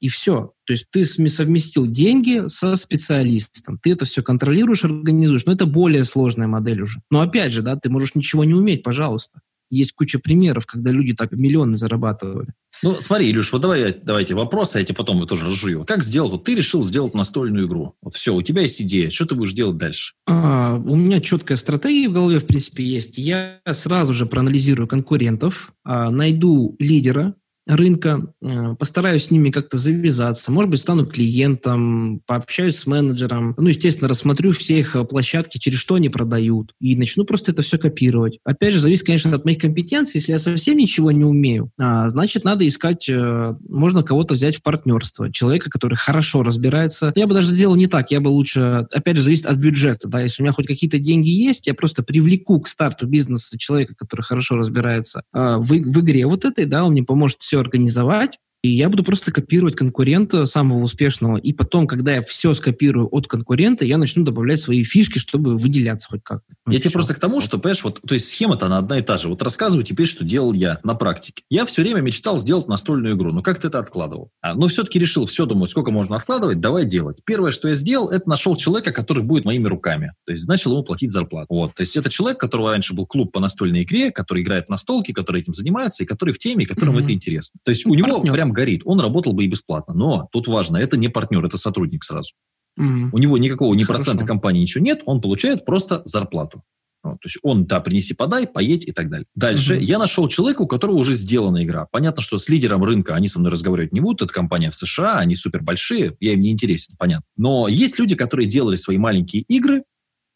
и 0.00 0.08
все. 0.08 0.54
То 0.64 0.72
есть 0.72 0.86
ты 0.90 1.04
совместил 1.04 1.86
деньги 1.86 2.48
со 2.48 2.74
специалистом. 2.74 3.78
Ты 3.78 3.92
это 3.92 4.06
все 4.06 4.22
контролируешь, 4.22 4.84
организуешь. 4.84 5.44
Но 5.44 5.52
это 5.52 5.66
более 5.66 6.04
сложная 6.04 6.46
модель 6.46 6.82
уже. 6.82 7.00
Но 7.10 7.20
опять 7.20 7.52
же, 7.52 7.60
да, 7.60 7.76
ты 7.76 7.90
можешь 7.90 8.14
ничего 8.14 8.44
не 8.44 8.54
уметь, 8.54 8.82
пожалуйста. 8.82 9.40
Есть 9.70 9.92
куча 9.92 10.18
примеров, 10.18 10.66
когда 10.66 10.90
люди 10.90 11.14
так 11.14 11.32
миллионы 11.32 11.76
зарабатывали. 11.76 12.48
Ну, 12.82 12.94
смотри, 12.94 13.30
Илюш, 13.30 13.52
вот 13.52 13.62
давай, 13.62 13.94
давайте 14.02 14.34
вопросы, 14.34 14.76
а 14.76 14.78
я 14.80 14.84
тебе 14.84 14.96
потом 14.96 15.26
тоже 15.26 15.46
разжую. 15.46 15.84
Как 15.84 16.02
сделал? 16.02 16.30
Вот 16.30 16.44
ты 16.44 16.54
решил 16.54 16.82
сделать 16.82 17.14
настольную 17.14 17.66
игру. 17.66 17.94
Вот 18.02 18.14
все, 18.14 18.34
у 18.34 18.42
тебя 18.42 18.62
есть 18.62 18.80
идея. 18.82 19.10
Что 19.10 19.26
ты 19.26 19.34
будешь 19.34 19.52
делать 19.52 19.76
дальше? 19.76 20.14
А, 20.26 20.74
у 20.76 20.96
меня 20.96 21.20
четкая 21.20 21.56
стратегия 21.56 22.08
в 22.08 22.12
голове, 22.12 22.40
в 22.40 22.46
принципе, 22.46 22.84
есть. 22.84 23.18
Я 23.18 23.60
сразу 23.70 24.14
же 24.14 24.26
проанализирую 24.26 24.88
конкурентов, 24.88 25.72
а, 25.84 26.10
найду 26.10 26.76
лидера, 26.78 27.34
рынка, 27.66 28.32
э, 28.42 28.74
постараюсь 28.78 29.24
с 29.24 29.30
ними 29.30 29.50
как-то 29.50 29.76
завязаться, 29.76 30.50
может 30.50 30.70
быть, 30.70 30.80
стану 30.80 31.06
клиентом, 31.06 32.20
пообщаюсь 32.26 32.76
с 32.76 32.86
менеджером, 32.86 33.54
ну, 33.58 33.68
естественно, 33.68 34.08
рассмотрю 34.08 34.52
все 34.52 34.80
их 34.80 34.96
э, 34.96 35.04
площадки, 35.04 35.58
через 35.58 35.78
что 35.78 35.96
они 35.96 36.08
продают, 36.08 36.74
и 36.80 36.96
начну 36.96 37.24
просто 37.24 37.52
это 37.52 37.62
все 37.62 37.78
копировать. 37.78 38.38
Опять 38.44 38.74
же, 38.74 38.80
зависит, 38.80 39.06
конечно, 39.06 39.34
от 39.34 39.44
моих 39.44 39.58
компетенций. 39.58 40.18
Если 40.18 40.32
я 40.32 40.38
совсем 40.38 40.76
ничего 40.76 41.10
не 41.12 41.24
умею, 41.24 41.70
а, 41.78 42.08
значит, 42.08 42.44
надо 42.44 42.66
искать, 42.66 43.08
э, 43.08 43.54
можно 43.68 44.02
кого-то 44.02 44.34
взять 44.34 44.56
в 44.56 44.62
партнерство, 44.62 45.30
человека, 45.30 45.70
который 45.70 45.96
хорошо 45.96 46.42
разбирается. 46.42 47.12
Я 47.14 47.26
бы 47.26 47.34
даже 47.34 47.48
сделал 47.48 47.76
не 47.76 47.86
так, 47.86 48.10
я 48.10 48.20
бы 48.20 48.28
лучше, 48.28 48.86
опять 48.92 49.16
же, 49.16 49.22
зависит 49.22 49.46
от 49.46 49.56
бюджета, 49.56 50.08
да, 50.08 50.22
если 50.22 50.42
у 50.42 50.44
меня 50.44 50.52
хоть 50.52 50.66
какие-то 50.66 50.98
деньги 50.98 51.28
есть, 51.28 51.66
я 51.66 51.74
просто 51.74 52.02
привлеку 52.02 52.60
к 52.60 52.68
старту 52.68 53.06
бизнеса 53.06 53.58
человека, 53.58 53.94
который 53.96 54.22
хорошо 54.22 54.56
разбирается 54.56 55.22
в, 55.32 55.66
в 55.66 56.00
игре 56.00 56.26
вот 56.26 56.44
этой, 56.44 56.64
да, 56.64 56.84
он 56.84 56.92
мне 56.92 57.02
поможет 57.02 57.42
все 57.50 57.58
организовать, 57.58 58.38
И 58.62 58.68
я 58.68 58.90
буду 58.90 59.02
просто 59.02 59.32
копировать 59.32 59.74
конкурента 59.74 60.44
самого 60.44 60.82
успешного. 60.82 61.38
И 61.38 61.52
потом, 61.54 61.86
когда 61.86 62.14
я 62.14 62.22
все 62.22 62.52
скопирую 62.52 63.08
от 63.10 63.26
конкурента, 63.26 63.86
я 63.86 63.96
начну 63.96 64.22
добавлять 64.22 64.60
свои 64.60 64.84
фишки, 64.84 65.18
чтобы 65.18 65.56
выделяться 65.56 66.08
хоть 66.08 66.22
как. 66.22 66.42
Ну, 66.66 66.72
я 66.72 66.78
тебе 66.78 66.90
просто 66.90 67.14
к 67.14 67.18
тому, 67.18 67.40
что, 67.40 67.58
понимаешь, 67.58 67.82
вот, 67.82 68.00
то 68.06 68.12
есть 68.12 68.28
схема-то 68.28 68.66
она 68.66 68.78
одна 68.78 68.98
и 68.98 69.02
та 69.02 69.16
же. 69.16 69.28
Вот 69.28 69.40
рассказываю 69.42 69.84
теперь, 69.84 70.06
что 70.06 70.24
делал 70.24 70.52
я 70.52 70.78
на 70.84 70.94
практике. 70.94 71.42
Я 71.48 71.64
все 71.64 71.80
время 71.82 72.00
мечтал 72.00 72.36
сделать 72.36 72.68
настольную 72.68 73.16
игру, 73.16 73.32
но 73.32 73.42
как-то 73.42 73.68
это 73.68 73.78
откладывал. 73.78 74.30
А, 74.42 74.54
но 74.54 74.68
все-таки 74.68 74.98
решил, 74.98 75.24
все, 75.24 75.46
думаю, 75.46 75.66
сколько 75.66 75.90
можно 75.90 76.16
откладывать, 76.16 76.60
давай 76.60 76.84
делать. 76.84 77.22
Первое, 77.24 77.52
что 77.52 77.68
я 77.68 77.74
сделал, 77.74 78.10
это 78.10 78.28
нашел 78.28 78.56
человека, 78.56 78.92
который 78.92 79.22
будет 79.22 79.46
моими 79.46 79.68
руками. 79.68 80.12
То 80.26 80.32
есть 80.32 80.46
начал 80.46 80.72
ему 80.72 80.82
платить 80.82 81.10
зарплату. 81.10 81.46
Вот. 81.48 81.74
То 81.74 81.80
есть 81.80 81.96
это 81.96 82.10
человек, 82.10 82.38
которого 82.38 82.72
раньше 82.72 82.92
был 82.92 83.06
клуб 83.06 83.32
по 83.32 83.40
настольной 83.40 83.84
игре, 83.84 84.10
который 84.10 84.42
играет 84.42 84.68
на 84.68 84.76
столке, 84.76 85.14
который 85.14 85.40
этим 85.40 85.54
занимается 85.54 86.04
и 86.04 86.06
который 86.06 86.34
в 86.34 86.38
теме, 86.38 86.66
которому 86.66 86.98
mm-hmm. 86.98 87.04
это 87.04 87.12
интересно. 87.12 87.60
То 87.64 87.70
есть 87.70 87.86
у 87.86 87.94
него 87.94 88.16
Партнер. 88.16 88.32
прям 88.34 88.49
горит. 88.52 88.82
Он 88.84 89.00
работал 89.00 89.32
бы 89.32 89.44
и 89.44 89.48
бесплатно. 89.48 89.94
Но 89.94 90.28
тут 90.32 90.48
важно, 90.48 90.76
это 90.76 90.96
не 90.96 91.08
партнер, 91.08 91.44
это 91.44 91.56
сотрудник 91.56 92.04
сразу. 92.04 92.32
Mm-hmm. 92.78 93.10
У 93.12 93.18
него 93.18 93.38
никакого 93.38 93.74
ни 93.74 93.84
процента 93.84 94.24
компании 94.24 94.62
ничего 94.62 94.84
нет, 94.84 95.02
он 95.06 95.20
получает 95.20 95.64
просто 95.64 96.02
зарплату. 96.04 96.62
Вот, 97.02 97.14
то 97.14 97.26
есть 97.26 97.38
он, 97.42 97.64
да, 97.64 97.80
принеси, 97.80 98.12
подай, 98.12 98.46
поедь 98.46 98.86
и 98.86 98.92
так 98.92 99.08
далее. 99.08 99.24
Дальше 99.34 99.76
угу. 99.76 99.82
я 99.82 99.98
нашел 99.98 100.28
человека, 100.28 100.62
у 100.62 100.66
которого 100.66 100.96
уже 100.96 101.14
сделана 101.14 101.64
игра. 101.64 101.86
Понятно, 101.90 102.20
что 102.22 102.36
с 102.38 102.48
лидером 102.48 102.84
рынка 102.84 103.14
они 103.14 103.26
со 103.26 103.38
мной 103.38 103.50
разговаривать 103.50 103.92
не 103.92 104.00
будут. 104.00 104.22
Это 104.22 104.34
компания 104.34 104.70
в 104.70 104.76
США, 104.76 105.18
они 105.18 105.34
супер 105.34 105.62
большие, 105.62 106.16
я 106.20 106.34
им 106.34 106.40
не 106.40 106.50
интересен, 106.50 106.96
понятно. 106.98 107.24
Но 107.36 107.68
есть 107.68 107.98
люди, 107.98 108.16
которые 108.16 108.46
делали 108.46 108.76
свои 108.76 108.98
маленькие 108.98 109.42
игры, 109.48 109.84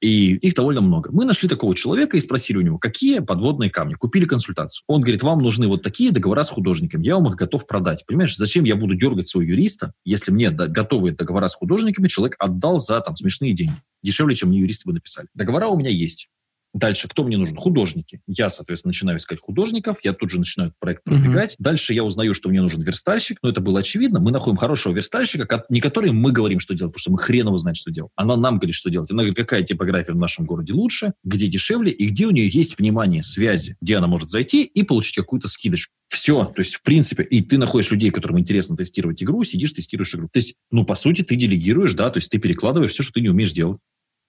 и 0.04 0.34
их 0.36 0.54
довольно 0.54 0.82
много. 0.82 1.10
Мы 1.12 1.24
нашли 1.24 1.48
такого 1.48 1.74
человека 1.74 2.18
и 2.18 2.20
спросили 2.20 2.58
у 2.58 2.60
него, 2.60 2.78
какие 2.78 3.20
подводные 3.20 3.70
камни. 3.70 3.94
Купили 3.94 4.26
консультацию. 4.26 4.84
Он 4.86 5.00
говорит, 5.00 5.22
вам 5.22 5.38
нужны 5.38 5.66
вот 5.66 5.82
такие 5.82 6.10
договора 6.10 6.42
с 6.42 6.50
художником. 6.50 7.00
Я 7.00 7.14
вам 7.14 7.28
их 7.28 7.36
готов 7.36 7.66
продать. 7.66 8.04
Понимаешь, 8.06 8.36
зачем 8.36 8.64
я 8.64 8.76
буду 8.76 8.94
дергать 8.94 9.26
своего 9.26 9.52
юриста, 9.52 9.94
если 10.04 10.30
мне 10.30 10.50
готовые 10.50 11.14
договора 11.14 11.46
с 11.46 11.54
художниками 11.54 12.08
человек 12.08 12.36
отдал 12.38 12.76
за 12.76 13.00
там 13.00 13.16
смешные 13.16 13.54
деньги. 13.54 13.76
Дешевле, 14.02 14.34
чем 14.34 14.50
мне 14.50 14.58
юристы 14.58 14.86
бы 14.86 14.92
написали. 14.92 15.28
Договора 15.32 15.68
у 15.68 15.78
меня 15.78 15.90
есть. 15.90 16.28
Дальше, 16.74 17.08
кто 17.08 17.22
мне 17.22 17.38
нужен? 17.38 17.56
Художники. 17.56 18.20
Я, 18.26 18.50
соответственно, 18.50 18.90
начинаю 18.90 19.18
искать 19.18 19.38
художников, 19.40 19.98
я 20.02 20.12
тут 20.12 20.30
же 20.30 20.38
начинаю 20.38 20.70
этот 20.70 20.80
проект 20.80 21.04
продвигать. 21.04 21.52
Uh-huh. 21.52 21.60
Дальше 21.60 21.94
я 21.94 22.02
узнаю, 22.02 22.34
что 22.34 22.48
мне 22.48 22.60
нужен 22.60 22.82
верстальщик, 22.82 23.38
но 23.42 23.48
это 23.48 23.60
было 23.60 23.78
очевидно. 23.78 24.18
Мы 24.18 24.32
находим 24.32 24.56
хорошего 24.56 24.92
верстальщика, 24.92 25.64
не 25.68 25.80
который 25.80 26.10
мы 26.10 26.32
говорим, 26.32 26.58
что 26.58 26.74
делать, 26.74 26.92
потому 26.92 27.00
что 27.00 27.12
мы 27.12 27.18
хреново 27.18 27.58
знаем, 27.58 27.76
что 27.76 27.92
делать. 27.92 28.10
Она 28.16 28.36
нам 28.36 28.58
говорит, 28.58 28.74
что 28.74 28.90
делать. 28.90 29.08
Она 29.12 29.22
говорит, 29.22 29.36
какая 29.36 29.62
типография 29.62 30.12
в 30.12 30.16
нашем 30.16 30.46
городе 30.46 30.74
лучше, 30.74 31.12
где 31.22 31.46
дешевле 31.46 31.92
и 31.92 32.06
где 32.06 32.26
у 32.26 32.32
нее 32.32 32.48
есть 32.48 32.76
внимание, 32.76 33.22
связи, 33.22 33.76
где 33.80 33.96
она 33.96 34.08
может 34.08 34.28
зайти 34.28 34.64
и 34.64 34.82
получить 34.82 35.14
какую-то 35.14 35.46
скидочку. 35.46 35.94
Все. 36.08 36.44
То 36.44 36.60
есть, 36.60 36.74
в 36.74 36.82
принципе, 36.82 37.22
и 37.22 37.40
ты 37.40 37.56
находишь 37.56 37.90
людей, 37.90 38.10
которым 38.10 38.38
интересно 38.38 38.76
тестировать 38.76 39.22
игру, 39.22 39.42
сидишь, 39.44 39.72
тестируешь 39.72 40.14
игру. 40.14 40.28
То 40.32 40.38
есть, 40.38 40.54
ну, 40.70 40.84
по 40.84 40.96
сути, 40.96 41.22
ты 41.22 41.36
делегируешь, 41.36 41.94
да, 41.94 42.10
то 42.10 42.18
есть 42.18 42.30
ты 42.30 42.38
перекладываешь 42.38 42.90
все, 42.90 43.02
что 43.02 43.14
ты 43.14 43.20
не 43.20 43.28
умеешь 43.28 43.52
делать. 43.52 43.78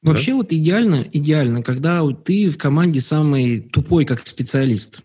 Вообще 0.01 0.31
да? 0.31 0.37
вот 0.37 0.53
идеально, 0.53 1.07
идеально, 1.11 1.63
когда 1.63 2.01
ты 2.13 2.49
в 2.49 2.57
команде 2.57 3.01
самый 3.01 3.61
тупой 3.61 4.05
как 4.05 4.25
специалист. 4.27 4.97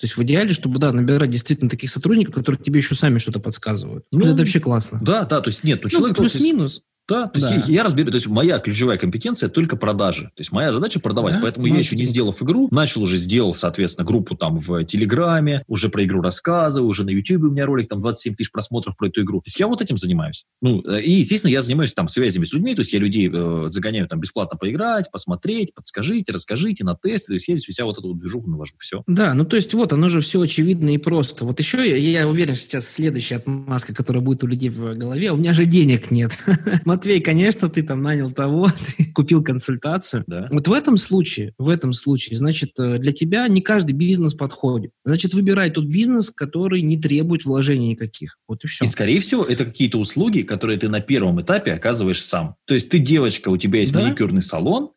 То 0.00 0.06
есть 0.06 0.16
в 0.16 0.22
идеале, 0.22 0.54
чтобы, 0.54 0.78
да, 0.78 0.92
набирать 0.92 1.30
действительно 1.30 1.68
таких 1.68 1.90
сотрудников, 1.90 2.34
которые 2.34 2.60
тебе 2.60 2.78
еще 2.78 2.94
сами 2.94 3.18
что-то 3.18 3.38
подсказывают. 3.38 4.06
Ну, 4.12 4.26
это 4.26 4.38
вообще 4.38 4.58
классно. 4.58 4.98
Да, 5.02 5.24
да, 5.26 5.42
то 5.42 5.48
есть 5.48 5.62
нет, 5.62 5.80
ну, 5.82 5.90
человек... 5.90 6.16
Плюс-минус. 6.16 6.82
Да, 7.10 7.26
то 7.26 7.40
да. 7.40 7.54
есть 7.54 7.68
я, 7.68 7.74
я 7.74 7.82
разберу, 7.82 8.10
то 8.10 8.14
есть 8.14 8.28
моя 8.28 8.60
ключевая 8.60 8.96
компетенция 8.96 9.48
только 9.48 9.76
продажи. 9.76 10.26
То 10.26 10.40
есть 10.40 10.52
моя 10.52 10.72
задача 10.72 11.00
продавать, 11.00 11.34
да? 11.34 11.40
поэтому 11.42 11.66
Маркетинг. 11.66 11.74
я 11.74 11.80
еще 11.80 11.96
не 11.96 12.04
сделав 12.04 12.40
игру, 12.40 12.68
начал 12.70 13.02
уже 13.02 13.16
сделал, 13.16 13.52
соответственно, 13.52 14.06
группу 14.06 14.36
там 14.36 14.58
в 14.58 14.84
Телеграме, 14.84 15.64
уже 15.66 15.88
про 15.88 16.04
игру 16.04 16.22
рассказываю, 16.22 16.88
уже 16.88 17.04
на 17.04 17.10
YouTube 17.10 17.42
у 17.42 17.50
меня 17.50 17.66
ролик 17.66 17.88
там 17.88 18.00
27 18.00 18.36
тысяч 18.36 18.52
просмотров 18.52 18.96
про 18.96 19.08
эту 19.08 19.22
игру. 19.22 19.40
То 19.40 19.48
есть 19.48 19.58
я 19.58 19.66
вот 19.66 19.82
этим 19.82 19.96
занимаюсь. 19.96 20.44
Ну, 20.62 20.82
э, 20.86 21.02
и, 21.02 21.10
естественно, 21.10 21.50
я 21.50 21.62
занимаюсь 21.62 21.92
там 21.92 22.06
связями 22.06 22.44
с 22.44 22.52
людьми, 22.52 22.76
то 22.76 22.82
есть 22.82 22.92
я 22.92 23.00
людей 23.00 23.28
э, 23.32 23.64
загоняю 23.70 24.06
там 24.06 24.20
бесплатно 24.20 24.56
поиграть, 24.56 25.10
посмотреть, 25.10 25.74
подскажите, 25.74 26.30
расскажите 26.30 26.84
на 26.84 26.94
тест, 26.94 27.26
то 27.26 27.32
есть 27.32 27.48
я 27.48 27.56
здесь 27.56 27.66
вся 27.66 27.84
вот 27.84 27.98
эту 27.98 28.08
вот 28.08 28.18
движуху 28.18 28.48
навожу, 28.48 28.74
все. 28.78 29.02
Да, 29.08 29.34
ну 29.34 29.44
то 29.44 29.56
есть 29.56 29.74
вот, 29.74 29.92
оно 29.92 30.08
же 30.08 30.20
все 30.20 30.40
очевидно 30.40 30.94
и 30.94 30.98
просто. 30.98 31.44
Вот 31.44 31.58
еще 31.58 31.88
я, 31.88 31.96
я 31.96 32.28
уверен, 32.28 32.54
сейчас 32.54 32.88
следующая 32.88 33.36
отмазка, 33.36 33.92
которая 33.92 34.22
будет 34.22 34.44
у 34.44 34.46
людей 34.46 34.68
в 34.68 34.94
голове, 34.94 35.32
у 35.32 35.36
меня 35.36 35.54
же 35.54 35.66
денег 35.66 36.12
нет. 36.12 36.38
Матвей, 37.00 37.20
конечно, 37.22 37.70
ты 37.70 37.82
там 37.82 38.02
нанял 38.02 38.30
того, 38.30 38.68
ты 38.96 39.06
купил 39.14 39.42
консультацию. 39.42 40.22
Да. 40.26 40.48
Вот 40.50 40.68
в 40.68 40.72
этом 40.72 40.98
случае, 40.98 41.54
в 41.56 41.70
этом 41.70 41.94
случае, 41.94 42.36
значит, 42.36 42.72
э, 42.78 42.98
для 42.98 43.12
тебя 43.12 43.48
не 43.48 43.62
каждый 43.62 43.92
бизнес 43.92 44.34
подходит. 44.34 44.90
Значит, 45.06 45.32
выбирай 45.32 45.70
тот 45.70 45.86
бизнес, 45.86 46.28
который 46.28 46.82
не 46.82 47.00
требует 47.00 47.46
вложений 47.46 47.92
никаких. 47.92 48.36
Вот 48.46 48.64
и 48.64 48.68
все. 48.68 48.84
И, 48.84 48.88
скорее 48.88 49.20
всего, 49.20 49.44
это 49.44 49.64
какие-то 49.64 49.96
услуги, 49.96 50.42
которые 50.42 50.78
ты 50.78 50.90
на 50.90 51.00
первом 51.00 51.40
этапе 51.40 51.72
оказываешь 51.72 52.22
сам. 52.22 52.56
То 52.66 52.74
есть 52.74 52.90
ты 52.90 52.98
девочка, 52.98 53.48
у 53.48 53.56
тебя 53.56 53.80
есть 53.80 53.94
да? 53.94 54.02
маникюрный 54.02 54.42
салон, 54.42 54.90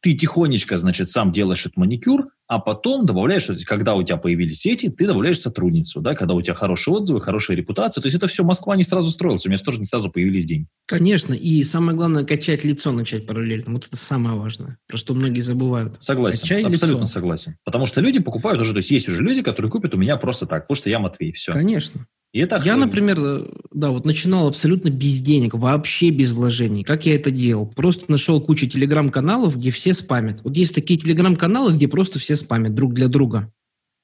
ты 0.00 0.14
тихонечко, 0.14 0.78
значит, 0.78 1.08
сам 1.08 1.30
делаешь 1.30 1.60
этот 1.60 1.76
маникюр, 1.76 2.28
а 2.46 2.58
потом 2.58 3.06
добавляешь, 3.06 3.46
когда 3.64 3.94
у 3.94 4.02
тебя 4.02 4.16
появились 4.16 4.60
сети, 4.60 4.88
ты 4.88 5.06
добавляешь 5.06 5.38
сотрудницу, 5.38 6.00
да, 6.00 6.14
когда 6.14 6.34
у 6.34 6.42
тебя 6.42 6.54
хорошие 6.54 6.94
отзывы, 6.94 7.20
хорошая 7.20 7.56
репутация. 7.56 8.02
То 8.02 8.06
есть 8.06 8.16
это 8.16 8.26
все 8.26 8.42
Москва 8.42 8.76
не 8.76 8.82
сразу 8.82 9.10
строилась, 9.10 9.46
у 9.46 9.48
меня 9.48 9.58
тоже 9.58 9.78
не 9.78 9.84
сразу 9.84 10.10
появились 10.10 10.46
деньги. 10.46 10.66
Конечно, 10.86 11.34
и 11.34 11.62
самое 11.62 11.96
главное, 11.96 12.24
качать 12.24 12.64
лицо 12.64 12.92
начать 12.92 13.26
параллельно. 13.26 13.72
Вот 13.74 13.86
это 13.86 13.96
самое 13.96 14.36
важное, 14.36 14.78
про 14.88 14.96
что 14.96 15.14
многие 15.14 15.40
забывают. 15.40 16.02
Согласен, 16.02 16.40
Качай 16.40 16.62
абсолютно 16.64 17.02
лицо. 17.04 17.12
согласен. 17.12 17.56
Потому 17.64 17.86
что 17.86 18.00
люди 18.00 18.20
покупают 18.20 18.60
уже, 18.60 18.72
то 18.72 18.78
есть 18.78 18.90
есть 18.90 19.08
уже 19.08 19.22
люди, 19.22 19.42
которые 19.42 19.70
купят 19.70 19.94
у 19.94 19.98
меня 19.98 20.16
просто 20.16 20.46
так, 20.46 20.64
потому 20.64 20.76
что 20.76 20.90
я 20.90 20.98
Матвей, 20.98 21.32
все. 21.32 21.52
Конечно. 21.52 22.06
И 22.32 22.38
это 22.38 22.60
я, 22.64 22.76
например, 22.76 23.18
э, 23.20 23.46
да, 23.72 23.90
вот 23.90 24.06
начинал 24.06 24.46
абсолютно 24.46 24.88
без 24.88 25.20
денег, 25.20 25.54
вообще 25.54 26.10
без 26.10 26.32
вложений. 26.32 26.84
Как 26.84 27.04
я 27.04 27.16
это 27.16 27.32
делал? 27.32 27.66
Просто 27.66 28.10
нашел 28.10 28.40
кучу 28.40 28.68
телеграм-каналов, 28.68 29.56
где 29.56 29.72
все 29.72 29.92
спамят. 29.94 30.40
Вот 30.44 30.56
есть 30.56 30.74
такие 30.74 30.98
телеграм-каналы, 30.98 31.72
где 31.72 31.88
просто 31.88 32.20
все 32.20 32.36
спамят 32.36 32.74
друг 32.74 32.94
для 32.94 33.08
друга. 33.08 33.52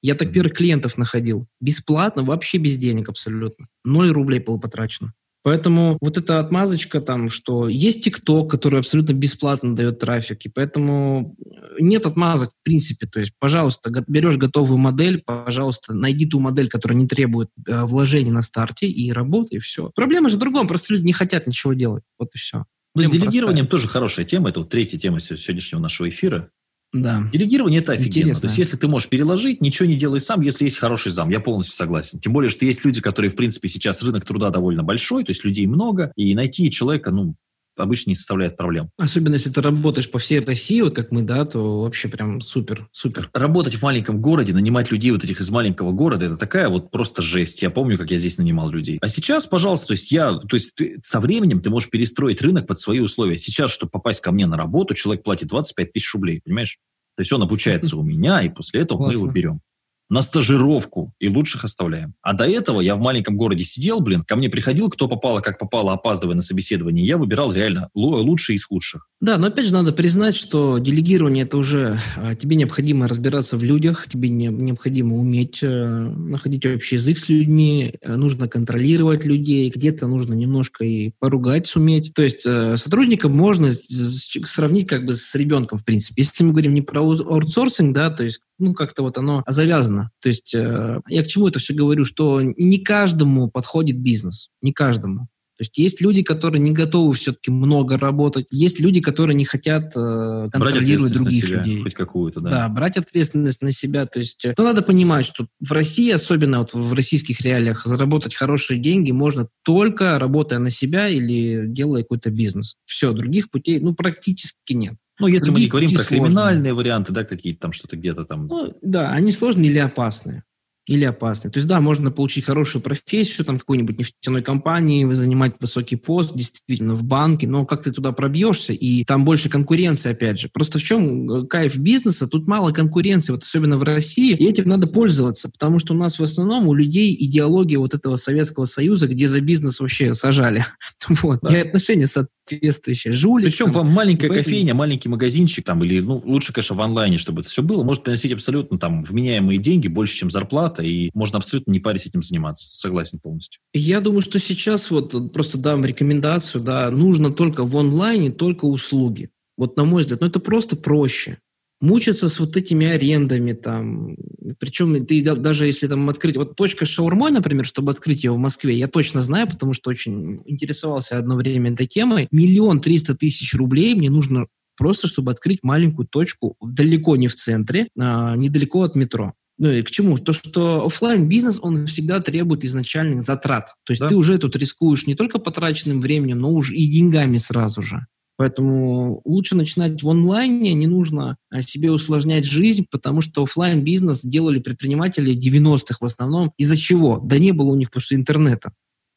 Я 0.03 0.17
так 0.17 0.33
первых 0.33 0.55
клиентов 0.55 0.99
находил. 0.99 1.47
Бесплатно, 1.61 2.25
вообще 2.25 2.59
без 2.59 2.77
денег 2.77 3.09
абсолютно. 3.09 3.69
Ноль 3.85 4.11
рублей 4.11 4.41
было 4.41 4.59
потрачено. 4.59 5.13
Поэтому 5.47 5.97
вот 6.01 6.19
эта 6.19 6.41
отмазочка 6.41 7.01
там, 7.01 7.31
что 7.31 7.69
есть 7.69 8.03
ТикТок, 8.03 8.51
который 8.51 8.81
абсолютно 8.81 9.13
бесплатно 9.13 9.77
дает 9.77 10.01
трафик, 10.01 10.45
и 10.45 10.49
поэтому 10.49 11.37
нет 11.79 12.05
отмазок 12.05 12.51
в 12.51 12.65
принципе. 12.65 13.07
То 13.07 13.21
есть, 13.21 13.31
пожалуйста, 13.39 13.93
берешь 14.09 14.39
готовую 14.39 14.79
модель, 14.79 15.23
пожалуйста, 15.25 15.95
найди 15.95 16.27
ту 16.27 16.41
модель, 16.41 16.69
которая 16.69 16.99
не 16.99 17.07
требует 17.07 17.51
э, 17.65 17.85
вложений 17.85 18.33
на 18.33 18.43
старте, 18.43 18.89
и 18.89 19.13
работай, 19.13 19.59
и 19.59 19.61
все. 19.61 19.93
Проблема 19.95 20.31
же 20.31 20.35
в 20.35 20.41
другом, 20.41 20.67
просто 20.67 20.95
люди 20.95 21.05
не 21.05 21.13
хотят 21.13 21.47
ничего 21.47 21.75
делать. 21.75 22.03
Вот 22.19 22.31
и 22.35 22.39
все. 22.39 22.65
Ну, 22.97 23.05
с 23.05 23.11
делегированием 23.13 23.67
простая. 23.67 23.83
тоже 23.83 23.87
хорошая 23.87 24.27
тема. 24.27 24.49
Это 24.49 24.59
вот 24.59 24.71
третья 24.71 24.99
тема 24.99 25.21
сегодняшнего 25.21 25.79
нашего 25.81 26.09
эфира. 26.09 26.51
Да. 26.93 27.23
Делегирование 27.33 27.81
это 27.81 27.93
офигенно. 27.93 28.29
Интересно. 28.29 28.41
То 28.43 28.47
есть, 28.47 28.59
если 28.59 28.77
ты 28.77 28.89
можешь 28.89 29.09
переложить, 29.09 29.61
ничего 29.61 29.87
не 29.87 29.97
делай 29.97 30.21
сам, 30.21 30.41
если 30.41 30.65
есть 30.65 30.79
хороший 30.79 31.13
зам. 31.13 31.31
Я 31.31 31.41
полностью 31.41 31.77
согласен. 31.77 32.21
Тем 32.21 32.33
более, 32.33 32.49
что 32.49 32.65
есть 32.65 32.85
люди, 32.85 33.01
которые, 33.01 33.31
в 33.31 33.37
принципе, 33.37 33.69
сейчас 33.69 34.03
рынок 34.03 34.25
труда 34.25 34.51
довольно 34.51 34.83
большой, 34.83 35.25
то 35.25 35.31
есть 35.31 35.45
людей 35.45 35.67
много, 35.67 36.13
и 36.17 36.35
найти 36.35 36.71
человека, 36.71 37.11
ну, 37.11 37.35
обычно 37.77 38.11
не 38.11 38.15
составляет 38.15 38.57
проблем. 38.57 38.91
Особенно, 38.99 39.35
если 39.35 39.51
ты 39.51 39.61
работаешь 39.61 40.11
по 40.11 40.19
всей 40.19 40.41
России, 40.41 40.81
вот 40.81 40.95
как 40.95 41.13
мы, 41.13 41.23
да, 41.23 41.45
то 41.45 41.83
вообще 41.83 42.09
прям 42.09 42.41
супер, 42.41 42.89
супер. 42.93 43.31
Работать 43.33 43.75
в 43.75 43.83
маленьком 43.83 44.21
городе, 44.21 44.53
нанимать 44.53 44.91
людей 44.91 45.11
вот 45.11 45.25
этих 45.25 45.41
из 45.41 45.51
маленького 45.51 45.93
города, 45.93 46.25
это 46.25 46.37
такая 46.37 46.69
вот 46.69 46.91
просто 46.91 47.23
жесть. 47.23 47.63
Я 47.63 47.71
помню, 47.71 47.99
как 47.99 48.11
я 48.11 48.19
здесь 48.19 48.39
нанимал 48.39 48.71
людей. 48.71 48.99
А 49.01 49.09
сейчас, 49.09 49.47
пожалуйста, 49.47 49.89
то 49.89 49.93
есть 49.93 50.11
я, 50.13 50.33
то 50.35 50.57
есть 50.57 50.75
ты, 50.75 50.99
со 51.03 51.21
временем 51.21 51.61
ты 51.61 51.71
можешь 51.71 51.91
перестроить 51.91 52.43
рынок 52.43 52.67
под 52.67 52.79
свои 52.79 53.01
условия. 53.01 53.39
Сейчас, 53.39 53.71
чтобы 53.71 53.91
попасть 53.91 54.21
ко 54.21 54.33
мне 54.33 54.47
на 54.47 54.57
работу, 54.57 54.95
человек 54.95 55.25
платит 55.25 55.49
25 55.49 55.93
тысяч 55.93 56.13
рублей, 56.15 56.41
понимаешь? 56.45 56.79
То 57.17 57.23
есть 57.23 57.33
он 57.33 57.43
обучается 57.43 57.97
у 57.97 58.03
меня, 58.03 58.43
и 58.43 58.49
после 58.49 58.83
этого 58.83 59.07
мы 59.07 59.13
его 59.13 59.27
берем 59.27 59.61
на 60.09 60.23
стажировку 60.23 61.13
и 61.19 61.29
лучших 61.29 61.65
оставляем. 61.65 62.15
А 62.23 62.33
до 62.33 62.47
этого 62.47 62.81
я 62.81 62.95
в 62.97 63.01
маленьком 63.01 63.37
городе 63.37 63.65
сидел, 63.65 64.01
блин, 64.01 64.25
ко 64.25 64.37
мне 64.37 64.49
приходил, 64.49 64.89
кто 64.91 65.09
попало, 65.09 65.41
как 65.41 65.59
попало, 65.59 65.93
опаздывая 65.93 66.37
на 66.37 66.43
собеседование, 66.43 67.05
я 67.05 67.19
выбирал 67.19 67.53
реально 67.53 67.89
лучшие 67.95 68.57
из 68.57 68.65
худших. 68.65 69.09
Да, 69.21 69.39
но 69.39 69.47
опять 69.47 69.67
же 69.67 69.73
надо 69.73 69.93
признать, 69.93 70.37
что 70.37 70.79
делегирование 70.79 71.45
это 71.45 71.57
уже 71.57 71.99
а, 72.17 72.35
тебе 72.35 72.57
необходимо 72.57 73.09
разбираться 73.09 73.57
в 73.57 73.65
людях, 73.65 74.07
тебе 74.09 74.29
не, 74.29 74.47
необходимо 74.47 75.17
уметь 75.17 75.61
э, 75.63 75.67
находить 75.69 76.67
общий 76.67 76.97
язык 76.97 77.19
с 77.19 77.29
людьми, 77.29 77.95
э, 78.01 78.17
нужно 78.17 78.47
контролировать 78.47 79.25
людей, 79.25 79.71
где-то 79.71 80.07
нужно 80.07 80.35
немножко 80.35 80.85
и 80.85 81.13
поругать 81.19 81.67
суметь. 81.67 82.13
То 82.15 82.23
есть 82.23 82.45
э, 82.47 82.77
сотрудника 82.77 83.29
можно 83.29 83.71
сравнить 83.73 84.87
как 84.87 85.05
бы 85.05 85.15
с 85.15 85.35
ребенком, 85.35 85.79
в 85.79 85.85
принципе. 85.85 86.23
Если 86.23 86.45
мы 86.45 86.51
говорим 86.51 86.75
не 86.75 86.83
про 86.83 87.01
аутсорсинг, 87.01 87.95
да, 87.95 88.11
то 88.11 88.23
есть 88.23 88.41
ну, 88.59 88.75
как-то 88.75 89.03
вот 89.03 89.19
оно 89.19 89.45
завязано. 89.47 89.96
То 90.21 90.29
есть 90.29 90.55
э, 90.55 91.01
я 91.09 91.23
к 91.23 91.27
чему 91.27 91.49
это 91.49 91.59
все 91.59 91.75
говорю, 91.75 92.05
что 92.05 92.41
не 92.43 92.79
каждому 92.79 93.51
подходит 93.51 94.01
бизнес, 94.01 94.51
не 94.63 94.73
каждому. 94.73 95.29
То 95.57 95.63
есть 95.63 95.79
есть 95.79 96.01
люди, 96.03 96.23
которые 96.23 96.61
не 96.61 96.73
готовы 96.73 97.15
все-таки 97.15 97.51
много 97.51 97.97
работать, 97.97 98.47
есть 98.51 98.79
люди, 98.79 99.01
которые 99.01 99.35
не 99.35 99.47
хотят 99.47 99.93
э, 99.97 100.49
контролировать 100.53 101.15
других 101.15 101.43
на 101.43 101.49
себя, 101.49 101.59
людей. 101.59 101.83
Хоть 101.83 101.95
какую-то, 101.95 102.41
да. 102.41 102.51
Да, 102.51 102.69
брать 102.69 102.99
ответственность 102.99 103.63
на 103.63 103.73
себя. 103.73 104.05
То 104.05 104.19
есть, 104.19 104.45
ну, 104.59 104.65
надо 104.65 104.83
понимать, 104.83 105.25
что 105.25 105.47
в 105.61 105.73
России, 105.73 106.11
особенно 106.11 106.59
вот 106.59 106.75
в 106.75 106.93
российских 106.93 107.41
реалиях, 107.41 107.87
заработать 107.87 108.35
хорошие 108.35 108.79
деньги 108.79 109.13
можно 109.13 109.49
только 109.65 110.19
работая 110.19 110.59
на 110.59 110.69
себя 110.69 111.09
или 111.09 111.65
делая 111.67 112.03
какой-то 112.03 112.31
бизнес. 112.31 112.77
Все, 112.85 113.13
других 113.13 113.51
путей, 113.51 113.81
ну, 113.81 113.95
практически 113.95 114.75
нет. 114.75 114.97
Ну, 115.19 115.27
если 115.27 115.51
мы 115.51 115.61
не 115.61 115.69
говорим 115.69 115.91
про 115.91 116.03
сложные. 116.03 116.21
криминальные 116.21 116.75
варианты, 116.75 117.13
да, 117.13 117.25
какие-то 117.25 117.61
там 117.61 117.73
что-то 117.73 117.97
где-то 117.97 118.25
там. 118.25 118.47
Ну, 118.47 118.73
да, 118.83 119.11
они 119.13 119.33
сложные 119.33 119.71
или 119.71 119.79
опасные 119.79 120.45
или 120.87 121.05
опасны. 121.05 121.51
То 121.51 121.59
есть, 121.59 121.69
да, 121.69 121.81
можно 121.81 122.11
получить 122.11 122.45
хорошую 122.45 122.81
профессию, 122.83 123.45
там, 123.45 123.59
какой-нибудь 123.59 123.99
нефтяной 123.99 124.43
компании, 124.43 125.13
занимать 125.15 125.55
высокий 125.61 125.97
пост, 125.97 126.35
действительно, 126.35 126.95
в 126.95 127.03
банке, 127.03 127.49
но 127.49 127.67
как 127.67 127.83
ты 127.83 127.91
туда 127.91 128.13
пробьешься, 128.13 128.73
и 128.73 129.05
там 129.05 129.25
больше 129.25 129.49
конкуренции, 129.49 130.13
опять 130.13 130.41
же. 130.41 130.49
Просто 130.53 130.79
в 130.79 130.83
чем 130.83 131.31
э, 131.31 131.47
кайф 131.47 131.77
бизнеса? 131.77 132.29
Тут 132.29 132.47
мало 132.47 132.71
конкуренции, 132.73 133.33
вот 133.33 133.43
особенно 133.43 133.77
в 133.79 133.83
России, 133.83 134.35
и 134.35 134.47
этим 134.47 134.65
надо 134.69 134.87
пользоваться, 134.87 135.51
потому 135.51 135.81
что 135.81 135.95
у 135.95 135.97
нас 135.97 136.19
в 136.19 136.23
основном 136.23 136.69
у 136.69 136.75
людей 136.75 137.17
идеология 137.19 137.79
вот 137.79 137.95
этого 137.95 138.17
Советского 138.17 138.65
Союза, 138.65 139.09
где 139.09 139.29
за 139.29 139.41
бизнес 139.41 139.81
вообще 139.81 140.15
сажали. 140.15 140.65
Вот. 141.09 141.39
Да. 141.41 141.57
И 141.57 141.61
отношения 141.61 142.07
соответствующие. 142.07 143.13
Жули. 143.13 143.45
Причем 143.45 143.71
вам 143.71 143.89
маленькая 143.89 144.29
кофейня, 144.29 144.75
маленький 144.75 145.09
магазинчик, 145.09 145.65
там, 145.65 145.83
или, 145.85 146.01
ну, 146.01 146.21
лучше, 146.25 146.53
конечно, 146.53 146.77
в 146.77 146.81
онлайне, 146.81 147.19
чтобы 147.19 147.41
это 147.41 147.49
все 147.49 147.63
было, 147.63 147.83
может 147.83 148.03
приносить 148.03 148.33
абсолютно 148.33 148.79
там 148.79 149.03
вменяемые 149.03 149.59
деньги, 149.59 149.89
больше, 149.89 150.17
чем 150.17 150.31
зарплата, 150.31 150.76
и 150.83 151.11
можно 151.15 151.39
абсолютно 151.39 151.73
не 151.73 151.81
парясь 151.81 152.07
этим 152.07 152.23
заниматься. 152.23 152.69
Согласен 152.77 153.19
полностью. 153.19 153.61
Я 153.75 154.01
думаю, 154.01 154.23
что 154.23 154.39
сейчас 154.39 154.91
вот 154.91 155.33
просто 155.33 155.59
дам 155.59 155.85
рекомендацию, 155.85 156.63
да, 156.63 156.91
нужно 156.91 157.31
только 157.31 157.65
в 157.65 157.77
онлайне, 157.77 158.31
только 158.31 158.65
услуги. 158.65 159.31
Вот 159.57 159.77
на 159.77 159.85
мой 159.85 160.03
взгляд, 160.03 160.21
ну 160.21 160.27
это 160.27 160.41
просто 160.41 160.77
проще 160.77 161.39
мучиться 161.81 162.29
с 162.29 162.39
вот 162.41 162.57
этими 162.57 162.87
арендами 162.87 163.53
там. 163.53 164.17
Причем 164.59 165.05
ты 165.05 165.23
даже 165.23 165.67
если 165.67 165.89
там 165.89 166.09
открыть... 166.09 166.37
Вот 166.37 166.57
точка 166.57 166.87
шаурмой, 166.87 167.31
например, 167.31 167.67
чтобы 167.67 167.93
открыть 167.93 168.25
ее 168.25 168.33
в 168.33 168.39
Москве, 168.39 168.75
я 168.75 168.89
точно 168.89 169.21
знаю, 169.21 169.49
потому 169.49 169.73
что 169.73 169.91
очень 169.91 170.43
интересовался 170.47 171.19
одно 171.19 171.37
время 171.37 171.73
этой 171.73 171.87
темой. 171.87 172.29
Миллион 172.31 172.81
триста 172.81 173.15
тысяч 173.15 173.55
рублей 173.55 173.95
мне 173.95 174.11
нужно 174.11 174.47
просто, 174.77 175.07
чтобы 175.07 175.33
открыть 175.33 175.63
маленькую 175.63 176.07
точку 176.07 176.57
далеко 176.63 177.17
не 177.17 177.29
в 177.29 177.35
центре, 177.35 177.89
а 177.99 178.37
недалеко 178.37 178.83
от 178.83 178.97
метро. 178.97 179.35
Ну 179.59 179.71
и 179.71 179.83
к 179.83 179.91
чему? 179.91 180.19
То, 180.19 180.33
что 180.33 180.85
офлайн 180.85 181.29
бизнес 181.29 181.59
он 181.63 181.87
всегда 181.87 182.21
требует 182.21 182.65
изначальных 182.65 183.23
затрат. 183.23 183.75
То 183.85 183.93
есть 183.93 184.01
да. 184.01 184.09
ты 184.09 184.17
уже 184.17 184.39
тут 184.39 184.57
рискуешь 184.57 185.07
не 185.07 185.15
только 185.15 185.39
потраченным 185.39 186.01
временем, 186.01 186.39
но 186.39 186.53
уже 186.53 186.75
и 186.75 186.87
деньгами 186.87 187.39
сразу 187.39 187.81
же. 187.81 188.07
Поэтому 188.37 189.23
лучше 189.25 189.57
начинать 189.57 190.03
в 190.03 190.11
онлайне, 190.11 190.75
не 190.75 190.87
нужно 190.87 191.39
а, 191.51 191.63
себе 191.63 191.91
усложнять 191.91 192.45
жизнь, 192.45 192.87
потому 192.91 193.23
что 193.23 193.43
офлайн 193.43 193.83
бизнес 193.83 194.23
делали 194.23 194.59
предприниматели 194.59 195.35
90-х 195.35 195.97
в 196.01 196.05
основном. 196.05 196.53
Из-за 196.59 196.77
чего? 196.77 197.19
Да 197.19 197.39
не 197.39 197.53
было 197.53 197.69
у 197.69 197.77
них 197.77 197.91
просто 197.91 198.15
интернета. 198.15 198.73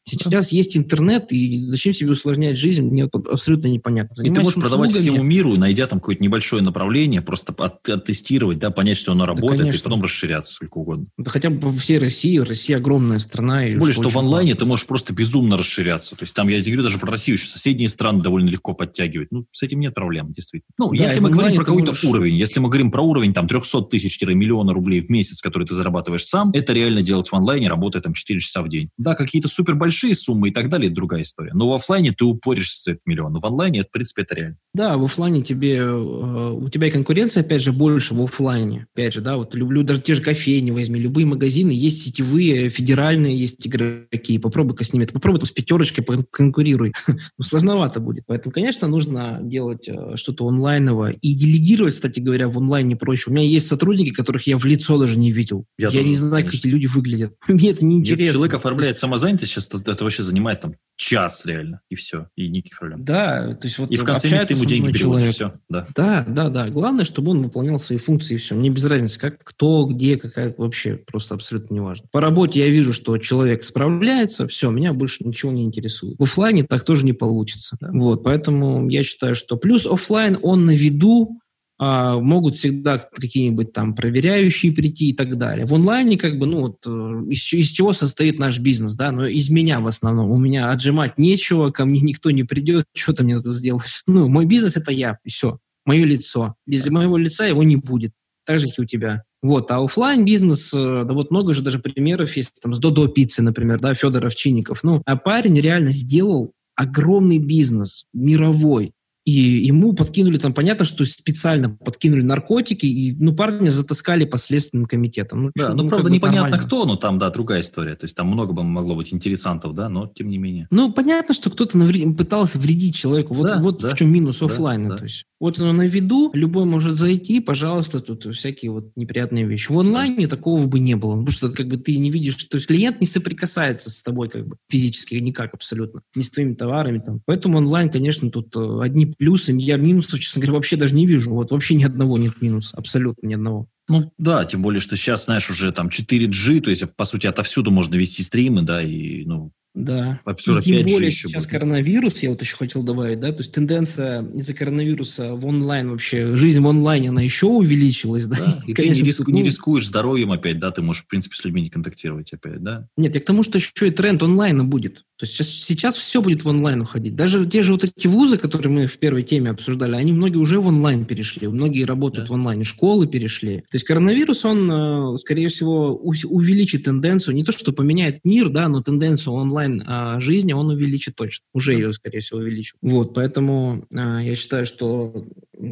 Сейчас 0.10 0.52
есть 0.52 0.78
интернет, 0.78 1.32
и 1.32 1.58
зачем 1.58 1.94
себе 1.94 2.12
усложнять 2.12 2.58
жизнь, 2.58 2.84
мне 2.84 3.06
абсолютно 3.06 3.68
непонятно. 3.68 4.16
Занимаясь 4.16 4.32
и 4.32 4.36
ты 4.36 4.44
можешь 4.44 4.58
услугами... 4.58 4.90
продавать 4.90 5.02
всему 5.02 5.24
миру, 5.24 5.58
найдя 5.58 5.88
там 5.88 6.00
какое-то 6.00 6.24
небольшое 6.24 6.64
направление, 6.64 7.22
просто 7.22 7.54
от, 7.58 7.88
оттестировать, 7.88 8.60
да, 8.60 8.72
понять, 8.72 8.98
что 8.98 9.12
оно 9.12 9.26
работает, 9.26 9.72
да, 9.72 9.78
и 9.78 9.82
потом 9.82 10.02
расширяться 10.02 10.54
сколько 10.54 10.78
угодно. 10.78 11.06
Да 11.18 11.30
хотя 11.32 11.50
бы 11.50 11.60
по 11.60 11.74
всей 11.74 11.98
России, 12.00 12.38
Россия 12.38 12.78
огромная 12.78 13.20
страна. 13.20 13.70
Тем 13.70 13.80
более, 13.80 13.94
что 13.94 14.10
в 14.10 14.18
онлайне 14.18 14.52
классно. 14.52 14.66
ты 14.66 14.70
можешь 14.70 14.86
просто 14.88 15.14
безумно 15.14 15.58
расширяться. 15.58 16.16
То 16.16 16.24
есть 16.24 16.34
там, 16.34 16.48
я 16.48 16.62
говорю 16.62 16.84
даже 16.84 17.00
про 17.00 17.12
Россию, 17.12 17.38
еще 17.38 17.48
соседние 17.48 17.90
страны 17.90 18.22
довольно 18.22 18.50
легко 18.50 18.74
подтягивать. 18.74 19.30
Ну, 19.32 19.46
с 19.52 19.64
этим 19.64 19.80
нет 19.80 19.94
проблем, 19.94 20.32
действительно. 20.32 20.74
Ну, 20.78 20.92
да, 20.92 21.04
если 21.04 21.20
мы 21.20 21.30
говорим 21.30 21.56
про 21.58 21.66
какой-то 21.66 21.92
можешь... 21.92 22.04
уровень, 22.04 22.36
если 22.36 22.60
мы 22.60 22.70
говорим 22.70 22.92
про 22.92 23.02
уровень 23.02 23.34
там 23.34 23.48
300 23.48 23.82
тысяч-миллиона 23.84 24.74
рублей 24.74 25.02
в 25.02 25.10
месяц, 25.10 25.42
который 25.42 25.66
ты 25.66 25.74
зарабатываешь 25.74 26.26
сам, 26.26 26.52
это 26.54 26.74
реально 26.74 27.02
делать 27.02 27.30
в 27.30 27.36
онлайне, 27.36 27.68
работая 27.68 28.02
там 28.02 28.14
4 28.14 28.40
часа 28.40 28.62
в 28.62 28.70
день. 28.70 28.90
Да, 28.98 29.16
какие-то 29.16 29.48
супер 29.48 29.76
большие 29.76 29.99
суммы 30.16 30.50
и 30.50 30.52
так 30.52 30.70
далее, 30.70 30.88
это 30.88 30.96
другая 30.96 31.22
история. 31.22 31.52
Но 31.54 31.70
в 31.70 31.74
офлайне 31.74 32.12
ты 32.12 32.26
упоришься 32.26 32.84
за 32.84 32.92
этот 32.92 33.06
миллион. 33.06 33.34
Но 33.34 33.40
в 33.40 33.46
онлайне, 33.46 33.80
это, 33.80 33.90
в 33.90 33.92
принципе, 33.92 34.24
это 34.24 34.36
реально. 34.36 34.58
Да, 34.74 34.98
в 34.98 35.04
офлайне 35.04 35.42
тебе, 35.42 35.78
э, 35.78 35.92
у 35.92 36.70
тебя 36.70 36.88
и 36.88 36.92
конкуренция, 36.92 37.42
опять 37.42 37.62
же, 37.62 37.72
больше 37.72 38.14
в 38.14 38.22
офлайне. 38.22 38.88
Опять 38.94 39.14
же, 39.14 39.22
да, 39.22 39.38
вот 39.38 39.56
люблю 39.56 39.84
даже 39.84 40.02
те 40.02 40.16
же 40.16 40.22
кофейни 40.22 40.72
возьми, 40.72 41.00
любые 41.00 41.26
магазины, 41.26 41.72
есть 41.72 42.04
сетевые, 42.04 42.70
федеральные, 42.70 43.38
есть 43.38 43.66
игроки. 43.66 44.38
Попробуй-ка 44.38 44.84
с 44.84 44.94
ними, 44.94 45.06
попробуй 45.06 45.42
с 45.46 45.52
пятерочкой 45.52 46.06
конкурируй. 46.32 46.94
ну, 47.08 47.44
сложновато 47.44 48.00
будет. 48.00 48.24
Поэтому, 48.28 48.54
конечно, 48.54 48.88
нужно 48.88 49.40
делать 49.42 49.88
э, 49.88 50.16
что-то 50.16 50.48
онлайновое. 50.48 51.14
И 51.22 51.34
делегировать, 51.34 51.96
кстати 51.96 52.20
говоря, 52.20 52.50
в 52.50 52.58
онлайне 52.58 52.96
проще. 52.96 53.30
У 53.30 53.34
меня 53.34 53.46
есть 53.46 53.68
сотрудники, 53.68 54.12
которых 54.12 54.48
я 54.48 54.58
в 54.58 54.66
лицо 54.66 54.98
даже 54.98 55.18
не 55.18 55.32
видел. 55.32 55.66
Я, 55.78 55.88
я 55.88 56.00
тоже, 56.00 56.10
не 56.10 56.18
знаю, 56.18 56.32
конечно. 56.44 56.52
как 56.52 56.60
эти 56.60 56.68
люди 56.68 56.86
выглядят. 56.88 57.34
Мне 57.48 57.72
это 57.72 57.86
неинтересно. 57.86 58.34
Человек 58.34 58.54
оформляет 58.56 58.98
самозанятость, 58.98 59.52
сейчас 59.52 59.68
это 59.88 60.04
вообще 60.04 60.24
занимает 60.24 60.62
там 60.62 60.76
час 60.96 61.46
реально, 61.46 61.80
и 61.90 61.96
все, 61.96 62.28
и 62.36 62.50
никаких 62.50 62.78
проблем. 62.78 63.06
Да, 63.06 63.54
то 63.54 63.68
есть 63.68 63.80
вот 63.80 63.90
и 63.90 63.96
в 63.96 64.04
конце 64.04 64.30
месяца 64.30 64.54
ему 64.54 64.66
деньги 64.66 64.92
переводишь, 64.92 65.36
все. 65.36 65.54
Да. 65.70 65.88
да, 65.96 66.26
да, 66.28 66.50
да. 66.50 66.70
Главное, 66.70 67.06
чтобы 67.06 67.32
он 67.32 67.42
выполнял 67.42 67.80
свои 67.80 67.98
функции, 67.98 68.36
и 68.36 68.38
все. 68.38 68.54
Мне 68.54 68.70
без 68.70 68.86
разницы, 68.86 69.18
как, 69.18 69.42
кто, 69.44 69.86
где, 69.86 70.18
какая, 70.18 70.54
вообще 70.58 70.96
просто 70.96 71.36
абсолютно 71.36 71.74
не 71.74 71.80
важно. 71.80 72.08
По 72.12 72.20
работе 72.20 72.60
я 72.60 72.68
вижу, 72.68 72.92
что 72.92 73.18
человек 73.18 73.64
справляется, 73.64 74.48
все, 74.48 74.70
меня 74.70 74.92
больше 74.92 75.24
ничего 75.26 75.54
не 75.54 75.64
интересует. 75.64 76.18
В 76.20 76.24
офлайне 76.24 76.66
так 76.66 76.84
тоже 76.84 77.06
не 77.06 77.14
получится. 77.14 77.78
Да. 77.80 77.92
Вот, 77.94 78.24
поэтому 78.24 78.90
я 78.90 79.04
считаю, 79.04 79.36
что 79.36 79.56
плюс 79.56 79.86
офлайн 79.86 80.38
он 80.42 80.66
на 80.66 80.76
виду, 80.76 81.40
могут 81.80 82.56
всегда 82.56 82.98
какие-нибудь 82.98 83.72
там 83.72 83.96
проверяющие 83.96 84.74
прийти 84.74 85.10
и 85.10 85.14
так 85.14 85.38
далее. 85.38 85.66
В 85.66 85.74
онлайне 85.74 86.18
как 86.18 86.38
бы, 86.38 86.46
ну 86.46 86.62
вот, 86.62 86.78
э, 86.86 86.90
из, 87.30 87.54
из 87.54 87.70
чего 87.70 87.94
состоит 87.94 88.38
наш 88.38 88.60
бизнес, 88.60 88.96
да, 88.96 89.12
но 89.12 89.26
из 89.26 89.50
меня 89.50 89.80
в 89.80 89.88
основном. 89.88 90.30
У 90.30 90.38
меня 90.38 90.72
отжимать 90.72 91.18
нечего, 91.18 91.72
ко 91.72 91.86
мне 91.86 92.02
никто 92.02 92.32
не 92.32 92.44
придет, 92.44 92.86
что-то 92.96 93.24
мне 93.24 93.40
тут 93.40 93.56
сделать. 93.56 94.04
Ну, 94.08 94.28
мой 94.28 94.46
бизнес 94.46 94.76
это 94.76 94.92
я, 94.92 95.18
и 95.24 95.30
все, 95.30 95.60
мое 95.86 96.04
лицо. 96.04 96.56
Без 96.66 96.90
моего 96.90 97.16
лица 97.16 97.46
его 97.46 97.64
не 97.64 97.78
будет, 97.78 98.12
так 98.46 98.60
же, 98.60 98.68
как 98.68 98.80
и 98.80 98.82
у 98.82 98.86
тебя. 98.86 99.24
Вот, 99.42 99.72
а 99.72 99.82
офлайн 99.82 100.26
бизнес, 100.26 100.74
э, 100.74 101.06
да 101.08 101.14
вот 101.14 101.32
много 101.32 101.54
же 101.54 101.62
даже 101.62 101.80
примеров 101.80 102.36
есть, 102.36 102.60
там, 102.62 102.74
с 102.74 102.80
Додо 102.80 103.08
Пиццы, 103.08 103.42
например, 103.42 103.80
да, 103.80 103.94
Федор 103.94 104.26
Овчинников. 104.26 104.84
Ну, 104.84 105.02
а 105.06 105.16
парень 105.16 105.60
реально 105.62 105.92
сделал 105.92 106.52
огромный 106.76 107.38
бизнес, 107.38 108.06
мировой, 108.14 108.94
и 109.30 109.66
ему 109.66 109.94
подкинули 109.94 110.38
там, 110.38 110.54
понятно, 110.54 110.86
что 110.86 111.06
специально 111.06 111.70
подкинули 111.70 112.22
наркотики, 112.22 112.86
и, 112.86 113.16
ну, 113.20 113.36
парня 113.36 113.70
затаскали 113.70 114.26
по 114.26 114.38
Следственным 114.38 114.86
комитетам. 114.86 115.44
Ну, 115.44 115.52
да, 115.56 115.64
что, 115.66 115.74
ну, 115.74 115.84
ну, 115.84 115.90
правда, 115.90 116.10
непонятно 116.10 116.42
нормально. 116.44 116.66
кто, 116.66 116.86
но 116.86 116.96
там, 116.96 117.18
да, 117.20 117.30
другая 117.30 117.62
история. 117.62 117.96
То 117.96 118.06
есть 118.06 118.16
там 118.16 118.28
много 118.28 118.54
бы 118.54 118.64
могло 118.64 118.96
быть 118.96 119.14
интересантов, 119.14 119.76
да, 119.76 119.90
но 119.90 120.08
тем 120.08 120.30
не 120.30 120.38
менее. 120.38 120.68
Ну, 120.72 120.92
понятно, 120.92 121.34
что 121.34 121.50
кто-то 121.50 121.78
навр... 121.78 122.16
пытался 122.16 122.58
вредить 122.58 122.96
человеку. 122.96 123.34
Вот, 123.34 123.48
да, 123.48 123.62
вот 123.62 123.82
да, 123.82 123.90
в 123.90 123.98
чем 123.98 124.12
минус 124.12 124.42
офлайна. 124.42 124.90
Да, 124.90 124.98
то 124.98 125.04
есть 125.04 125.26
вот 125.40 125.58
оно 125.58 125.72
на 125.72 125.88
виду, 125.88 126.32
любой 126.34 126.66
может 126.66 126.96
зайти, 126.96 127.40
пожалуйста, 127.40 128.02
тут 128.02 128.36
всякие 128.36 128.72
вот 128.72 128.92
неприятные 128.98 129.46
вещи. 129.46 129.72
В 129.72 129.80
онлайне 129.80 130.28
такого 130.28 130.66
бы 130.66 130.80
не 130.80 130.96
было, 130.96 131.12
потому 131.12 131.32
что 131.32 131.50
как 131.50 131.68
бы 131.68 131.78
ты 131.78 131.98
не 131.98 132.12
видишь, 132.12 132.36
то 132.36 132.58
есть 132.58 132.68
клиент 132.68 133.00
не 133.00 133.08
соприкасается 133.08 133.90
с 133.90 134.04
тобой 134.04 134.30
как 134.30 134.46
бы 134.48 134.58
физически 134.70 135.16
никак 135.16 135.54
абсолютно, 135.54 136.02
не 136.14 136.24
с 136.24 136.30
твоими 136.30 136.54
товарами 136.54 137.00
там. 137.00 137.22
Поэтому 137.26 137.58
онлайн, 137.58 137.90
конечно, 137.90 138.30
тут 138.30 138.54
э, 138.58 138.80
одни 138.82 139.14
плюсы, 139.20 139.52
я 139.52 139.78
минусов, 139.78 140.20
честно 140.20 140.42
говоря, 140.42 140.54
вообще 140.54 140.78
даже 140.78 140.96
не 140.96 141.06
вижу. 141.06 141.32
Вот 141.32 141.52
вообще 141.52 141.76
ни 141.76 141.84
одного 141.84 142.18
нет 142.18 142.42
минуса, 142.42 142.76
абсолютно 142.76 143.28
ни 143.28 143.36
одного. 143.36 143.68
Ну 143.88 144.12
да, 144.18 144.46
тем 144.46 144.62
более, 144.62 144.80
что 144.80 144.96
сейчас, 144.96 145.26
знаешь, 145.26 145.50
уже 145.50 145.72
там 145.72 145.90
4G, 145.90 146.62
то 146.62 146.70
есть, 146.70 146.84
по 146.96 147.04
сути, 147.04 147.28
отовсюду 147.28 147.70
можно 147.70 147.96
вести 147.96 148.24
стримы, 148.24 148.62
да, 148.62 148.82
и, 148.82 149.26
ну, 149.26 149.52
да. 149.84 150.20
Обсюр, 150.26 150.60
и 150.60 150.62
тем 150.62 150.86
более 150.86 151.12
сейчас 151.12 151.44
будет. 151.44 151.52
коронавирус, 151.52 152.20
я 152.20 152.30
вот 152.30 152.42
еще 152.42 152.56
хотел 152.56 152.84
добавить, 152.84 153.20
да, 153.20 153.32
то 153.32 153.40
есть 153.40 153.52
тенденция 153.52 154.22
из-за 154.22 154.54
коронавируса 154.54 155.36
в 155.36 155.46
онлайн 155.46 155.90
вообще, 155.90 156.36
жизнь 156.36 156.60
в 156.60 156.68
онлайне, 156.68 157.10
она 157.10 157.22
еще 157.22 157.48
увеличилась, 157.48 158.26
да. 158.26 158.38
да 158.38 158.64
и, 158.68 158.74
конечно, 158.74 158.96
ты 158.96 159.02
не, 159.02 159.08
риску, 159.08 159.32
ну, 159.32 159.38
не 159.38 159.44
рискуешь 159.44 159.88
здоровьем 159.88 160.32
опять, 160.32 160.60
да, 160.60 160.72
ты 160.72 160.82
можешь, 160.82 161.04
в 161.04 161.08
принципе, 161.08 161.36
с 161.36 161.44
людьми 161.44 161.62
не 161.62 161.70
контактировать 161.70 162.34
опять, 162.34 162.62
да. 162.62 162.88
Нет, 162.98 163.16
я 163.16 163.22
к 163.22 163.26
тому, 163.26 163.44
что 163.44 163.58
еще 163.58 163.88
и 163.88 163.92
тренд 163.92 164.22
онлайна 164.22 164.64
будет. 164.64 165.06
То 165.20 165.26
есть 165.26 165.34
сейчас, 165.34 165.48
сейчас 165.50 165.96
все 165.96 166.22
будет 166.22 166.46
в 166.46 166.48
онлайн 166.48 166.82
уходить. 166.82 167.14
Даже 167.14 167.46
те 167.46 167.62
же 167.62 167.74
вот 167.74 167.84
эти 167.84 168.08
вузы, 168.08 168.38
которые 168.38 168.72
мы 168.72 168.88
в 168.88 168.98
первой 169.00 169.24
теме 169.24 169.50
обсуждали, 169.50 169.96
они 169.96 170.14
многие 170.14 170.38
уже 170.38 170.62
в 170.62 170.68
онлайн 170.68 171.04
перешли, 171.04 171.48
многие 171.48 171.84
работают 171.84 172.30
да. 172.30 172.34
в 172.34 172.36
онлайне, 172.36 172.64
школы 172.64 173.06
перешли. 173.06 173.58
То 173.58 173.74
есть 173.74 173.86
коронавирус, 173.86 174.46
он, 174.46 174.72
э, 174.72 175.18
скорее 175.18 175.50
всего, 175.50 175.96
увеличит 175.98 176.86
тенденцию, 176.86 177.36
не 177.36 177.44
то, 177.44 177.52
что 177.52 177.74
поменяет 177.74 178.22
мир, 178.24 178.48
да, 178.48 178.70
но 178.70 178.82
тенденцию 178.82 179.34
онлайн 179.34 179.69
а, 179.86 180.20
жизни 180.20 180.54
он 180.54 180.70
увеличит 180.70 181.16
точно. 181.16 181.46
Уже 181.54 181.74
ее, 181.74 181.94
скорее 181.94 182.20
всего, 182.20 182.40
увеличил. 182.40 182.78
Вот, 182.82 183.14
поэтому 183.14 183.88
а, 183.94 184.22
я 184.22 184.36
считаю, 184.36 184.66
что 184.66 185.24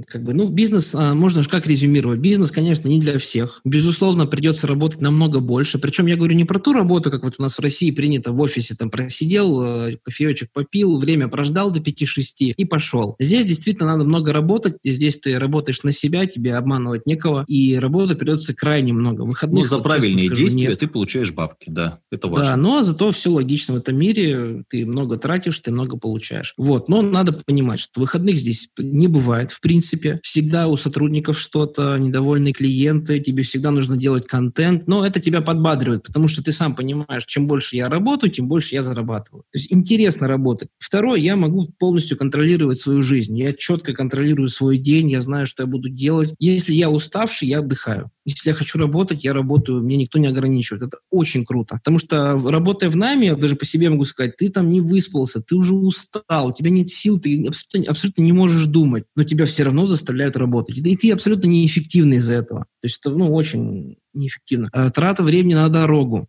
как 0.07 0.23
бы, 0.23 0.33
ну, 0.33 0.49
бизнес, 0.49 0.93
а, 0.93 1.13
можно 1.13 1.41
же 1.43 1.49
как 1.49 1.65
резюмировать? 1.65 2.19
Бизнес, 2.19 2.51
конечно, 2.51 2.89
не 2.89 2.99
для 2.99 3.17
всех. 3.19 3.61
Безусловно, 3.63 4.25
придется 4.25 4.67
работать 4.67 5.01
намного 5.01 5.39
больше. 5.39 5.79
Причем 5.79 6.07
я 6.07 6.17
говорю 6.17 6.35
не 6.35 6.43
про 6.43 6.59
ту 6.59 6.73
работу, 6.73 7.09
как 7.09 7.23
вот 7.23 7.35
у 7.38 7.41
нас 7.41 7.57
в 7.57 7.61
России 7.61 7.91
принято 7.91 8.33
в 8.33 8.41
офисе, 8.41 8.75
там, 8.75 8.89
просидел, 8.89 9.61
э, 9.63 9.97
кофеечек 10.03 10.49
попил, 10.51 10.97
время 10.97 11.29
прождал 11.29 11.71
до 11.71 11.79
5-6 11.79 12.53
и 12.57 12.65
пошел. 12.65 13.15
Здесь 13.19 13.45
действительно 13.45 13.88
надо 13.93 14.03
много 14.03 14.33
работать, 14.33 14.75
здесь 14.83 15.17
ты 15.19 15.39
работаешь 15.39 15.83
на 15.83 15.93
себя, 15.93 16.25
тебе 16.25 16.55
обманывать 16.55 17.05
некого, 17.05 17.45
и 17.47 17.75
работы 17.75 18.15
придется 18.15 18.53
крайне 18.53 18.91
много. 18.91 19.21
Выходных, 19.21 19.63
Ну, 19.63 19.69
за 19.69 19.77
вот, 19.77 19.83
правильные 19.83 20.11
честно 20.11 20.27
скажу, 20.27 20.41
действия 20.43 20.67
нет. 20.69 20.79
ты 20.79 20.88
получаешь 20.88 21.31
бабки, 21.31 21.69
да, 21.69 21.99
это 22.11 22.27
Да, 22.27 22.33
важно. 22.33 22.55
но 22.57 22.83
зато 22.83 23.11
все 23.11 23.31
логично 23.31 23.75
в 23.75 23.77
этом 23.77 23.95
мире. 23.97 24.63
Ты 24.69 24.85
много 24.85 25.17
тратишь, 25.17 25.59
ты 25.61 25.71
много 25.71 25.97
получаешь. 25.97 26.53
Вот, 26.57 26.89
но 26.89 27.01
надо 27.01 27.31
понимать, 27.31 27.79
что 27.79 28.01
выходных 28.01 28.35
здесь 28.38 28.69
не 28.77 29.07
бывает, 29.07 29.51
в 29.51 29.61
принципе. 29.61 29.76
Всегда 30.23 30.67
у 30.67 30.78
сотрудников 30.78 31.39
что-то, 31.39 31.97
недовольные 31.97 32.53
клиенты, 32.53 33.19
тебе 33.19 33.43
всегда 33.43 33.71
нужно 33.71 33.97
делать 33.97 34.28
контент, 34.28 34.88
но 34.88 35.05
это 35.05 35.19
тебя 35.19 35.41
подбадривает, 35.41 36.03
потому 36.03 36.28
что 36.28 36.43
ты 36.43 36.51
сам 36.51 36.75
понимаешь, 36.75 37.25
чем 37.25 37.47
больше 37.47 37.75
я 37.75 37.89
работаю, 37.89 38.32
тем 38.32 38.47
больше 38.47 38.75
я 38.75 38.82
зарабатываю. 38.82 39.43
То 39.51 39.59
есть 39.59 39.73
интересно 39.73 40.28
работать. 40.28 40.69
Второе, 40.80 41.19
я 41.19 41.36
могу 41.36 41.67
полностью 41.80 42.17
контролировать 42.17 42.78
свою 42.78 43.01
жизнь. 43.01 43.38
Я 43.38 43.53
четко 43.53 43.93
контролирую 43.93 44.49
свой 44.49 44.78
день, 44.78 45.11
я 45.11 45.21
знаю, 45.21 45.45
что 45.45 45.63
я 45.63 45.67
буду 45.67 45.89
делать. 45.89 46.34
Если 46.39 46.73
я 46.73 46.89
уставший, 46.89 47.47
я 47.47 47.59
отдыхаю. 47.59 48.11
Если 48.28 48.49
я 48.49 48.53
хочу 48.53 48.78
работать, 48.78 49.23
я 49.23 49.32
работаю, 49.32 49.82
меня 49.82 49.99
никто 49.99 50.19
не 50.19 50.28
ограничивает. 50.28 50.84
Это 50.84 50.97
очень 51.09 51.45
круто. 51.45 51.75
Потому 51.75 51.97
что, 51.97 52.38
работая 52.38 52.89
в 52.89 52.97
найме, 52.97 53.28
я 53.28 53.36
даже 53.38 53.55
по 53.55 53.63
себе 53.63 53.89
могу 53.89 54.03
сказать, 54.03 54.36
ты 54.36 54.49
там 54.49 54.69
не 54.69 54.82
выспался, 54.82 55.41
ты 55.41 55.55
уже 55.55 55.73
устал, 55.73 56.47
у 56.49 56.51
тебя 56.51 56.69
нет 56.69 56.89
сил, 56.89 57.21
ты 57.21 57.47
абсолютно, 57.47 57.89
абсолютно 57.89 58.21
не 58.23 58.34
можешь 58.34 58.65
думать, 58.65 59.05
но 59.15 59.23
тебя 59.23 59.45
все 59.45 59.63
равно 59.63 59.88
заставляют 59.88 60.36
работать. 60.36 60.78
И 60.78 60.95
ты 60.97 61.11
абсолютно 61.11 61.47
неэффективный 61.47 62.17
из-за 62.17 62.34
этого. 62.34 62.65
То 62.82 62.86
есть 62.86 62.99
это 62.99 63.11
ну, 63.11 63.34
очень 63.34 63.95
неэффективно. 64.13 64.67
А 64.73 64.89
трата 64.89 65.23
времени 65.23 65.53
на 65.53 65.69
дорогу. 65.69 66.28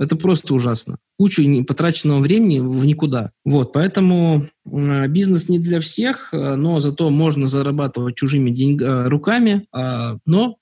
Это 0.00 0.16
просто 0.16 0.52
ужасно. 0.54 0.96
Куча 1.16 1.44
не- 1.44 1.62
потраченного 1.62 2.18
времени 2.18 2.58
в 2.58 2.84
никуда. 2.84 3.30
Вот, 3.44 3.72
поэтому 3.72 4.46
бизнес 4.64 5.48
не 5.48 5.60
для 5.60 5.78
всех, 5.78 6.30
э, 6.32 6.56
но 6.56 6.80
зато 6.80 7.08
можно 7.10 7.46
зарабатывать 7.46 8.16
чужими 8.16 8.50
деньг- 8.50 8.82
э, 8.82 9.08
руками, 9.08 9.68
а, 9.72 10.16
но 10.26 10.56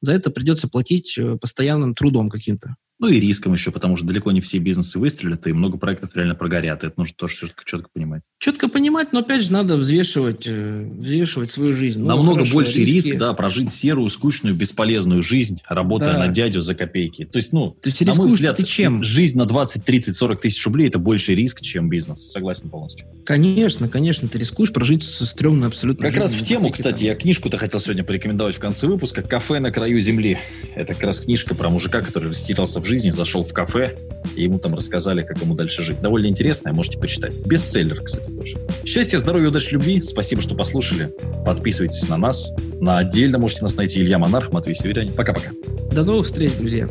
за 0.00 0.12
это 0.12 0.30
придется 0.30 0.68
платить 0.68 1.16
э, 1.18 1.36
постоянным 1.36 1.94
трудом 1.94 2.28
каким-то. 2.28 2.76
Ну 3.00 3.06
и 3.08 3.20
риском 3.20 3.52
еще, 3.52 3.70
потому 3.70 3.96
что 3.96 4.06
далеко 4.06 4.32
не 4.32 4.40
все 4.40 4.58
бизнесы 4.58 4.98
выстрелят, 4.98 5.46
и 5.46 5.52
много 5.52 5.78
проектов 5.78 6.10
реально 6.16 6.34
прогорят. 6.34 6.82
Это 6.82 6.94
нужно 6.96 7.14
тоже 7.16 7.36
четко, 7.36 7.64
четко 7.64 7.88
понимать. 7.94 8.22
Четко 8.40 8.68
понимать, 8.68 9.12
но 9.12 9.20
опять 9.20 9.44
же 9.44 9.52
надо 9.52 9.76
взвешивать, 9.76 10.44
э, 10.46 10.88
взвешивать 10.98 11.48
свою 11.50 11.74
жизнь. 11.74 12.00
Ну, 12.00 12.08
Намного 12.08 12.32
хорошо, 12.38 12.54
больше 12.54 12.78
риски. 12.80 13.08
риск, 13.10 13.18
да, 13.18 13.32
прожить 13.34 13.70
серую, 13.70 14.08
скучную, 14.08 14.56
бесполезную 14.56 15.22
жизнь, 15.22 15.60
работая 15.68 16.14
Да. 16.14 16.18
на 16.18 16.28
дядю 16.28 16.60
за 16.60 16.74
копейки. 16.74 17.24
То 17.24 17.36
есть, 17.38 17.52
ну, 17.52 17.70
То 17.80 17.88
есть 17.88 18.04
на 18.04 18.14
мой 18.14 18.28
взгляд, 18.28 18.56
ты 18.56 18.64
чем? 18.64 19.04
жизнь 19.04 19.38
на 19.38 19.46
20, 19.46 19.84
30, 19.84 20.16
40 20.16 20.40
тысяч 20.40 20.64
рублей– 20.66 20.88
это 20.88 20.98
больше 20.98 21.36
риск, 21.36 21.60
чем 21.60 21.88
бизнес. 21.88 22.30
Согласен 22.32 22.68
полностью. 22.68 23.06
Конечно, 23.24 23.88
конечно, 23.88 24.26
ты 24.28 24.38
рискуешь 24.38 24.72
прожить 24.72 25.04
со 25.04 25.24
стрёмной 25.24 25.68
абсолютно 25.68 26.04
Как 26.08 26.18
раз 26.18 26.32
в 26.32 26.42
тему, 26.42 26.70
кстати, 26.72 27.00
там- 27.00 27.06
я 27.06 27.14
книжку-то 27.14 27.58
хотел 27.58 27.78
сегодня 27.78 28.02
порекомендовать 28.02 28.56
в 28.56 28.58
конце 28.58 28.88
выпуска 28.88 29.22
«Кафе 29.22 29.60
на 29.60 29.70
краю 29.70 30.00
земли». 30.00 30.38
Это 30.74 30.94
как 30.94 31.04
раз 31.04 31.20
книжка 31.20 31.54
про 31.54 31.68
мужика, 31.70 32.00
который 32.00 32.30
растерялся 32.30 32.80
в 32.80 32.87
жизни, 32.88 33.10
зашел 33.10 33.44
в 33.44 33.52
кафе, 33.52 33.96
и 34.34 34.44
ему 34.44 34.58
там 34.58 34.74
рассказали, 34.74 35.22
как 35.22 35.40
ему 35.40 35.54
дальше 35.54 35.82
жить. 35.82 36.00
Довольно 36.00 36.26
интересная, 36.26 36.72
можете 36.72 36.98
почитать. 36.98 37.34
Бестселлер, 37.46 38.00
кстати, 38.02 38.30
тоже. 38.30 38.56
Счастья, 38.84 39.18
здоровья, 39.18 39.48
удачи, 39.48 39.72
любви. 39.72 40.02
Спасибо, 40.02 40.42
что 40.42 40.54
послушали. 40.54 41.12
Подписывайтесь 41.44 42.08
на 42.08 42.16
нас. 42.16 42.50
На 42.80 42.98
отдельно 42.98 43.38
можете 43.38 43.62
нас 43.62 43.76
найти 43.76 44.00
Илья 44.00 44.18
Монарх, 44.18 44.52
Матвей 44.52 44.74
Северянин. 44.74 45.12
Пока-пока. 45.12 45.50
До 45.92 46.04
новых 46.04 46.26
встреч, 46.26 46.52
друзья. 46.54 46.88